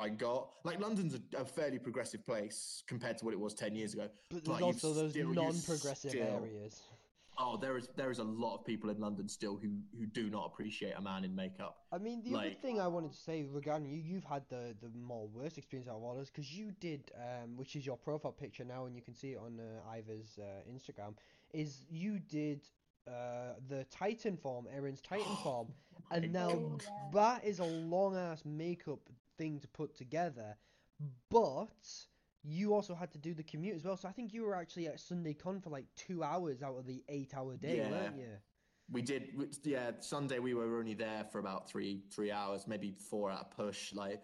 I 0.00 0.08
got. 0.08 0.50
Like 0.64 0.80
London's 0.80 1.14
a, 1.14 1.40
a 1.40 1.44
fairly 1.44 1.78
progressive 1.78 2.26
place 2.26 2.82
compared 2.86 3.18
to 3.18 3.24
what 3.24 3.34
it 3.34 3.40
was 3.40 3.54
10 3.54 3.74
years 3.74 3.94
ago. 3.94 4.08
But 4.30 4.44
there's 4.44 4.60
also 4.60 4.92
those 4.92 5.10
still- 5.12 5.32
non-progressive 5.32 6.10
still- 6.10 6.22
areas. 6.42 6.82
Oh, 7.38 7.56
there 7.56 7.78
is 7.78 7.88
there 7.96 8.10
is 8.10 8.18
a 8.18 8.24
lot 8.24 8.56
of 8.58 8.64
people 8.66 8.90
in 8.90 9.00
London 9.00 9.26
still 9.26 9.56
who 9.56 9.70
who 9.98 10.04
do 10.04 10.28
not 10.28 10.44
appreciate 10.44 10.92
a 10.98 11.00
man 11.00 11.24
in 11.24 11.34
makeup. 11.34 11.78
I 11.90 11.96
mean, 11.96 12.22
the 12.22 12.36
other 12.38 12.50
thing 12.50 12.78
I 12.78 12.86
wanted 12.88 13.12
to 13.12 13.16
say 13.16 13.44
regarding 13.50 13.88
you, 13.88 13.96
you've 13.96 14.22
had 14.24 14.42
the 14.50 14.76
the 14.82 14.90
more 14.94 15.26
worst 15.28 15.56
experience 15.56 15.88
out 15.88 15.96
of 15.96 16.02
all 16.02 16.12
of 16.12 16.18
us 16.18 16.28
because 16.28 16.52
you 16.52 16.72
did, 16.78 17.10
um, 17.16 17.56
which 17.56 17.74
is 17.74 17.86
your 17.86 17.96
profile 17.96 18.32
picture 18.32 18.66
now, 18.66 18.84
and 18.84 18.94
you 18.94 19.00
can 19.00 19.14
see 19.14 19.28
it 19.32 19.38
on 19.38 19.58
uh, 19.58 19.90
Ivor's 19.90 20.38
uh, 20.38 20.70
Instagram, 20.70 21.14
is 21.54 21.86
you 21.90 22.18
did 22.18 22.68
uh, 23.08 23.54
the 23.66 23.84
Titan 23.90 24.36
form, 24.36 24.66
Eren's 24.76 25.00
Titan 25.00 25.34
form, 25.42 25.68
and 26.10 26.30
now 26.34 26.50
Oh, 26.50 26.78
yeah. 26.84 26.90
that 27.14 27.44
is 27.46 27.60
a 27.60 27.64
long 27.64 28.14
ass 28.14 28.42
makeup 28.44 29.00
thing 29.42 29.58
to 29.58 29.68
put 29.68 29.96
together, 29.96 30.56
but 31.30 31.68
you 32.44 32.72
also 32.74 32.94
had 32.94 33.10
to 33.12 33.18
do 33.18 33.34
the 33.34 33.42
commute 33.42 33.74
as 33.76 33.84
well. 33.84 33.96
So 33.96 34.08
I 34.08 34.12
think 34.12 34.32
you 34.32 34.42
were 34.44 34.54
actually 34.54 34.86
at 34.86 35.00
Sunday 35.00 35.34
Con 35.34 35.60
for 35.60 35.70
like 35.70 35.86
two 35.96 36.22
hours 36.22 36.62
out 36.62 36.76
of 36.78 36.86
the 36.86 37.02
eight 37.08 37.34
hour 37.36 37.56
day, 37.56 37.78
Yeah. 37.78 37.90
weren't 37.90 38.16
you? 38.16 38.36
We 38.90 39.02
did, 39.02 39.22
yeah. 39.64 39.92
Sunday 40.00 40.38
we 40.38 40.54
were 40.54 40.78
only 40.78 40.94
there 40.94 41.24
for 41.32 41.38
about 41.38 41.68
three 41.68 42.02
three 42.14 42.30
hours, 42.30 42.66
maybe 42.68 42.92
four 43.10 43.30
at 43.30 43.40
a 43.40 43.54
push. 43.62 43.92
Like, 43.94 44.22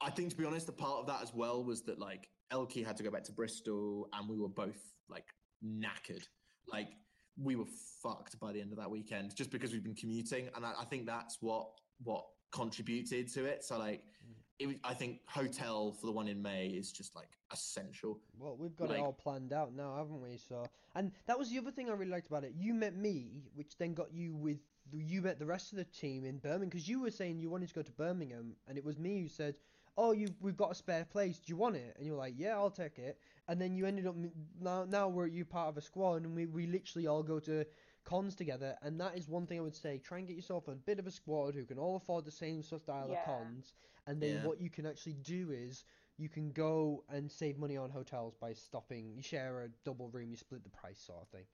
I 0.00 0.10
think 0.10 0.30
to 0.30 0.36
be 0.36 0.44
honest, 0.44 0.68
a 0.68 0.72
part 0.72 0.98
of 1.00 1.06
that 1.06 1.22
as 1.22 1.32
well 1.32 1.62
was 1.64 1.82
that 1.82 1.98
like 1.98 2.28
Elkie 2.52 2.84
had 2.84 2.96
to 2.98 3.02
go 3.02 3.10
back 3.10 3.24
to 3.24 3.32
Bristol, 3.32 4.08
and 4.12 4.28
we 4.28 4.38
were 4.38 4.48
both 4.48 4.80
like 5.08 5.26
knackered. 5.64 6.24
Like, 6.66 6.88
we 7.36 7.54
were 7.56 7.70
fucked 8.02 8.38
by 8.40 8.52
the 8.52 8.60
end 8.60 8.72
of 8.72 8.78
that 8.78 8.90
weekend 8.90 9.34
just 9.36 9.50
because 9.50 9.72
we've 9.72 9.84
been 9.84 9.94
commuting, 9.94 10.48
and 10.56 10.66
I, 10.66 10.72
I 10.80 10.84
think 10.84 11.06
that's 11.06 11.38
what 11.40 11.68
what 12.02 12.24
contributed 12.50 13.32
to 13.34 13.44
it. 13.44 13.62
So 13.62 13.78
like, 13.78 14.02
it, 14.02 14.41
was- 14.66 14.76
I 14.84 14.94
think 14.94 15.20
hotel 15.26 15.92
for 15.92 16.06
the 16.06 16.12
one 16.12 16.28
in 16.28 16.40
May 16.42 16.68
is 16.68 16.92
just 16.92 17.14
like 17.14 17.28
essential. 17.50 18.20
Well, 18.38 18.56
we've 18.56 18.76
got 18.76 18.90
it 18.90 18.98
all 19.00 19.12
planned 19.12 19.52
out 19.52 19.72
now, 19.74 19.96
haven't 19.96 20.20
we? 20.20 20.36
So, 20.36 20.64
and 20.94 21.12
that 21.26 21.38
was 21.38 21.50
the 21.50 21.58
other 21.58 21.70
thing 21.70 21.88
I 21.88 21.92
really 21.92 22.10
liked 22.10 22.26
about 22.28 22.44
it. 22.44 22.54
You 22.54 22.74
met 22.74 22.94
me, 22.94 23.44
which 23.54 23.76
then 23.78 23.94
got 23.94 24.12
you 24.12 24.34
with 24.34 24.58
you 24.92 25.22
met 25.22 25.38
the 25.38 25.46
rest 25.46 25.72
of 25.72 25.78
the 25.78 25.84
team 25.84 26.24
in 26.24 26.38
Birmingham 26.38 26.68
because 26.68 26.88
you 26.88 27.00
were 27.00 27.10
saying 27.10 27.38
you 27.38 27.48
wanted 27.50 27.68
to 27.68 27.74
go 27.74 27.82
to 27.82 27.92
Birmingham, 27.92 28.56
and 28.66 28.76
it 28.76 28.84
was 28.84 28.98
me 28.98 29.22
who 29.22 29.28
said, 29.28 29.56
"Oh, 29.96 30.12
you 30.12 30.28
we've 30.40 30.56
got 30.56 30.72
a 30.72 30.74
spare 30.74 31.04
place. 31.04 31.38
Do 31.38 31.50
you 31.50 31.56
want 31.56 31.76
it?" 31.76 31.94
And 31.96 32.04
you 32.06 32.12
were 32.12 32.18
like, 32.18 32.34
"Yeah, 32.36 32.56
I'll 32.56 32.70
take 32.70 32.98
it." 32.98 33.18
And 33.48 33.60
then 33.60 33.74
you 33.74 33.86
ended 33.86 34.06
up 34.06 34.16
now 34.60 34.84
now 34.84 35.08
we're 35.08 35.26
you 35.26 35.44
part 35.44 35.68
of 35.68 35.76
a 35.76 35.80
squad, 35.80 36.22
and 36.24 36.34
we 36.34 36.46
we 36.46 36.66
literally 36.66 37.06
all 37.06 37.22
go 37.22 37.38
to 37.40 37.64
cons 38.04 38.34
together, 38.34 38.76
and 38.82 39.00
that 39.00 39.16
is 39.16 39.28
one 39.28 39.46
thing 39.46 39.58
I 39.58 39.62
would 39.62 39.76
say. 39.76 39.98
Try 39.98 40.18
and 40.18 40.26
get 40.26 40.34
yourself 40.34 40.66
a 40.66 40.74
bit 40.74 40.98
of 40.98 41.06
a 41.06 41.10
squad 41.12 41.54
who 41.54 41.64
can 41.64 41.78
all 41.78 41.94
afford 41.96 42.24
the 42.24 42.32
same 42.32 42.60
sort 42.62 42.80
of 42.80 42.82
style 42.82 43.08
Yeah. 43.08 43.20
of 43.20 43.24
cons, 43.26 43.74
and 44.06 44.20
then 44.20 44.36
Yeah. 44.36 44.46
what 44.46 44.60
you 44.60 44.70
can 44.70 44.86
actually 44.86 45.14
do 45.14 45.50
is 45.50 45.84
you 46.16 46.28
can 46.28 46.50
go 46.52 47.04
and 47.08 47.30
save 47.30 47.58
money 47.58 47.76
on 47.76 47.90
hotels 47.90 48.34
by 48.36 48.52
stopping. 48.52 49.12
You 49.14 49.22
share 49.22 49.62
a 49.62 49.68
double 49.84 50.08
room, 50.10 50.30
you 50.30 50.36
split 50.36 50.62
the 50.62 50.70
price, 50.70 51.00
sort 51.00 51.22
of 51.22 51.28
thing. 51.28 51.46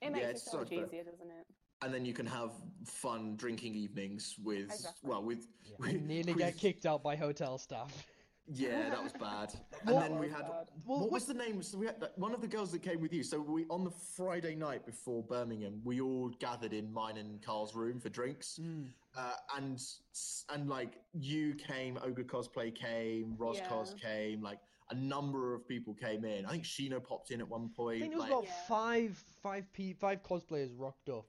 It 0.00 0.06
Yeah, 0.06 0.10
makes 0.10 0.26
it's 0.30 0.42
it 0.42 0.44
so 0.44 0.50
so 0.50 0.58
much 0.58 0.70
much 0.70 0.70
better. 0.80 0.86
easier, 0.86 1.04
doesn't 1.04 1.30
it? 1.30 1.46
And 1.82 1.92
then 1.92 2.04
you 2.04 2.14
can 2.14 2.26
have 2.26 2.52
fun 2.84 3.36
drinking 3.36 3.74
evenings 3.74 4.38
with 4.38 4.66
Exactly. 4.66 5.08
well 5.10 5.22
with, 5.22 5.46
Yeah. 5.64 5.76
with 5.78 5.88
I 5.90 5.92
nearly 5.94 6.34
get 6.34 6.56
kicked 6.56 6.86
out 6.86 7.02
by 7.02 7.16
hotel 7.16 7.58
staff. 7.58 8.06
Yeah, 8.46 8.90
that 8.90 9.02
was 9.02 9.14
bad. 9.14 9.54
and 9.80 9.90
What- 9.94 10.00
then 10.02 10.18
we 10.18 10.28
had 10.28 10.42
bad. 10.42 10.68
Well, 10.84 10.98
what 10.98 11.00
what- 11.00 11.12
was 11.12 11.24
the 11.24 11.32
name? 11.32 11.62
So 11.62 11.78
we 11.78 11.86
had 11.86 12.10
one 12.16 12.34
of 12.34 12.42
the 12.42 12.46
girls 12.46 12.70
that 12.72 12.80
came 12.80 13.00
with 13.00 13.10
you. 13.10 13.22
So 13.22 13.40
we 13.40 13.64
on 13.70 13.84
the 13.84 13.90
Friday 13.90 14.54
night 14.54 14.84
before 14.84 15.22
Birmingham, 15.22 15.80
we 15.82 16.02
all 16.02 16.28
gathered 16.28 16.74
in 16.74 16.92
mine 16.92 17.16
and 17.16 17.40
Carl's 17.40 17.74
room 17.74 17.98
for 18.00 18.10
drinks. 18.10 18.58
Mm. 18.58 18.92
Uh, 19.16 19.34
and 19.56 19.80
and 20.52 20.68
like 20.68 20.94
you 21.12 21.54
came, 21.54 21.98
Ogre 22.02 22.24
cosplay 22.24 22.74
came, 22.74 23.34
Ros 23.38 23.58
Yeah. 23.58 23.68
cos 23.68 23.94
came, 23.94 24.42
like 24.42 24.58
a 24.90 24.94
number 24.94 25.54
of 25.54 25.66
people 25.68 25.94
came 25.94 26.24
in. 26.24 26.44
I 26.46 26.50
think 26.50 26.64
Shino 26.64 27.02
popped 27.02 27.30
in 27.30 27.40
at 27.40 27.48
one 27.48 27.68
point. 27.70 27.98
I 27.98 28.00
think 28.00 28.12
there 28.12 28.18
was 28.18 28.24
like- 28.28 28.32
about 28.32 28.44
Yeah. 28.44 28.66
five, 28.68 29.16
five 29.42 29.72
p, 29.72 29.92
five 29.94 30.22
cosplayers 30.22 30.72
rocked 30.76 31.08
up. 31.08 31.26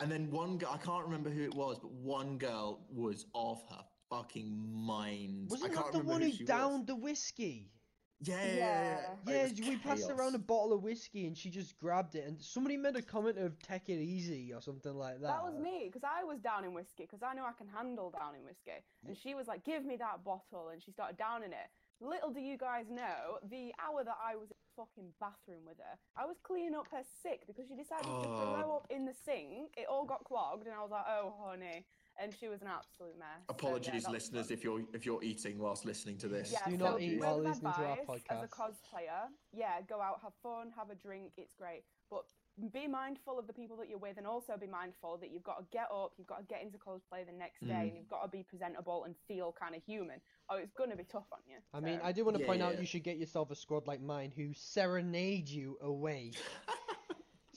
And 0.00 0.10
then 0.10 0.30
one 0.30 0.58
girl, 0.58 0.70
I 0.72 0.78
can't 0.78 1.04
remember 1.04 1.30
who 1.30 1.42
it 1.42 1.54
was, 1.54 1.78
but 1.80 1.90
one 1.90 2.38
girl 2.38 2.86
was 2.88 3.26
off 3.34 3.68
her 3.70 3.84
fucking 4.08 4.56
mind. 4.56 5.50
Wasn't 5.50 5.72
I 5.72 5.74
can't 5.74 5.92
that 5.92 5.98
the 5.98 6.04
one 6.04 6.22
who 6.22 6.30
who 6.30 6.44
downed 6.44 6.82
was. 6.82 6.86
the 6.86 6.96
whiskey? 6.96 7.72
Yeah, 8.20 8.34
yeah, 8.44 8.54
Yeah. 8.54 8.56
yeah. 8.56 9.14
Yeah, 9.26 9.36
It 9.46 9.50
was 9.58 9.68
we 9.68 9.76
passed 9.76 10.10
around 10.10 10.34
a 10.34 10.38
bottle 10.40 10.72
of 10.72 10.82
whiskey 10.82 11.26
and 11.26 11.36
she 11.38 11.50
just 11.50 11.78
grabbed 11.78 12.14
it, 12.16 12.26
and 12.26 12.40
somebody 12.42 12.76
made 12.76 12.96
a 12.96 13.02
comment 13.02 13.38
of 13.38 13.58
"take 13.62 13.88
it 13.88 14.00
easy" 14.00 14.52
or 14.52 14.60
something 14.60 14.94
like 14.94 15.20
that. 15.20 15.28
That 15.28 15.42
was 15.42 15.54
me 15.54 15.84
because 15.86 16.02
I 16.04 16.24
was 16.24 16.40
down 16.40 16.64
in 16.64 16.74
whiskey 16.74 17.04
because 17.04 17.22
I 17.22 17.34
know 17.34 17.44
I 17.44 17.52
can 17.52 17.68
handle 17.68 18.10
down 18.10 18.34
in 18.34 18.42
whiskey, 18.44 18.82
and 19.06 19.16
she 19.16 19.34
was 19.34 19.46
like, 19.46 19.64
"Give 19.64 19.84
me 19.84 19.96
that 19.96 20.24
bottle," 20.24 20.70
and 20.72 20.82
she 20.82 20.90
started 20.90 21.16
downing 21.16 21.52
it. 21.52 21.70
Little 22.00 22.30
do 22.30 22.40
you 22.40 22.56
guys 22.56 22.86
know, 22.90 23.38
the 23.50 23.72
hour 23.82 24.04
that 24.04 24.16
I 24.22 24.36
was 24.36 24.50
in 24.50 24.56
the 24.56 24.82
fucking 24.82 25.12
bathroom 25.18 25.64
with 25.66 25.78
her, 25.78 25.98
I 26.16 26.26
was 26.26 26.36
cleaning 26.42 26.74
up 26.76 26.86
her 26.92 27.02
sick 27.22 27.42
because 27.46 27.66
she 27.68 27.74
decided 27.74 28.04
to 28.06 28.10
Oh. 28.28 28.54
throw 28.54 28.76
up 28.76 28.86
in 28.90 29.04
the 29.04 29.14
sink. 29.14 29.74
It 29.76 29.86
all 29.88 30.04
got 30.04 30.22
clogged, 30.24 30.66
and 30.66 30.74
I 30.74 30.82
was 30.82 30.90
like, 30.90 31.06
"Oh, 31.08 31.34
honey," 31.44 31.86
and 32.20 32.34
she 32.38 32.48
was 32.48 32.60
an 32.62 32.68
absolute 32.68 33.18
mess. 33.18 33.28
So, 33.38 33.44
yeah, 33.48 33.52
Apologies, 33.54 34.08
listeners, 34.08 34.50
if 34.50 34.64
you're 34.64 34.82
if 34.92 35.06
you're 35.06 35.22
eating 35.22 35.58
whilst 35.58 35.84
listening 35.84 36.16
to 36.18 36.28
this. 36.28 36.52
Yeah, 36.52 36.70
Do 36.70 36.78
so 36.78 36.84
not 36.92 37.00
eat 37.00 37.20
word 37.20 37.26
while 37.26 37.38
of 37.40 37.44
listening 37.46 37.72
to 37.72 37.78
our 37.84 37.98
advice, 38.00 38.22
As 38.30 38.42
a 38.42 38.48
cosplayer, 38.48 39.28
yeah, 39.52 39.80
go 39.88 40.00
out, 40.00 40.20
have 40.22 40.32
fun, 40.42 40.70
have 40.76 40.90
a 40.90 40.94
drink. 40.94 41.32
It's 41.36 41.54
great, 41.54 41.82
but 42.10 42.24
be 42.72 42.88
mindful 42.88 43.38
of 43.38 43.46
the 43.46 43.52
people 43.52 43.76
that 43.76 43.88
you're 43.88 43.98
with, 43.98 44.18
and 44.18 44.26
also 44.26 44.56
be 44.60 44.66
mindful 44.66 45.16
that 45.18 45.30
you've 45.30 45.44
got 45.44 45.58
to 45.58 45.64
get 45.70 45.86
up, 45.94 46.12
you've 46.18 46.26
got 46.26 46.38
to 46.38 46.44
get 46.44 46.60
into 46.60 46.76
cosplay 46.76 47.24
the 47.24 47.30
next 47.32 47.60
day, 47.60 47.72
Mm. 47.72 47.88
and 47.88 47.96
you've 47.96 48.08
got 48.08 48.22
to 48.22 48.28
be 48.28 48.42
presentable 48.42 49.04
and 49.04 49.14
feel 49.28 49.52
kind 49.52 49.76
of 49.76 49.82
human. 49.84 50.20
Oh, 50.50 50.56
it's 50.56 50.72
going 50.72 50.90
to 50.90 50.96
be 50.96 51.04
tough 51.04 51.26
on 51.32 51.38
you. 51.46 51.58
I 51.72 51.78
mean, 51.78 52.00
I 52.02 52.10
do 52.10 52.24
want 52.24 52.36
to 52.36 52.40
Yeah, 52.42 52.48
point 52.48 52.62
out 52.62 52.80
you 52.80 52.86
should 52.86 53.04
get 53.04 53.16
yourself 53.18 53.52
a 53.52 53.54
squad 53.54 53.86
like 53.86 54.00
mine 54.00 54.32
who 54.34 54.52
serenade 54.54 55.48
you 55.48 55.78
away. 55.82 56.32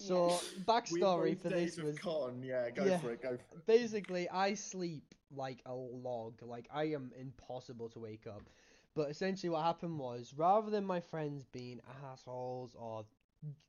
So 0.01 0.41
Yeah. 0.55 0.63
backstory 0.63 1.37
for 1.39 1.49
this 1.49 1.77
was 1.77 1.97
con. 1.99 2.43
Yeah, 2.43 2.69
go 2.69 2.85
Yeah. 2.85 2.97
for 2.99 3.11
it. 3.11 3.21
Go 3.21 3.37
for 3.37 3.57
it. 3.57 3.65
basically 3.65 4.29
I 4.29 4.53
sleep 4.55 5.13
like 5.29 5.61
a 5.65 5.73
log. 5.73 6.41
Like 6.41 6.67
I 6.73 6.85
am 6.85 7.11
impossible 7.17 7.89
to 7.89 7.99
wake 7.99 8.27
up. 8.27 8.49
But 8.93 9.09
essentially 9.09 9.49
what 9.49 9.63
happened 9.63 9.97
was 9.99 10.33
rather 10.35 10.69
than 10.69 10.85
my 10.85 10.99
friends 10.99 11.45
being 11.45 11.79
assholes 12.03 12.75
or 12.75 13.05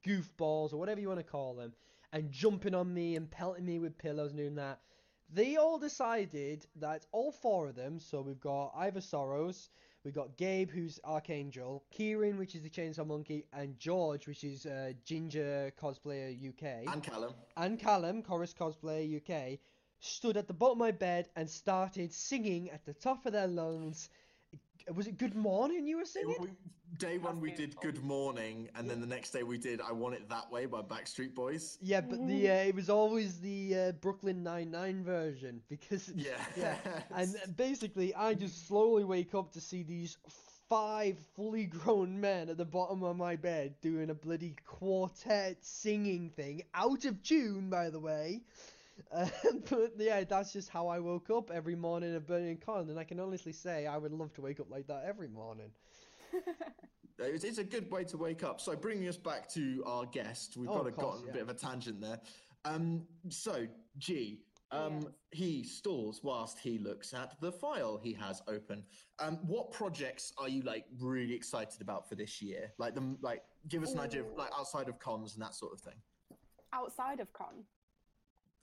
goofballs 0.05 0.73
or 0.73 0.79
whatever 0.79 1.01
you 1.01 1.09
want 1.09 1.21
to 1.21 1.25
call 1.25 1.55
them 1.55 1.73
and 2.13 2.31
jumping 2.31 2.75
on 2.75 2.93
me 2.93 3.17
and 3.17 3.31
pelting 3.31 3.65
me 3.65 3.79
with 3.79 3.97
pillows 3.99 4.31
and 4.33 4.39
doing 4.39 4.57
that, 4.57 4.81
they 5.33 5.57
all 5.57 5.79
decided 5.79 6.67
that 6.77 7.07
all 7.13 7.33
four 7.33 7.69
of 7.69 7.75
them, 7.75 7.99
so 7.99 8.21
we've 8.21 8.41
got 8.41 8.73
Ivor 8.77 9.01
Sorrows, 9.01 9.71
We 10.05 10.11
got 10.11 10.37
Gabe, 10.37 10.69
who's 10.71 10.99
Archangel, 11.05 11.85
Kieran, 11.93 12.37
which 12.37 12.57
is 12.57 12.63
the 12.63 12.71
Chainsaw 12.71 13.07
Monkey, 13.07 13.45
and 13.53 13.79
George, 13.79 14.27
which 14.27 14.43
is 14.43 14.67
uh, 14.67 14.93
Ginger 15.05 15.73
Cosplayer 15.81 16.33
UK, 16.49 16.93
And 16.93 17.03
Callum. 17.05 17.33
and 17.57 17.79
Callum, 17.79 18.23
Chorus 18.23 18.53
Cosplayer 18.53 19.17
UK, 19.21 19.61
stood 20.01 20.37
at 20.37 20.49
the 20.49 20.55
bottom 20.55 20.73
of 20.81 20.87
my 20.87 20.91
bed 20.91 21.29
and 21.37 21.49
started 21.49 22.13
singing 22.13 22.69
at 22.71 22.85
the 22.85 22.95
top 22.95 23.27
of 23.27 23.33
their 23.33 23.47
lungs. 23.47 24.09
Was 24.95 25.07
it 25.07 25.19
Good 25.19 25.35
Morning 25.35 25.87
you 25.87 25.99
were 25.99 26.05
singing? 26.05 26.37
We- 26.41 26.49
Day 26.99 27.17
one 27.17 27.41
we 27.41 27.51
did. 27.51 27.75
Good 27.81 28.03
Morning, 28.05 28.69
and 28.77 28.89
then 28.89 29.01
the 29.01 29.07
next 29.07 29.31
day 29.31 29.43
we 29.43 29.57
did 29.57 29.81
I 29.81 29.93
Want 29.93 30.15
It 30.15 30.29
That 30.29 30.53
Way 30.53 30.67
by 30.67 30.83
Backstreet 30.83 31.35
Boys. 31.35 31.79
Yeah, 31.81 32.03
but 32.03 32.25
the 32.29 32.51
uh, 32.51 32.55
it 32.55 32.75
was 32.75 32.91
always 32.91 33.41
the 33.41 33.75
uh, 33.75 33.93
Brooklyn 33.93 34.43
Nine 34.43 34.71
Nine 34.71 35.03
version 35.03 35.63
because 35.71 36.13
Yeah. 36.15 36.33
yeah, 36.57 36.77
and 37.17 37.35
basically 37.57 38.15
I 38.15 38.35
just 38.35 38.69
slowly 38.69 39.05
wake 39.05 39.35
up 39.35 39.53
to 39.55 39.61
see 39.61 39.83
these 39.83 40.19
five 40.69 41.19
fully 41.35 41.65
grown 41.65 42.21
men 42.21 42.49
at 42.51 42.59
the 42.59 42.65
bottom 42.65 43.03
of 43.03 43.17
my 43.17 43.37
bed 43.37 43.75
doing 43.81 44.11
a 44.11 44.15
bloody 44.15 44.55
quartet 44.65 45.57
singing 45.65 46.31
thing 46.31 46.63
out 46.75 47.05
of 47.07 47.23
tune, 47.23 47.71
by 47.71 47.89
the 47.91 48.01
way. 48.01 48.43
Uh, 49.11 49.27
but 49.71 49.93
yeah, 49.99 50.25
that's 50.25 50.53
just 50.53 50.69
how 50.69 50.89
I 50.89 50.99
woke 50.99 51.31
up 51.31 51.51
every 51.51 51.75
morning 51.77 52.15
at 52.15 52.27
Burning 52.27 52.59
Con, 52.59 52.89
and 52.91 52.99
I 52.99 53.05
can 53.05 53.21
honestly 53.21 53.53
say 53.53 53.87
I 53.87 53.97
would 53.99 54.13
love 54.13 54.33
to 54.35 54.41
wake 54.41 54.61
up 54.61 54.71
like 54.71 54.87
that 54.89 55.05
every 55.07 55.29
morning. 55.29 55.71
It's, 57.19 57.45
it's 57.45 57.59
a 57.59 57.65
good 57.65 57.89
way 57.93 58.03
to 58.05 58.17
wake 58.17 58.43
up. 58.43 58.61
So, 58.61 58.75
bringing 58.75 59.07
us 59.07 59.19
back 59.19 59.49
to 59.51 59.85
our 59.87 60.07
guest, 60.07 60.57
we've 60.57 60.69
Oh, 60.69 60.79
got 60.79 60.81
of 60.81 60.87
a, 60.87 60.91
course, 60.93 61.21
got 61.21 61.29
a 61.29 61.33
bit 61.33 61.43
of 61.43 61.49
a 61.51 61.55
tangent 61.55 62.01
there. 62.01 62.19
Um, 62.65 63.07
so, 63.29 63.69
G, 63.99 64.41
um, 64.73 65.03
Yes. 65.03 65.13
he 65.31 65.63
stalls 65.63 66.25
whilst 66.25 66.59
he 66.59 66.79
looks 66.79 67.15
at 67.15 67.39
the 67.41 67.53
file 67.53 68.01
he 68.03 68.13
has 68.15 68.43
open. 68.49 68.83
Um, 69.21 69.37
what 69.47 69.71
projects 69.71 70.33
are 70.37 70.49
you 70.49 70.63
like 70.63 70.87
really 70.99 71.35
excited 71.35 71.81
about 71.81 72.09
for 72.09 72.17
this 72.17 72.43
year? 72.43 72.73
Like 72.79 72.95
the 72.97 73.17
like, 73.21 73.43
give 73.69 73.85
us 73.85 73.93
an 73.93 74.01
idea 74.01 74.23
of 74.23 74.35
like 74.37 74.51
outside 74.59 74.89
of 74.89 74.99
cons 74.99 75.35
and 75.35 75.43
that 75.43 75.55
sort 75.55 75.75
of 75.75 75.81
thing, 75.81 76.01
Outside 76.73 77.21
of 77.21 77.33
con. 77.35 77.63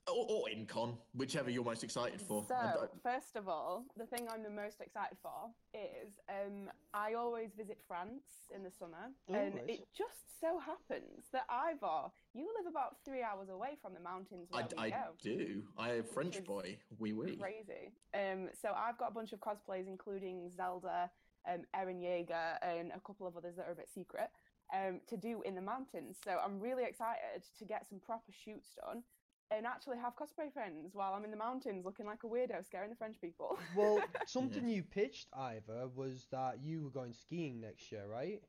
Or, 0.10 0.26
or 0.30 0.50
in 0.50 0.66
con, 0.66 0.98
whichever 1.14 1.50
you're 1.50 1.64
most 1.64 1.84
excited 1.84 2.22
for. 2.22 2.44
So, 2.48 2.56
I- 2.56 2.86
I- 2.86 2.88
first 3.04 3.36
of 3.36 3.48
all, 3.48 3.86
the 3.98 4.06
thing 4.06 4.28
I'm 4.32 4.44
the 4.44 4.50
most 4.50 4.82
excited 4.82 5.18
for 5.22 5.50
is 5.74 6.20
um, 6.30 6.70
I 6.94 7.14
always 7.14 7.50
visit 7.58 7.78
France 7.88 8.24
in 8.56 8.64
the 8.64 8.72
summer, 8.72 9.12
Oh, 9.30 9.34
and 9.34 9.56
nice. 9.56 9.64
it 9.68 9.88
just 9.96 10.40
so 10.42 10.58
happens 10.60 11.26
that 11.34 11.46
Ivor, 11.50 12.10
you 12.34 12.48
live 12.58 12.70
about 12.72 12.98
three 13.06 13.22
hours 13.22 13.50
away 13.50 13.78
from 13.82 13.94
the 13.94 14.00
mountains 14.00 14.48
I, 14.54 14.62
we 14.62 14.78
I 14.78 14.90
go. 14.90 15.04
do. 15.22 15.64
I 15.78 15.94
am 15.96 16.04
French 16.04 16.38
is 16.38 16.42
boy. 16.46 16.78
Oui, 16.98 17.14
oui. 17.14 17.38
Crazy. 17.38 17.92
Um, 18.14 18.50
so 18.62 18.70
I've 18.76 18.98
got 18.98 19.12
a 19.12 19.14
bunch 19.14 19.34
of 19.34 19.40
cosplays, 19.40 19.88
including 19.88 20.50
Zelda, 20.56 21.10
um, 21.50 21.62
Eren 21.76 22.02
Yeager, 22.02 22.58
and 22.62 22.92
a 22.96 23.00
couple 23.06 23.28
of 23.28 23.36
others 23.38 23.56
that 23.58 23.68
are 23.68 23.72
a 23.74 23.76
bit 23.76 23.90
secret, 23.94 24.30
um, 24.74 25.02
to 25.08 25.18
do 25.18 25.42
in 25.44 25.56
the 25.56 25.62
mountains. 25.62 26.18
So 26.24 26.38
I'm 26.44 26.60
really 26.60 26.84
excited 26.84 27.44
to 27.58 27.66
get 27.66 27.88
some 27.90 28.00
proper 28.00 28.32
shoots 28.32 28.70
done 28.86 29.04
and 29.52 29.66
actually 29.66 29.98
have 29.98 30.16
cosplay 30.16 30.52
friends 30.52 30.92
while 30.94 31.14
I'm 31.14 31.24
in 31.26 31.32
the 31.32 31.38
mountains 31.38 31.86
looking 31.86 32.06
like 32.06 32.24
a 32.24 32.28
weirdo 32.28 32.66
scaring 32.66 32.90
the 32.90 32.96
French 32.96 33.20
people. 33.20 33.58
Well, 33.76 34.02
something 34.26 34.68
you 34.68 34.84
pitched, 34.84 35.28
Ivor, 35.34 35.88
was 35.96 36.28
that 36.32 36.60
you 36.64 36.84
were 36.84 36.90
going 36.90 37.14
skiing 37.14 37.60
next 37.62 37.92
year, 37.92 38.06
right? 38.08 38.42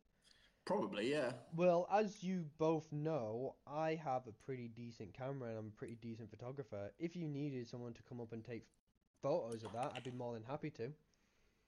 Probably, 0.64 1.10
yeah. 1.10 1.32
Well, 1.56 1.88
as 1.92 2.22
you 2.22 2.44
both 2.58 2.90
know, 2.92 3.56
I 3.66 3.94
have 4.02 4.26
a 4.26 4.32
pretty 4.44 4.68
decent 4.68 5.14
camera 5.14 5.50
and 5.50 5.58
I'm 5.58 5.66
a 5.68 5.78
pretty 5.78 5.96
decent 6.00 6.30
photographer. 6.30 6.92
If 6.98 7.16
you 7.16 7.28
needed 7.28 7.68
someone 7.68 7.92
to 7.94 8.02
come 8.02 8.20
up 8.20 8.32
and 8.32 8.44
take 8.44 8.66
photos 9.22 9.64
of 9.64 9.72
that, 9.72 9.92
I'd 9.94 10.04
be 10.04 10.10
more 10.10 10.34
than 10.34 10.44
happy 10.44 10.70
to. 10.70 10.92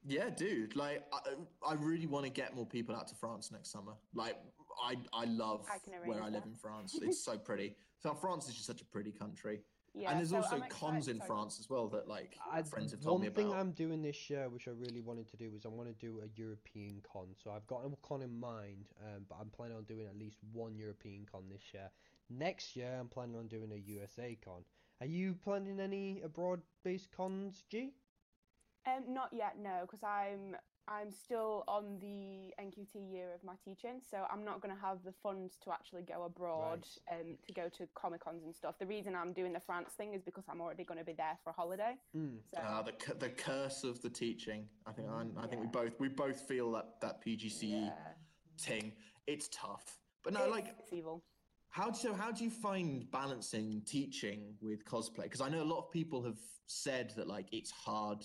Yeah, 0.04 0.30
dude. 0.30 0.76
Like, 0.76 1.04
I, 1.12 1.20
I 1.66 1.74
really 1.74 2.06
want 2.06 2.26
to 2.26 2.30
get 2.30 2.54
more 2.54 2.66
people 2.66 2.94
out 2.94 3.08
to 3.08 3.14
France 3.14 3.50
next 3.50 3.70
summer. 3.70 3.92
Like, 4.14 4.36
I, 4.82 4.96
I 5.12 5.24
love 5.24 5.66
I 5.68 5.78
where 6.06 6.18
arrange 6.18 6.20
I 6.20 6.24
live 6.30 6.42
that. 6.42 6.48
in 6.48 6.54
France. 6.54 6.98
It's 7.00 7.24
so 7.24 7.38
pretty. 7.38 7.76
So 8.02 8.14
France 8.14 8.48
is 8.48 8.54
just 8.54 8.66
such 8.66 8.80
a 8.80 8.84
pretty 8.84 9.12
country, 9.12 9.60
yeah, 9.94 10.10
and 10.10 10.18
there's 10.18 10.30
so 10.30 10.38
also 10.38 10.56
I'm 10.56 10.62
cons 10.62 11.06
excited- 11.06 11.20
in. 11.22 11.26
France 11.26 11.60
as 11.60 11.70
well 11.70 11.86
that 11.88 12.08
like 12.08 12.36
I, 12.50 12.62
friends 12.62 12.90
have 12.90 13.00
told 13.00 13.20
me 13.20 13.28
about. 13.28 13.44
One 13.44 13.50
thing 13.52 13.58
I'm 13.60 13.70
doing 13.72 14.02
this 14.02 14.28
year, 14.28 14.48
which 14.48 14.66
I 14.66 14.72
really 14.72 15.00
wanted 15.00 15.28
to 15.28 15.36
do, 15.36 15.52
is 15.54 15.64
I 15.64 15.68
want 15.68 15.88
to 15.88 15.94
do 15.94 16.20
a 16.20 16.26
European 16.34 17.00
con. 17.10 17.28
So 17.42 17.52
I've 17.52 17.66
got 17.68 17.84
a 17.84 17.90
con 18.06 18.22
in 18.22 18.38
mind, 18.40 18.86
um, 19.06 19.24
but 19.28 19.36
I'm 19.40 19.50
planning 19.50 19.76
on 19.76 19.84
doing 19.84 20.06
at 20.06 20.16
least 20.18 20.38
one 20.52 20.74
European 20.74 21.26
con 21.30 21.44
this 21.48 21.62
year. 21.72 21.90
Next 22.28 22.74
year, 22.74 22.96
I'm 22.98 23.08
planning 23.08 23.36
on 23.36 23.46
doing 23.46 23.70
a 23.72 23.76
USA 23.76 24.36
con. 24.44 24.64
Are 25.00 25.06
you 25.06 25.34
planning 25.34 25.78
any 25.78 26.22
abroad-based 26.22 27.10
cons, 27.12 27.64
G? 27.68 27.92
Um, 28.86 29.14
not 29.14 29.28
yet, 29.32 29.58
no, 29.60 29.80
because 29.82 30.02
I'm 30.02 30.56
I'm 30.88 31.10
still 31.12 31.64
on 31.68 31.98
the 32.00 32.52
NQT 32.62 33.12
year 33.12 33.28
of 33.34 33.44
my 33.44 33.54
teaching, 33.64 34.00
so 34.10 34.24
I'm 34.30 34.44
not 34.44 34.60
going 34.60 34.74
to 34.74 34.80
have 34.80 34.98
the 35.04 35.12
funds 35.22 35.56
to 35.64 35.70
actually 35.72 36.02
go 36.02 36.24
abroad 36.24 36.86
um, 37.10 37.36
to 37.46 37.52
go 37.52 37.68
to 37.78 37.86
comic 37.94 38.24
cons 38.24 38.42
and 38.44 38.54
stuff. 38.54 38.78
The 38.78 38.86
reason 38.86 39.14
I'm 39.14 39.32
doing 39.32 39.52
the 39.52 39.60
France 39.60 39.92
thing 39.96 40.12
is 40.12 40.22
because 40.22 40.44
I'm 40.48 40.60
already 40.60 40.84
going 40.84 40.98
to 40.98 41.04
be 41.04 41.12
there 41.12 41.38
for 41.44 41.50
a 41.50 41.52
holiday. 41.52 41.94
Mm. 42.16 42.38
So 42.50 42.58
Ah, 42.62 42.82
the 42.82 43.14
the 43.14 43.28
curse 43.28 43.84
of 43.84 44.02
the 44.02 44.10
teaching. 44.10 44.66
I 44.86 44.92
think 44.92 45.08
I, 45.08 45.24
I 45.42 45.46
think 45.46 45.62
we 45.62 45.68
both 45.68 45.92
we 46.00 46.08
both 46.08 46.40
feel 46.40 46.72
that 46.72 47.00
that 47.00 47.24
PGCE 47.24 47.86
yeah, 47.86 47.90
thing. 48.58 48.92
It's 49.28 49.48
tough, 49.52 49.98
but 50.24 50.32
no, 50.32 50.42
it's, 50.42 50.50
like 50.50 50.74
it's 50.80 50.92
evil. 50.92 51.22
How 51.70 51.90
do 51.90 51.96
so? 51.96 52.12
How 52.12 52.32
do 52.32 52.42
you 52.42 52.50
find 52.50 53.08
balancing 53.10 53.82
teaching 53.86 54.54
with 54.60 54.84
cosplay? 54.84 55.22
Because 55.24 55.40
I 55.40 55.48
know 55.48 55.62
a 55.62 55.64
lot 55.64 55.78
of 55.78 55.92
people 55.92 56.22
have 56.24 56.40
said 56.66 57.12
that 57.16 57.28
like 57.28 57.46
it's 57.52 57.70
hard 57.70 58.24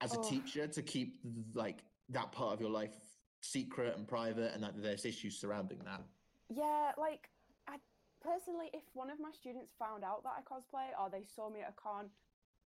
as 0.00 0.14
a 0.14 0.18
Oh. 0.18 0.22
teacher 0.22 0.66
to 0.66 0.82
keep 0.82 1.18
like 1.54 1.84
that 2.10 2.32
part 2.32 2.54
of 2.54 2.60
your 2.60 2.70
life 2.70 2.94
secret 3.42 3.96
and 3.96 4.06
private, 4.06 4.52
and 4.54 4.62
that 4.62 4.80
there's 4.82 5.04
issues 5.04 5.38
surrounding 5.38 5.78
that. 5.84 6.02
Yeah, 6.48 6.92
like 6.98 7.28
I 7.68 7.76
personally, 8.20 8.70
if 8.74 8.82
one 8.92 9.10
of 9.10 9.20
my 9.20 9.30
students 9.32 9.72
found 9.78 10.04
out 10.04 10.22
that 10.24 10.34
I 10.36 10.42
cosplay 10.42 10.90
or 10.98 11.08
they 11.10 11.24
saw 11.24 11.48
me 11.48 11.60
at 11.60 11.70
a 11.70 11.80
con, 11.80 12.10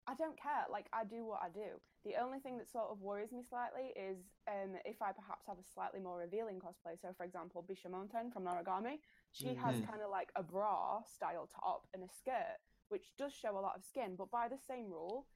I 0.07 0.15
don't 0.15 0.41
care. 0.41 0.65
Like 0.71 0.87
I 0.93 1.05
do 1.05 1.25
what 1.25 1.41
I 1.43 1.49
do. 1.49 1.81
The 2.05 2.21
only 2.21 2.39
thing 2.39 2.59
that 2.59 2.69
sort 2.69 2.91
of 2.91 3.01
worries 3.01 3.33
me 3.33 3.43
slightly 3.43 3.93
is 3.97 4.19
um, 4.49 4.77
if 4.85 5.01
I 5.01 5.13
perhaps 5.13 5.47
have 5.47 5.59
a 5.59 5.65
slightly 5.73 6.01
more 6.01 6.19
revealing 6.19 6.61
cosplay. 6.61 7.01
So, 7.01 7.09
for 7.17 7.25
example, 7.25 7.65
Bishamonten 7.65 8.33
from 8.33 8.45
Noragami, 8.45 9.01
she 9.33 9.55
has 9.55 9.77
Mhm. 9.77 9.87
kind 9.87 10.03
of 10.03 10.11
like 10.11 10.31
a 10.37 10.43
bra 10.43 11.03
style 11.05 11.49
top 11.49 11.87
and 11.95 12.03
a 12.03 12.09
skirt, 12.09 12.59
which 12.89 13.13
does 13.17 13.33
show 13.33 13.57
a 13.59 13.61
lot 13.61 13.77
of 13.77 13.85
skin. 13.85 14.17
But 14.17 14.31
by 14.31 14.49
the 14.49 14.59
same 14.59 14.91
rule, 14.91 15.27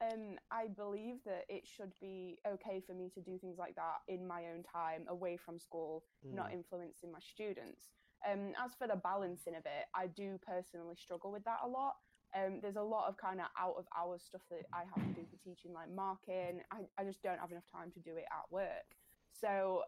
um, 0.00 0.38
I 0.50 0.68
believe 0.68 1.16
that 1.24 1.44
it 1.48 1.66
should 1.66 1.92
be 2.00 2.38
okay 2.46 2.80
for 2.86 2.94
me 2.94 3.10
to 3.14 3.20
do 3.20 3.38
things 3.38 3.58
like 3.58 3.74
that 3.76 3.98
in 4.08 4.26
my 4.26 4.46
own 4.54 4.62
time, 4.62 5.06
away 5.08 5.36
from 5.36 5.58
school, 5.58 6.04
not 6.32 6.50
Mm. 6.50 6.54
influencing 6.54 7.10
my 7.10 7.20
students. 7.20 7.90
Um, 8.24 8.54
as 8.62 8.74
for 8.74 8.86
the 8.86 8.96
balancing 8.96 9.54
of 9.54 9.64
it, 9.66 9.86
I 9.94 10.06
do 10.08 10.38
personally 10.38 10.96
struggle 10.96 11.30
with 11.30 11.44
that 11.44 11.60
a 11.62 11.68
lot. 11.68 11.96
Um, 12.34 12.60
there's 12.60 12.76
a 12.76 12.82
lot 12.82 13.08
of 13.08 13.16
kind 13.16 13.40
of 13.40 13.46
out 13.58 13.76
of 13.78 13.86
hours 13.96 14.24
stuff 14.24 14.42
that 14.50 14.66
I 14.72 14.84
have 14.84 15.06
to 15.06 15.12
do 15.20 15.26
for 15.30 15.36
teaching, 15.36 15.72
like 15.72 15.90
marking. 15.90 16.62
I, 16.70 16.80
I 16.98 17.04
just 17.04 17.22
don't 17.22 17.38
have 17.38 17.52
enough 17.52 17.66
time 17.72 17.90
to 17.92 18.00
do 18.00 18.16
it 18.16 18.26
at 18.30 18.50
work. 18.50 18.96
So 19.32 19.84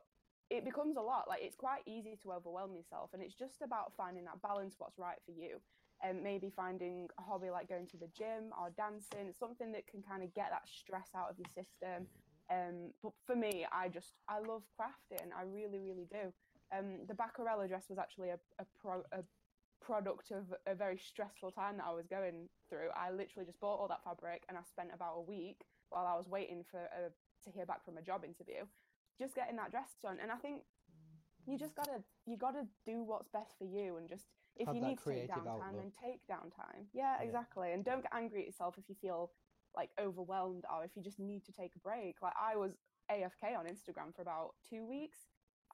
it 0.48 0.64
becomes 0.64 0.96
a 0.96 1.00
lot. 1.02 1.28
Like 1.28 1.42
it's 1.42 1.56
quite 1.56 1.82
easy 1.86 2.16
to 2.22 2.32
overwhelm 2.32 2.74
yourself, 2.74 3.10
and 3.12 3.22
it's 3.22 3.34
just 3.34 3.60
about 3.60 3.92
finding 3.96 4.24
that 4.24 4.40
balance, 4.40 4.76
what's 4.78 4.98
right 4.98 5.18
for 5.26 5.32
you. 5.32 5.60
And 6.02 6.22
maybe 6.22 6.52
finding 6.54 7.08
a 7.18 7.22
hobby 7.22 7.50
like 7.50 7.68
going 7.68 7.88
to 7.88 7.96
the 7.96 8.08
gym 8.16 8.54
or 8.54 8.70
dancing, 8.76 9.34
something 9.36 9.72
that 9.72 9.86
can 9.88 10.00
kind 10.00 10.22
of 10.22 10.32
get 10.32 10.50
that 10.50 10.62
stress 10.68 11.08
out 11.16 11.30
of 11.30 11.38
your 11.38 11.48
system. 11.48 12.06
Um, 12.50 12.92
but 13.02 13.12
for 13.26 13.34
me, 13.34 13.66
I 13.72 13.88
just 13.88 14.14
I 14.28 14.38
love 14.38 14.62
crafting. 14.78 15.28
I 15.36 15.42
really, 15.42 15.80
really 15.80 16.06
do. 16.10 16.32
Um, 16.70 17.06
the 17.08 17.14
Baccarella 17.14 17.66
dress 17.66 17.86
was 17.88 17.98
actually 17.98 18.30
a 18.30 18.38
a, 18.60 18.64
pro, 18.80 19.02
a 19.12 19.24
product 19.80 20.30
of 20.30 20.44
a 20.66 20.74
very 20.74 20.98
stressful 20.98 21.50
time 21.50 21.78
that 21.78 21.86
I 21.86 21.94
was 21.94 22.06
going 22.06 22.48
through. 22.68 22.88
I 22.94 23.10
literally 23.10 23.46
just 23.46 23.60
bought 23.60 23.80
all 23.80 23.88
that 23.88 24.04
fabric 24.04 24.42
and 24.48 24.56
I 24.56 24.62
spent 24.62 24.90
about 24.94 25.14
a 25.16 25.22
week 25.22 25.64
while 25.90 26.06
I 26.06 26.16
was 26.16 26.28
waiting 26.28 26.64
for 26.70 26.80
a, 26.80 27.10
to 27.44 27.50
hear 27.54 27.66
back 27.66 27.84
from 27.84 27.96
a 27.96 28.02
job 28.02 28.24
interview, 28.24 28.64
just 29.18 29.34
getting 29.34 29.56
that 29.56 29.70
dress 29.70 29.96
done. 30.02 30.18
And 30.22 30.30
I 30.30 30.36
think 30.36 30.62
you 31.46 31.58
just 31.58 31.74
gotta 31.74 32.02
you 32.26 32.36
gotta 32.36 32.66
do 32.84 33.02
what's 33.02 33.28
best 33.28 33.56
for 33.58 33.64
you 33.64 33.96
and 33.96 34.08
just 34.08 34.26
if 34.58 34.66
Have 34.66 34.74
you 34.76 34.82
need 34.82 34.98
to 34.98 35.04
take 35.04 35.30
downtime, 35.30 35.76
then 35.76 35.92
take 35.92 36.26
downtime. 36.26 36.86
Yeah, 36.92 37.16
Yeah. 37.18 37.22
exactly. 37.26 37.72
And 37.72 37.84
don't 37.84 38.02
get 38.02 38.12
angry 38.12 38.40
at 38.40 38.46
yourself 38.46 38.76
if 38.78 38.88
you 38.88 38.94
feel 38.94 39.32
like 39.76 39.90
overwhelmed 39.98 40.64
or 40.72 40.84
if 40.84 40.96
you 40.96 41.02
just 41.02 41.18
need 41.18 41.44
to 41.44 41.52
take 41.52 41.76
a 41.76 41.78
break. 41.78 42.20
Like 42.22 42.34
I 42.40 42.56
was 42.56 42.72
AFK 43.10 43.54
on 43.56 43.66
Instagram 43.66 44.14
for 44.14 44.22
about 44.22 44.54
two 44.68 44.84
weeks 44.84 45.18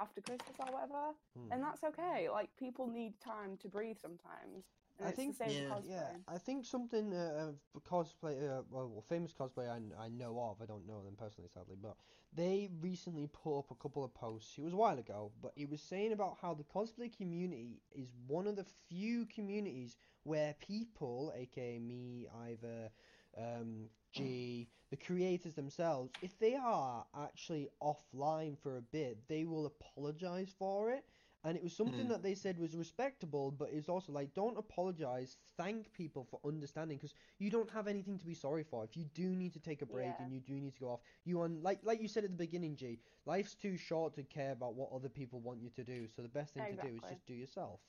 after 0.00 0.20
Christmas 0.20 0.56
or 0.58 0.72
whatever, 0.72 1.14
Mm. 1.38 1.52
and 1.52 1.62
that's 1.62 1.84
okay. 1.84 2.28
Like 2.28 2.54
people 2.56 2.86
need 2.88 3.20
time 3.20 3.56
to 3.58 3.68
breathe 3.68 3.98
sometimes. 3.98 4.64
And 4.98 5.08
I 5.08 5.10
think- 5.12 5.36
the 5.38 5.48
same 5.50 5.68
Yeah. 5.68 5.80
Yeah. 5.84 6.16
I 6.28 6.38
think 6.38 6.64
something 6.64 7.12
uh, 7.12 7.52
a 7.74 7.80
cosplay, 7.80 8.36
uh, 8.42 8.62
well, 8.70 8.88
well, 8.88 9.04
famous 9.08 9.32
cosplay 9.32 9.68
I, 9.68 10.04
I 10.04 10.08
know 10.08 10.38
of, 10.38 10.62
I 10.62 10.66
don't 10.66 10.86
know 10.86 11.02
them 11.02 11.16
personally, 11.16 11.50
sadly, 11.52 11.76
but 11.80 11.96
they 12.32 12.68
recently 12.80 13.28
put 13.28 13.58
up 13.58 13.70
a 13.70 13.74
couple 13.74 14.04
of 14.04 14.12
posts. 14.14 14.58
It 14.58 14.62
was 14.64 14.72
a 14.72 14.76
while 14.76 14.98
ago, 14.98 15.32
but 15.42 15.52
it 15.56 15.68
was 15.68 15.80
saying 15.82 16.12
about 16.12 16.38
how 16.40 16.54
the 16.54 16.64
cosplay 16.64 17.14
community 17.16 17.80
is 17.94 18.08
one 18.26 18.46
of 18.46 18.56
the 18.56 18.66
few 18.88 19.26
communities 19.26 19.96
where 20.24 20.54
people, 20.60 21.32
aka 21.36 21.78
me, 21.78 22.26
either 22.46 22.90
um, 23.36 23.88
G, 24.12 24.68
the 24.90 24.96
creators 24.96 25.54
themselves, 25.54 26.12
if 26.22 26.38
they 26.38 26.54
are 26.54 27.04
actually 27.20 27.68
offline 27.82 28.56
for 28.58 28.76
a 28.76 28.82
bit, 28.82 29.18
they 29.28 29.44
will 29.44 29.66
apologize 29.66 30.52
for 30.58 30.90
it. 30.90 31.04
And 31.46 31.56
it 31.58 31.62
was 31.62 31.76
something 31.76 32.06
Mm. 32.06 32.08
that 32.08 32.22
they 32.22 32.34
said 32.34 32.58
was 32.58 32.74
respectable, 32.74 33.50
but 33.50 33.68
it's 33.70 33.88
also 33.90 34.12
like, 34.12 34.32
don't 34.32 34.56
apologize. 34.56 35.36
Thank 35.58 35.92
people 35.92 36.24
for 36.24 36.40
understanding 36.44 36.96
because 36.96 37.14
you 37.38 37.50
don't 37.50 37.68
have 37.70 37.86
anything 37.86 38.18
to 38.18 38.24
be 38.24 38.34
sorry 38.34 38.64
for. 38.64 38.82
If 38.82 38.96
you 38.96 39.04
do 39.04 39.36
need 39.36 39.52
to 39.52 39.60
take 39.60 39.82
a 39.82 39.86
break 39.86 40.06
Yeah. 40.18 40.24
and 40.24 40.32
you 40.32 40.40
do 40.40 40.54
need 40.58 40.74
to 40.74 40.80
go 40.80 40.88
off, 40.90 41.00
you 41.24 41.42
on 41.42 41.62
like 41.62 41.80
like 41.84 42.00
you 42.00 42.08
said 42.08 42.24
at 42.24 42.30
the 42.30 42.36
beginning, 42.36 42.76
G. 42.76 42.98
Life's 43.26 43.54
too 43.54 43.76
short 43.76 44.14
to 44.14 44.22
care 44.22 44.52
about 44.52 44.74
what 44.74 44.90
other 44.90 45.08
people 45.10 45.40
want 45.40 45.60
you 45.60 45.70
to 45.70 45.84
do. 45.84 46.08
So 46.08 46.22
the 46.22 46.28
best 46.28 46.54
thing 46.54 46.76
to 46.76 46.82
do 46.82 46.94
is 46.96 47.02
just 47.02 47.26
do 47.26 47.34
yourself. 47.34 47.80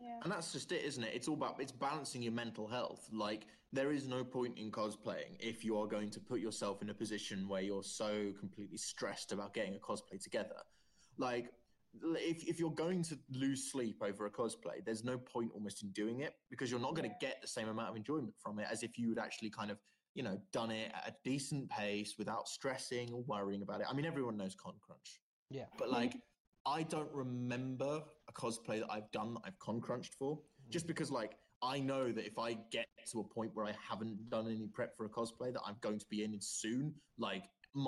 Yeah. 0.00 0.20
And 0.22 0.32
that's 0.32 0.52
just 0.52 0.72
it, 0.72 0.82
isn't 0.84 1.04
it? 1.04 1.14
It's 1.14 1.28
all 1.28 1.34
about 1.34 1.60
it's 1.60 1.72
balancing 1.72 2.22
your 2.22 2.32
mental 2.32 2.66
health. 2.66 3.06
Like 3.12 3.46
there 3.74 3.92
is 3.92 4.08
no 4.08 4.24
point 4.24 4.56
in 4.56 4.70
cosplaying 4.70 5.36
if 5.40 5.62
you 5.62 5.78
are 5.78 5.86
going 5.86 6.08
to 6.10 6.20
put 6.20 6.40
yourself 6.40 6.80
in 6.80 6.88
a 6.88 6.94
position 6.94 7.46
where 7.48 7.60
you're 7.60 7.82
so 7.84 8.32
completely 8.40 8.78
stressed 8.78 9.32
about 9.32 9.52
getting 9.52 9.74
a 9.76 9.78
cosplay 9.78 10.18
together. 10.22 10.56
Like 11.18 11.44
l- 11.44 11.50
if 12.00 12.42
if 12.44 12.58
you're 12.58 12.70
going 12.70 13.02
to 13.04 13.18
lose 13.30 13.70
sleep 13.70 14.02
over 14.02 14.26
a 14.26 14.30
cosplay, 14.30 14.84
there's 14.84 15.04
no 15.04 15.18
point 15.18 15.50
almost 15.54 15.82
in 15.82 15.90
doing 15.90 16.20
it 16.20 16.34
because 16.50 16.70
you're 16.70 16.80
not 16.80 16.94
going 16.94 17.08
to 17.08 17.14
get 17.20 17.40
the 17.42 17.48
same 17.48 17.68
amount 17.68 17.90
of 17.90 17.96
enjoyment 17.96 18.34
from 18.38 18.58
it 18.58 18.66
as 18.70 18.82
if 18.82 18.98
you 18.98 19.08
would 19.08 19.18
actually 19.18 19.50
kind 19.50 19.70
of 19.70 19.78
you 20.14 20.22
know 20.22 20.38
done 20.52 20.70
it 20.70 20.92
at 20.94 21.08
a 21.08 21.14
decent 21.24 21.68
pace 21.68 22.14
without 22.18 22.48
stressing 22.48 23.12
or 23.12 23.22
worrying 23.22 23.62
about 23.62 23.80
it. 23.80 23.86
I 23.88 23.94
mean, 23.94 24.06
everyone 24.06 24.36
knows 24.36 24.54
con 24.54 24.74
crunch. 24.80 25.20
Yeah. 25.50 25.66
But 25.78 25.90
like, 25.90 26.16
I 26.66 26.82
don't 26.82 27.12
remember 27.12 28.02
a 28.28 28.32
cosplay 28.32 28.80
that 28.80 28.90
I've 28.90 29.10
done 29.12 29.34
that 29.34 29.42
I've 29.44 29.58
con 29.58 29.80
crunched 29.80 30.14
for. 30.14 30.38
Just 30.70 30.86
because 30.86 31.10
like 31.10 31.36
I 31.62 31.78
know 31.78 32.10
that 32.10 32.26
if 32.26 32.38
I 32.38 32.54
get 32.70 32.86
to 33.10 33.20
a 33.20 33.24
point 33.24 33.50
where 33.54 33.66
I 33.66 33.74
haven't 33.88 34.30
done 34.30 34.46
any 34.46 34.66
prep 34.72 34.96
for 34.96 35.04
a 35.04 35.08
cosplay 35.08 35.52
that 35.52 35.60
I'm 35.64 35.76
going 35.80 35.98
to 35.98 36.06
be 36.10 36.24
in 36.24 36.36
soon, 36.40 36.94
like 37.18 37.44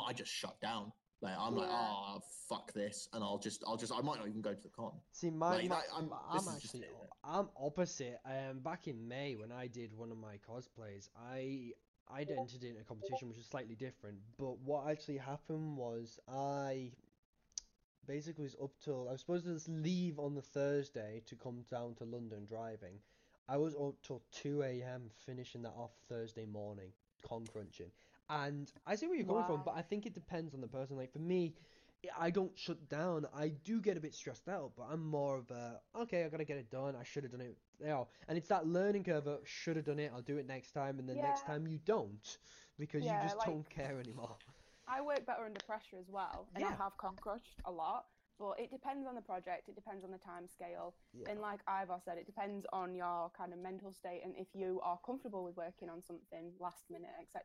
I 0.06 0.12
just 0.12 0.30
shut 0.30 0.60
down. 0.60 0.92
Like 1.24 1.38
I'm 1.38 1.54
like, 1.56 1.68
Yeah. 1.68 1.74
ah, 1.74 2.18
fuck 2.48 2.72
this, 2.74 3.08
and 3.14 3.24
I'll 3.24 3.38
just, 3.38 3.64
I'll 3.66 3.78
just, 3.78 3.92
I 3.92 4.00
might 4.02 4.18
not 4.18 4.28
even 4.28 4.42
go 4.42 4.52
to 4.52 4.62
the 4.62 4.68
con. 4.68 4.92
See, 5.12 5.30
my, 5.30 5.56
Like, 5.56 5.68
my 5.70 5.76
that- 5.76 5.92
I'm- 5.94 6.12
I'm, 6.12 6.34
this 6.36 6.46
is 6.56 6.62
just 6.62 6.74
actually? 6.74 6.88
I'm 7.24 7.48
opposite. 7.56 8.20
Um, 8.26 8.60
back 8.60 8.86
in 8.88 9.08
May 9.08 9.34
when 9.34 9.50
I 9.50 9.66
did 9.66 9.96
one 9.96 10.10
of 10.12 10.18
my 10.18 10.36
cosplays, 10.46 11.08
I 11.16 11.72
I'd 12.08 12.30
entered 12.30 12.62
in 12.62 12.76
a 12.76 12.84
competition 12.84 13.28
which 13.28 13.38
was 13.38 13.46
slightly 13.46 13.74
different. 13.74 14.18
But 14.36 14.58
what 14.58 14.86
actually 14.90 15.16
happened 15.16 15.78
was 15.78 16.20
I 16.28 16.92
basically 18.06 18.44
was 18.44 18.56
up 18.62 18.72
till 18.84 19.08
I 19.08 19.12
was 19.12 19.22
supposed 19.22 19.46
to 19.46 19.54
just 19.54 19.68
leave 19.70 20.18
on 20.18 20.34
the 20.34 20.42
Thursday 20.42 21.22
to 21.24 21.36
come 21.36 21.64
down 21.70 21.94
to 21.94 22.04
London 22.04 22.44
driving. 22.44 22.98
I 23.48 23.56
was 23.56 23.74
up 23.74 23.94
till 24.02 24.22
2 24.32 24.62
a.m. 24.62 25.10
finishing 25.24 25.62
that 25.62 25.72
off 25.74 25.92
Thursday 26.06 26.44
morning, 26.44 26.92
con 27.26 27.46
crunching. 27.46 27.90
And 28.28 28.72
I 28.86 28.94
see 28.96 29.06
where 29.06 29.16
you're 29.16 29.26
coming 29.26 29.44
from, 29.44 29.62
but 29.64 29.74
I 29.76 29.82
think 29.82 30.06
it 30.06 30.14
depends 30.14 30.54
on 30.54 30.60
the 30.60 30.66
person. 30.68 30.96
Like 30.96 31.12
for 31.12 31.18
me, 31.18 31.54
I 32.18 32.30
don't 32.30 32.52
shut 32.56 32.88
down. 32.88 33.26
I 33.34 33.48
do 33.48 33.80
get 33.80 33.96
a 33.96 34.00
bit 34.00 34.14
stressed 34.14 34.48
out, 34.48 34.72
but 34.76 34.86
I'm 34.90 35.04
more 35.04 35.38
of 35.38 35.50
a 35.50 35.80
okay. 36.02 36.24
I 36.24 36.28
gotta 36.28 36.44
get 36.44 36.56
it 36.56 36.70
done. 36.70 36.94
I 36.98 37.04
should 37.04 37.22
have 37.24 37.32
done 37.32 37.40
it. 37.42 37.56
You 37.80 37.86
know, 37.86 38.08
and 38.28 38.38
it's 38.38 38.48
that 38.48 38.66
learning 38.66 39.04
curve. 39.04 39.26
of 39.26 39.40
Should 39.44 39.76
have 39.76 39.84
done 39.84 39.98
it. 39.98 40.10
I'll 40.14 40.22
do 40.22 40.38
it 40.38 40.46
next 40.46 40.72
time, 40.72 40.98
and 40.98 41.08
then 41.08 41.16
next 41.16 41.44
time 41.46 41.66
you 41.66 41.78
don't 41.84 42.38
because 42.78 43.04
Yeah, 43.04 43.16
you 43.22 43.22
just 43.28 43.38
like- 43.38 43.46
don't 43.48 43.68
care 43.68 43.98
anymore. 44.00 44.36
I 44.86 45.00
work 45.00 45.24
better 45.24 45.44
under 45.44 45.60
pressure 45.66 45.96
as 45.98 46.10
well, 46.10 46.46
and 46.54 46.64
I 46.64 46.70
have 46.72 46.96
con 46.98 47.16
crushed 47.16 47.60
a 47.64 47.72
lot. 47.72 48.06
But 48.38 48.58
it 48.58 48.70
depends 48.70 49.06
on 49.06 49.14
the 49.14 49.20
project. 49.20 49.68
It 49.68 49.74
depends 49.76 50.04
on 50.04 50.10
the 50.10 50.18
time 50.18 50.48
scale. 50.48 50.94
Yeah. 51.12 51.30
And 51.30 51.40
like 51.40 51.60
Ivor 51.68 51.98
said, 52.04 52.18
it 52.18 52.26
depends 52.26 52.66
on 52.72 52.94
your 52.94 53.30
kind 53.36 53.52
of 53.52 53.58
mental 53.60 53.92
state 53.92 54.22
and 54.24 54.34
if 54.36 54.48
you 54.54 54.80
are 54.82 54.98
comfortable 55.06 55.44
with 55.44 55.56
working 55.56 55.88
on 55.88 56.02
something 56.02 56.52
last 56.58 56.84
minute, 56.90 57.10
etc. 57.20 57.42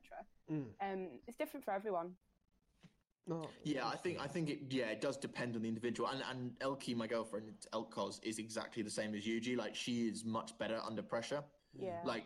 Mm. 0.52 0.66
Um, 0.82 1.08
it's 1.28 1.38
different 1.38 1.64
for 1.64 1.72
everyone. 1.74 2.14
No, 3.28 3.48
Yeah, 3.64 3.88
I 3.88 3.96
think. 3.96 4.20
I 4.20 4.26
think 4.26 4.50
it 4.50 4.60
yeah 4.70 4.86
it 4.86 5.02
does 5.02 5.16
depend 5.16 5.56
on 5.56 5.62
the 5.62 5.68
individual 5.68 6.10
and 6.10 6.24
and 6.32 6.58
Elkie 6.60 6.96
my 6.96 7.06
girlfriend 7.06 7.52
Elkos 7.74 8.20
is 8.24 8.40
exactly 8.40 8.82
the 8.82 8.90
same 8.90 9.14
as 9.14 9.24
Yuji 9.26 9.56
like 9.56 9.76
she 9.76 10.08
is 10.08 10.26
much 10.26 10.58
better 10.58 10.80
under 10.84 11.04
pressure 11.04 11.44
Yeah. 11.78 12.00
like 12.04 12.24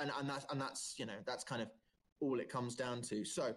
and 0.00 0.12
and 0.16 0.28
that's 0.30 0.46
and 0.50 0.60
that's 0.60 0.94
you 0.98 1.06
know 1.06 1.18
that's 1.26 1.42
kind 1.42 1.60
of 1.62 1.68
all 2.20 2.38
it 2.38 2.48
comes 2.48 2.76
down 2.76 3.02
to 3.02 3.24
so 3.24 3.54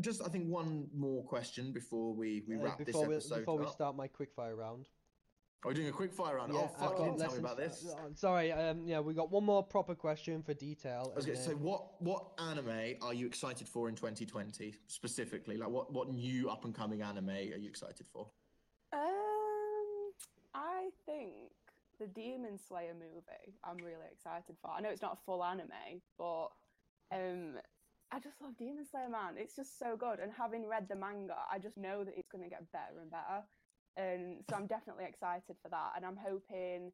just 0.00 0.22
I 0.22 0.28
think 0.28 0.48
one 0.48 0.88
more 0.94 1.22
question 1.24 1.72
before 1.72 2.14
we 2.14 2.42
we 2.48 2.56
Uh, 2.56 2.60
wrap 2.60 2.78
this 2.78 2.86
before 2.86 3.06
we 3.06 3.14
episode 3.14 3.38
before 3.40 3.58
we 3.58 3.66
start 3.68 3.96
my 3.96 4.08
quickfire 4.08 4.56
round. 4.56 4.88
Are 5.64 5.70
we 5.70 5.74
doing 5.74 5.88
a 5.88 5.92
quick 5.92 6.12
fire 6.12 6.36
round? 6.36 6.52
oh 6.54 6.64
I've 6.64 6.70
fuck! 6.78 6.92
You 6.92 6.98
got 6.98 7.04
didn't 7.04 7.18
tell 7.18 7.32
me 7.32 7.38
about 7.38 7.56
this. 7.56 7.86
uh, 7.90 8.14
sorry, 8.14 8.52
um, 8.52 8.86
yeah, 8.86 9.00
we 9.00 9.14
got 9.14 9.30
one 9.32 9.42
more 9.42 9.64
proper 9.64 9.94
question 9.94 10.42
for 10.42 10.54
detail. 10.54 11.10
I 11.12 11.16
was 11.16 11.24
and 11.24 11.34
going 11.34 11.44
to 11.44 11.50
say, 11.50 11.54
what 11.54 12.00
what 12.00 12.26
anime 12.38 12.94
are 13.02 13.14
you 13.14 13.26
excited 13.26 13.66
for 13.66 13.88
in 13.88 13.96
2020 13.96 14.74
specifically? 14.86 15.56
Like, 15.56 15.70
what 15.70 15.92
what 15.92 16.08
new 16.12 16.48
up 16.50 16.64
and 16.64 16.74
coming 16.74 17.02
anime 17.02 17.30
are 17.30 17.58
you 17.58 17.68
excited 17.68 18.06
for? 18.12 18.28
Um, 18.92 20.12
I 20.54 20.90
think 21.04 21.50
the 21.98 22.06
Demon 22.06 22.58
Slayer 22.58 22.94
movie. 22.94 23.56
I'm 23.64 23.78
really 23.78 24.06
excited 24.12 24.56
for. 24.62 24.70
I 24.70 24.80
know 24.80 24.90
it's 24.90 25.02
not 25.02 25.14
a 25.14 25.24
full 25.24 25.42
anime, 25.42 26.00
but 26.18 26.48
um, 27.12 27.54
I 28.12 28.20
just 28.20 28.40
love 28.40 28.56
Demon 28.56 28.84
Slayer, 28.90 29.08
man. 29.08 29.34
It's 29.36 29.56
just 29.56 29.78
so 29.78 29.96
good. 29.96 30.20
And 30.20 30.30
having 30.32 30.66
read 30.68 30.86
the 30.88 30.96
manga, 30.96 31.36
I 31.50 31.58
just 31.58 31.76
know 31.76 32.04
that 32.04 32.14
it's 32.16 32.28
going 32.30 32.44
to 32.44 32.50
get 32.50 32.70
better 32.72 33.00
and 33.00 33.10
better. 33.10 33.42
And 33.96 34.44
so 34.48 34.56
I'm 34.56 34.66
definitely 34.66 35.04
excited 35.08 35.56
for 35.62 35.68
that. 35.70 35.92
And 35.96 36.04
I'm 36.04 36.16
hoping 36.16 36.92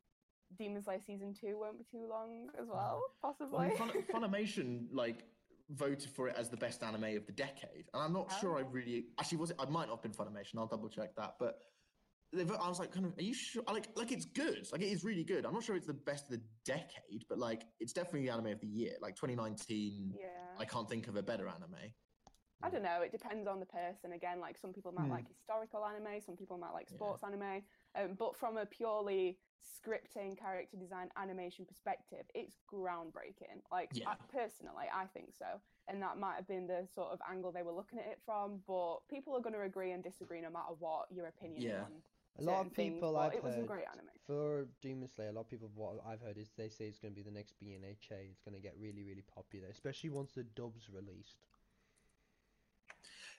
Demon 0.58 0.82
Slayer 0.82 1.00
season 1.04 1.34
two 1.38 1.58
won't 1.58 1.78
be 1.78 1.84
too 1.90 2.06
long 2.08 2.48
as 2.60 2.66
well, 2.68 3.02
Well, 3.22 3.32
possibly. 3.32 3.68
Mean, 3.68 3.76
Fun- 3.76 4.04
Funimation 4.22 4.86
like 4.92 5.24
voted 5.70 6.10
for 6.10 6.28
it 6.28 6.36
as 6.38 6.48
the 6.48 6.56
best 6.56 6.82
anime 6.82 7.16
of 7.16 7.26
the 7.26 7.32
decade, 7.32 7.86
and 7.94 8.02
I'm 8.02 8.12
not 8.12 8.28
Oh, 8.30 8.36
sure 8.40 8.58
I 8.58 8.60
really 8.60 9.06
actually 9.18 9.38
was 9.38 9.50
it. 9.50 9.56
I 9.58 9.64
might 9.66 9.88
not 9.88 9.96
have 9.96 10.02
been 10.02 10.12
Funimation. 10.12 10.58
I'll 10.58 10.66
double 10.66 10.88
check 10.88 11.14
that, 11.16 11.34
but. 11.38 11.58
I 12.34 12.68
was 12.68 12.78
like, 12.78 12.92
kind 12.92 13.04
of, 13.04 13.16
are 13.18 13.22
you 13.22 13.34
sure? 13.34 13.62
Like, 13.66 13.88
like 13.94 14.10
it's 14.10 14.24
good. 14.24 14.66
Like, 14.72 14.80
it 14.80 14.86
is 14.86 15.04
really 15.04 15.24
good. 15.24 15.44
I'm 15.44 15.52
not 15.52 15.62
sure 15.64 15.76
it's 15.76 15.86
the 15.86 15.92
best 15.92 16.24
of 16.24 16.30
the 16.30 16.40
decade, 16.64 17.24
but 17.28 17.38
like, 17.38 17.64
it's 17.78 17.92
definitely 17.92 18.22
the 18.26 18.32
anime 18.32 18.46
of 18.46 18.60
the 18.60 18.66
year. 18.66 18.94
Like, 19.02 19.16
2019, 19.16 20.14
yeah. 20.18 20.28
I 20.58 20.64
can't 20.64 20.88
think 20.88 21.08
of 21.08 21.16
a 21.16 21.22
better 21.22 21.46
anime. 21.48 21.76
I 22.64 22.70
don't 22.70 22.82
know. 22.84 23.00
It 23.02 23.10
depends 23.10 23.48
on 23.48 23.58
the 23.58 23.66
person. 23.66 24.12
Again, 24.12 24.38
like 24.40 24.56
some 24.56 24.72
people 24.72 24.92
might 24.92 25.06
Hmm. 25.06 25.10
like 25.10 25.28
historical 25.28 25.84
anime, 25.84 26.20
some 26.20 26.36
people 26.36 26.58
might 26.58 26.70
like 26.72 26.88
Yeah. 26.88 26.94
sports 26.94 27.24
anime. 27.24 27.64
Um, 27.96 28.14
but 28.14 28.36
from 28.36 28.56
a 28.56 28.64
purely 28.64 29.36
scripting, 29.60 30.38
character 30.38 30.76
design, 30.76 31.10
animation 31.16 31.66
perspective, 31.66 32.24
it's 32.34 32.56
groundbreaking. 32.72 33.62
Like 33.72 33.90
Yeah. 33.94 34.10
I, 34.10 34.14
personally, 34.28 34.86
I 34.94 35.06
think 35.06 35.34
so. 35.34 35.60
And 35.88 36.00
that 36.02 36.18
might 36.18 36.36
have 36.36 36.46
been 36.46 36.68
the 36.68 36.86
sort 36.86 37.10
of 37.10 37.20
angle 37.28 37.50
they 37.50 37.64
were 37.64 37.72
looking 37.72 37.98
at 37.98 38.06
it 38.06 38.20
from. 38.24 38.62
But 38.64 38.98
people 39.08 39.34
are 39.36 39.40
going 39.40 39.54
to 39.54 39.62
agree 39.62 39.90
and 39.90 40.02
disagree 40.02 40.40
no 40.40 40.50
matter 40.50 40.72
what 40.78 41.10
your 41.10 41.26
opinion 41.26 41.62
Yeah. 41.62 41.82
on 41.82 42.02
A 42.38 42.42
lot 42.42 42.66
of 42.66 42.74
people 42.74 43.12
but 43.12 43.18
I've 43.18 43.34
it 43.34 43.44
was 43.44 43.54
a 43.54 43.58
heard 43.58 43.66
great 43.66 43.84
anime. 43.92 44.06
for 44.26 44.66
Demon 44.80 45.08
Slayer, 45.08 45.28
a 45.28 45.32
lot 45.32 45.42
of 45.42 45.50
people 45.50 45.70
what 45.74 45.96
I've 46.06 46.20
heard 46.20 46.38
is 46.38 46.50
they 46.56 46.68
say 46.68 46.86
it's 46.86 46.98
going 46.98 47.12
to 47.12 47.16
be 47.16 47.22
the 47.22 47.34
next 47.34 47.54
BNHA. 47.62 48.30
It's 48.30 48.40
going 48.40 48.54
to 48.54 48.60
get 48.60 48.74
really, 48.80 49.04
really 49.04 49.24
popular, 49.34 49.68
especially 49.68 50.10
once 50.10 50.32
the 50.32 50.44
dub's 50.44 50.88
released. 50.90 51.36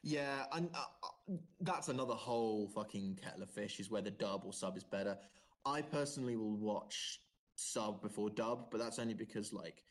Yeah, 0.03 0.45
and 0.51 0.69
uh, 0.75 0.83
uh, 1.01 1.35
that's 1.61 1.87
another 1.87 2.13
whole 2.13 2.67
fucking 2.67 3.19
kettle 3.23 3.43
of 3.43 3.49
fish 3.49 3.79
is 3.79 3.89
whether 3.89 4.09
dub 4.09 4.43
or 4.45 4.51
sub 4.51 4.75
is 4.77 4.83
better. 4.83 5.17
I 5.65 5.81
personally 5.81 6.35
will 6.35 6.57
watch 6.57 7.21
sub 7.55 8.01
before 8.01 8.29
dub, 8.29 8.69
but 8.69 8.79
that's 8.79 8.99
only 8.99 9.13
because 9.13 9.53
like 9.53 9.81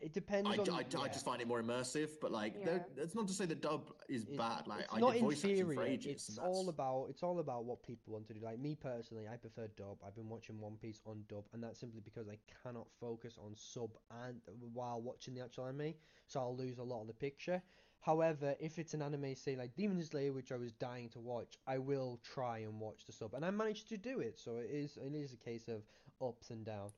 It 0.00 0.14
depends 0.14 0.48
I, 0.48 0.56
on. 0.56 0.70
I, 0.70 0.78
I 1.02 1.08
just 1.08 1.24
find 1.24 1.42
it 1.42 1.46
more 1.48 1.62
immersive. 1.62 2.10
But 2.20 2.32
like, 2.32 2.64
there- 2.64 2.86
Yeah. 2.96 3.02
it's 3.02 3.14
not 3.14 3.28
to 3.28 3.34
say 3.34 3.44
the 3.46 3.54
dub 3.54 3.92
is 4.08 4.24
It- 4.24 4.36
bad. 4.38 4.66
Like, 4.66 4.84
it's 4.84 4.94
I 4.94 5.00
not 5.00 5.12
did 5.12 5.22
voice 5.22 5.44
acting 5.44 5.64
for 5.64 5.70
inferior. 5.72 5.90
ages. 5.92 6.28
It's 6.28 6.38
all 6.38 6.68
about 6.70 7.06
it's 7.10 7.22
all 7.22 7.38
about 7.38 7.64
what 7.64 7.82
people 7.82 8.14
want 8.14 8.26
to 8.28 8.34
do. 8.34 8.40
Like 8.40 8.58
me 8.58 8.74
personally, 8.74 9.28
I 9.28 9.36
prefer 9.36 9.68
dub. 9.76 9.98
I've 10.04 10.14
been 10.14 10.28
watching 10.28 10.58
One 10.58 10.76
Piece 10.76 11.00
on 11.04 11.24
dub, 11.28 11.44
and 11.52 11.62
that's 11.62 11.78
simply 11.78 12.00
because 12.00 12.28
I 12.28 12.38
cannot 12.62 12.86
focus 12.98 13.36
on 13.38 13.54
sub 13.54 13.90
and 14.26 14.40
while 14.72 15.00
watching 15.02 15.34
the 15.34 15.42
actual 15.42 15.66
anime, 15.66 15.94
so 16.26 16.40
I'll 16.40 16.56
lose 16.56 16.78
a 16.78 16.82
lot 16.82 17.02
of 17.02 17.06
the 17.06 17.14
picture. 17.14 17.62
However, 18.02 18.56
if 18.58 18.78
it's 18.78 18.94
an 18.94 19.02
anime, 19.02 19.34
say 19.34 19.56
like 19.56 19.76
Demon 19.76 20.02
Slayer, 20.02 20.32
which 20.32 20.52
I 20.52 20.56
was 20.56 20.72
dying 20.72 21.10
to 21.10 21.20
watch, 21.20 21.58
I 21.66 21.76
will 21.76 22.18
try 22.24 22.60
and 22.60 22.80
watch 22.80 23.04
the 23.04 23.12
sub, 23.12 23.34
and 23.34 23.44
I 23.44 23.50
managed 23.50 23.88
to 23.90 23.98
do 23.98 24.20
it. 24.20 24.38
So 24.38 24.56
it 24.56 24.70
is 24.70 24.96
it 24.96 25.14
is 25.14 25.34
a 25.34 25.36
case 25.36 25.68
of 25.68 25.82
ups 26.26 26.48
and 26.48 26.64
down. 26.64 26.90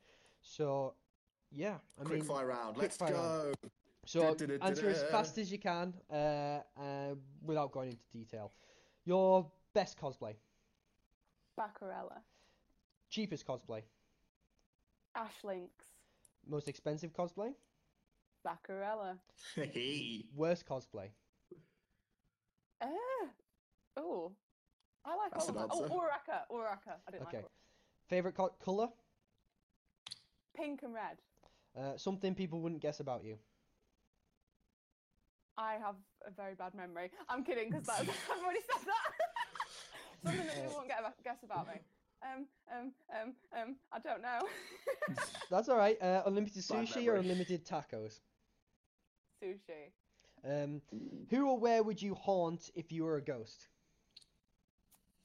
So 0.42 0.94
yeah, 1.54 1.76
I 2.00 2.04
quick 2.04 2.18
mean, 2.20 2.24
fire 2.28 2.46
round. 2.46 2.74
quick 2.74 2.82
Let's 2.84 2.96
fire 2.96 3.12
go. 3.12 3.18
round. 3.44 3.56
So 4.04 4.20
Du-du-du-du-du. 4.20 4.64
answer 4.64 4.88
as 4.88 5.02
fast 5.04 5.38
as 5.38 5.52
you 5.52 5.58
can, 5.58 5.94
uh, 6.10 6.14
uh, 6.76 7.14
without 7.44 7.70
going 7.72 7.90
into 7.90 8.04
detail. 8.12 8.52
Your 9.04 9.50
best 9.74 9.96
cosplay, 10.00 10.34
Baccarella, 11.58 12.18
cheapest 13.10 13.46
cosplay, 13.46 13.82
Ash 15.14 15.44
Lynx, 15.44 15.70
most 16.48 16.66
expensive 16.68 17.12
cosplay, 17.12 17.54
Baccarella. 18.46 19.18
Hey. 19.54 20.24
worst 20.34 20.66
cosplay. 20.66 21.08
Uh, 22.80 22.88
oh, 23.96 24.32
I 25.04 25.14
like 25.16 25.32
That's 25.32 25.48
all 25.48 25.50
of 25.50 25.56
an 25.56 25.62
that. 25.62 25.68
Oh, 25.72 25.82
answer. 25.84 25.94
Uraraka, 25.94 26.38
Uraraka. 26.52 26.94
I 27.06 27.10
didn't 27.12 27.26
Okay. 27.28 27.36
like 27.38 27.46
it. 27.46 27.50
Favorite 28.08 28.34
co- 28.34 28.54
color? 28.64 28.88
Pink 30.56 30.82
and 30.82 30.92
red. 30.92 31.18
Uh, 31.78 31.96
something 31.96 32.34
people 32.34 32.60
wouldn't 32.60 32.82
guess 32.82 33.00
about 33.00 33.24
you. 33.24 33.36
I 35.56 35.74
have 35.74 35.96
a 36.26 36.30
very 36.30 36.54
bad 36.54 36.74
memory. 36.74 37.10
I'm 37.28 37.44
kidding 37.44 37.70
because 37.70 37.88
I've 37.88 38.08
already 38.42 38.60
said 38.60 38.86
that. 38.86 39.12
Something 40.24 40.46
that 40.46 40.56
you 40.56 40.76
won't 40.76 40.88
get 40.88 41.00
a 41.00 41.22
guess 41.24 41.42
about 41.42 41.66
me. 41.66 41.74
Um, 42.22 42.46
um, 42.70 42.92
um, 43.20 43.34
um, 43.60 43.76
I 43.92 43.98
don't 43.98 44.22
know. 44.22 44.40
That's 45.50 45.68
all 45.68 45.76
right. 45.76 46.00
Uh, 46.00 46.22
unlimited 46.26 46.62
sushi 46.62 47.08
or 47.08 47.16
unlimited 47.16 47.66
tacos? 47.66 48.20
Sushi. 49.42 49.90
Um, 50.44 50.80
who 51.30 51.48
or 51.48 51.58
where 51.58 51.82
would 51.82 52.00
you 52.00 52.14
haunt 52.14 52.70
if 52.74 52.92
you 52.92 53.04
were 53.04 53.16
a 53.16 53.22
ghost? 53.22 53.66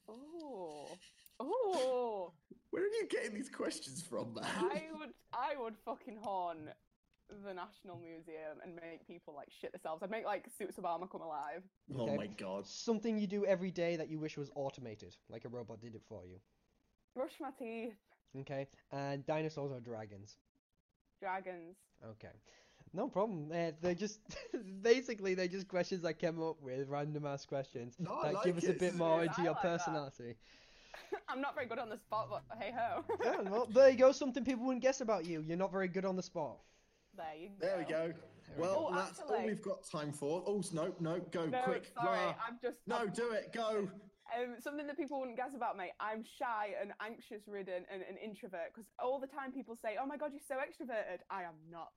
Oh, 0.08 0.98
Ooh. 1.42 2.32
Where 2.70 2.82
are 2.82 2.86
you 2.86 3.06
getting 3.08 3.34
these 3.34 3.48
questions 3.48 4.02
from, 4.02 4.34
man? 4.34 4.44
I 4.56 4.82
would 4.98 5.10
I 5.32 5.54
would 5.60 5.74
fucking 5.84 6.18
horn 6.22 6.70
the 7.44 7.52
National 7.52 7.98
Museum 7.98 8.58
and 8.62 8.74
make 8.74 9.06
people 9.06 9.34
like 9.34 9.48
shit 9.60 9.72
themselves. 9.72 10.02
I'd 10.02 10.10
make 10.10 10.24
like 10.24 10.46
suits 10.56 10.78
of 10.78 10.84
armor 10.84 11.06
come 11.06 11.20
alive. 11.20 11.62
Oh 11.96 12.02
Okay. 12.02 12.16
my 12.16 12.26
god. 12.26 12.66
Something 12.66 13.18
you 13.18 13.26
do 13.26 13.44
every 13.44 13.70
day 13.70 13.96
that 13.96 14.08
you 14.08 14.18
wish 14.18 14.36
was 14.36 14.50
automated, 14.54 15.16
like 15.28 15.44
a 15.44 15.48
robot 15.48 15.80
did 15.80 15.94
it 15.94 16.02
for 16.08 16.24
you. 16.24 16.36
Brush 17.14 17.32
my 17.40 17.50
teeth. 17.58 17.94
Okay, 18.40 18.66
and 18.92 19.24
dinosaurs 19.26 19.72
or 19.72 19.80
dragons? 19.80 20.36
Dragons. 21.20 21.76
Okay, 22.12 22.32
no 22.92 23.08
problem. 23.08 23.50
Uh, 23.52 23.72
they're 23.80 23.94
just 23.94 24.20
basically 24.82 25.34
they're 25.34 25.48
just 25.48 25.68
questions 25.68 26.04
I 26.04 26.12
came 26.12 26.40
up 26.42 26.56
with, 26.62 26.86
random 26.88 27.26
ass 27.26 27.44
questions 27.44 27.96
No, 27.98 28.14
I 28.20 28.32
that 28.32 28.44
give 28.44 28.56
like 28.56 28.64
us 28.64 28.70
a 28.70 28.74
bit 28.74 28.94
more 28.94 29.22
into 29.24 29.40
I 29.40 29.44
your 29.44 29.52
like 29.54 29.62
that. 29.62 29.70
Personality. 31.10 31.24
I'm 31.28 31.40
not 31.40 31.54
very 31.54 31.66
good 31.66 31.78
on 31.78 31.88
the 31.88 31.96
spot, 31.98 32.28
but 32.30 32.42
hey 32.58 32.72
ho. 32.76 33.04
yeah, 33.24 33.40
well, 33.50 33.66
there 33.72 33.90
you 33.90 33.96
go. 33.96 34.12
Something 34.12 34.44
people 34.44 34.64
wouldn't 34.64 34.82
guess 34.82 35.00
about 35.00 35.24
you. 35.26 35.42
You're 35.46 35.56
not 35.56 35.72
very 35.72 35.88
good 35.88 36.04
on 36.04 36.16
the 36.16 36.22
spot. 36.22 36.58
there 37.16 37.26
you 37.38 37.48
go. 37.60 37.66
There 37.66 37.78
we 37.78 37.84
go. 37.84 38.12
we 38.56 38.62
Well, 38.62 38.88
go. 38.90 38.94
that's 38.96 39.20
all 39.20 39.44
we've 39.44 39.62
got 39.62 39.88
time 39.90 40.12
for. 40.12 40.42
Oh, 40.46 40.62
no, 40.72 40.94
no, 41.00 41.20
go 41.32 41.46
No, 41.46 41.62
quick. 41.62 41.90
sorry, 41.94 42.18
Rah. 42.18 42.34
I'm 42.46 42.58
just 42.62 42.78
No, 42.86 42.96
I'm- 42.98 43.12
do 43.14 43.30
it. 43.32 43.52
Go. 43.52 43.88
Um, 44.36 44.56
something 44.60 44.86
that 44.86 44.96
people 44.98 45.18
wouldn't 45.20 45.38
guess 45.38 45.54
about 45.54 45.78
me. 45.78 45.90
I'm 46.00 46.22
shy 46.22 46.74
and 46.78 46.92
anxious 47.00 47.48
ridden 47.48 47.84
and 47.90 48.02
an 48.02 48.18
introvert 48.22 48.74
because 48.74 48.86
all 49.02 49.18
the 49.18 49.26
time 49.26 49.52
people 49.52 49.74
say, 49.74 49.96
"Oh 49.98 50.04
my 50.04 50.18
god, 50.18 50.32
you're 50.34 50.44
so 50.46 50.56
extroverted." 50.56 51.20
I 51.30 51.44
am 51.44 51.54
not. 51.70 51.92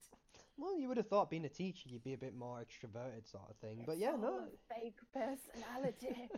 Well, 0.62 0.78
you 0.78 0.88
would 0.89 0.97
have 0.97 1.07
thought 1.07 1.32
being 1.32 1.45
a 1.45 1.49
teacher 1.49 1.89
you'd 1.89 2.03
be 2.03 2.14
a 2.14 2.18
bit 2.18 2.36
more 2.36 2.59
extroverted 2.59 3.30
sort 3.30 3.49
of 3.49 3.55
thing, 3.57 3.84
but 3.88 3.97
yeah, 3.97 4.14
It's 4.14 4.22
no. 4.22 4.41
a 4.45 4.74
fake 4.80 4.95
personality. 5.12 6.30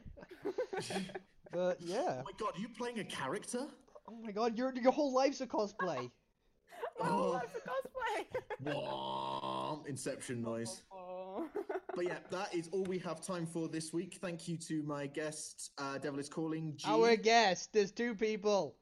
But 1.52 1.78
yeah. 1.82 2.22
Oh 2.22 2.24
my 2.26 2.32
god, 2.40 2.54
are 2.58 2.60
you 2.62 2.68
playing 2.76 2.98
a 3.00 3.04
character? 3.04 3.68
Oh 4.10 4.16
my 4.24 4.32
god, 4.32 4.58
your 4.58 4.74
your 4.74 4.92
whole 4.92 5.14
life's 5.14 5.40
a 5.42 5.46
cosplay. 5.46 6.10
My 7.00 7.06
whole 7.08 7.26
Oh. 7.26 7.32
life's 7.34 7.56
a 7.56 7.70
cosplay. 7.70 8.74
Wah, 8.74 9.80
Inception 9.88 10.42
noise. 10.42 10.82
Oh. 10.92 11.48
But 11.96 12.06
yeah, 12.06 12.18
that 12.32 12.56
is 12.56 12.70
all 12.72 12.84
we 12.86 12.98
have 13.00 13.22
time 13.22 13.46
for 13.46 13.68
this 13.68 13.94
week. 13.94 14.18
Thank 14.20 14.48
you 14.48 14.58
to 14.70 14.82
my 14.84 15.06
guest, 15.06 15.72
uh, 15.78 15.98
Devil 16.00 16.20
is 16.20 16.30
Calling, 16.30 16.74
G. 16.76 16.88
Our 16.88 17.16
guest, 17.18 17.72
there's 17.74 17.92
two 17.92 18.16
people. 18.16 18.76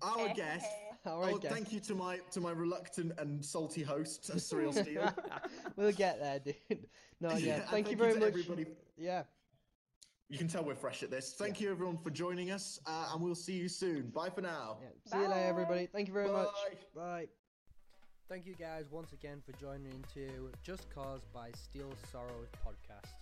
our 0.00 0.28
guest. 0.32 0.64
Our 1.06 1.30
Oh, 1.30 1.38
guest. 1.38 1.54
thank 1.54 1.72
you 1.72 1.80
to 1.80 1.94
my 1.94 2.18
to 2.32 2.40
my 2.40 2.50
reluctant 2.52 3.12
and 3.18 3.44
salty 3.44 3.82
host, 3.82 4.30
Surreal 4.36 4.72
Steel. 4.72 5.12
we'll 5.76 5.92
get 5.92 6.20
there, 6.20 6.38
dude. 6.40 6.86
No, 7.20 7.30
yeah. 7.36 7.54
and 7.56 7.64
Thank 7.64 7.90
you 7.90 7.96
very 7.96 8.14
to 8.14 8.18
much. 8.20 8.28
everybody. 8.28 8.66
Yeah. 8.96 9.22
You 10.28 10.38
can 10.38 10.48
tell 10.48 10.64
we're 10.64 10.74
fresh 10.74 11.04
at 11.04 11.10
this. 11.10 11.34
Thank 11.38 11.60
you 11.60 11.70
everyone 11.70 11.98
for 11.98 12.10
joining 12.10 12.50
us, 12.50 12.80
uh, 12.86 13.10
and 13.12 13.22
we'll 13.22 13.36
see 13.36 13.52
you 13.52 13.68
soon. 13.68 14.08
Bye 14.08 14.28
for 14.28 14.40
now. 14.40 14.78
yeah. 14.82 14.88
See 15.12 15.18
you 15.18 15.28
later, 15.28 15.46
everybody. 15.46 15.86
Thank 15.86 16.08
you 16.08 16.14
very 16.14 16.28
much. 16.28 16.48
Bye. 16.94 17.00
Bye. 17.00 17.26
Thank 18.28 18.44
you 18.44 18.54
guys 18.58 18.86
once 18.90 19.12
again 19.12 19.40
for 19.46 19.52
joining 19.52 19.86
into 19.92 20.50
Just 20.64 20.90
Cause 20.92 21.20
by 21.32 21.50
Steel 21.52 21.92
Sorrow 22.10 22.44
podcast. 22.66 23.12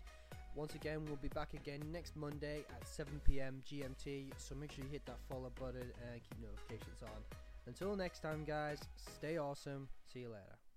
Once 0.56 0.74
again, 0.76 1.04
we'll 1.04 1.16
be 1.16 1.28
back 1.28 1.52
again 1.52 1.80
next 1.92 2.16
Monday 2.16 2.64
at 2.70 2.88
7 2.88 3.20
pm 3.26 3.60
GMT, 3.70 4.30
so 4.38 4.54
make 4.54 4.72
sure 4.72 4.82
you 4.84 4.90
hit 4.90 5.04
that 5.04 5.18
follow 5.28 5.50
button 5.60 5.82
and 6.10 6.22
keep 6.22 6.40
notifications 6.40 7.02
on. 7.02 7.43
Until 7.66 7.96
next 7.96 8.20
time, 8.20 8.44
guys, 8.44 8.78
stay 8.96 9.38
awesome. 9.38 9.88
See 10.12 10.20
you 10.20 10.28
later. 10.28 10.63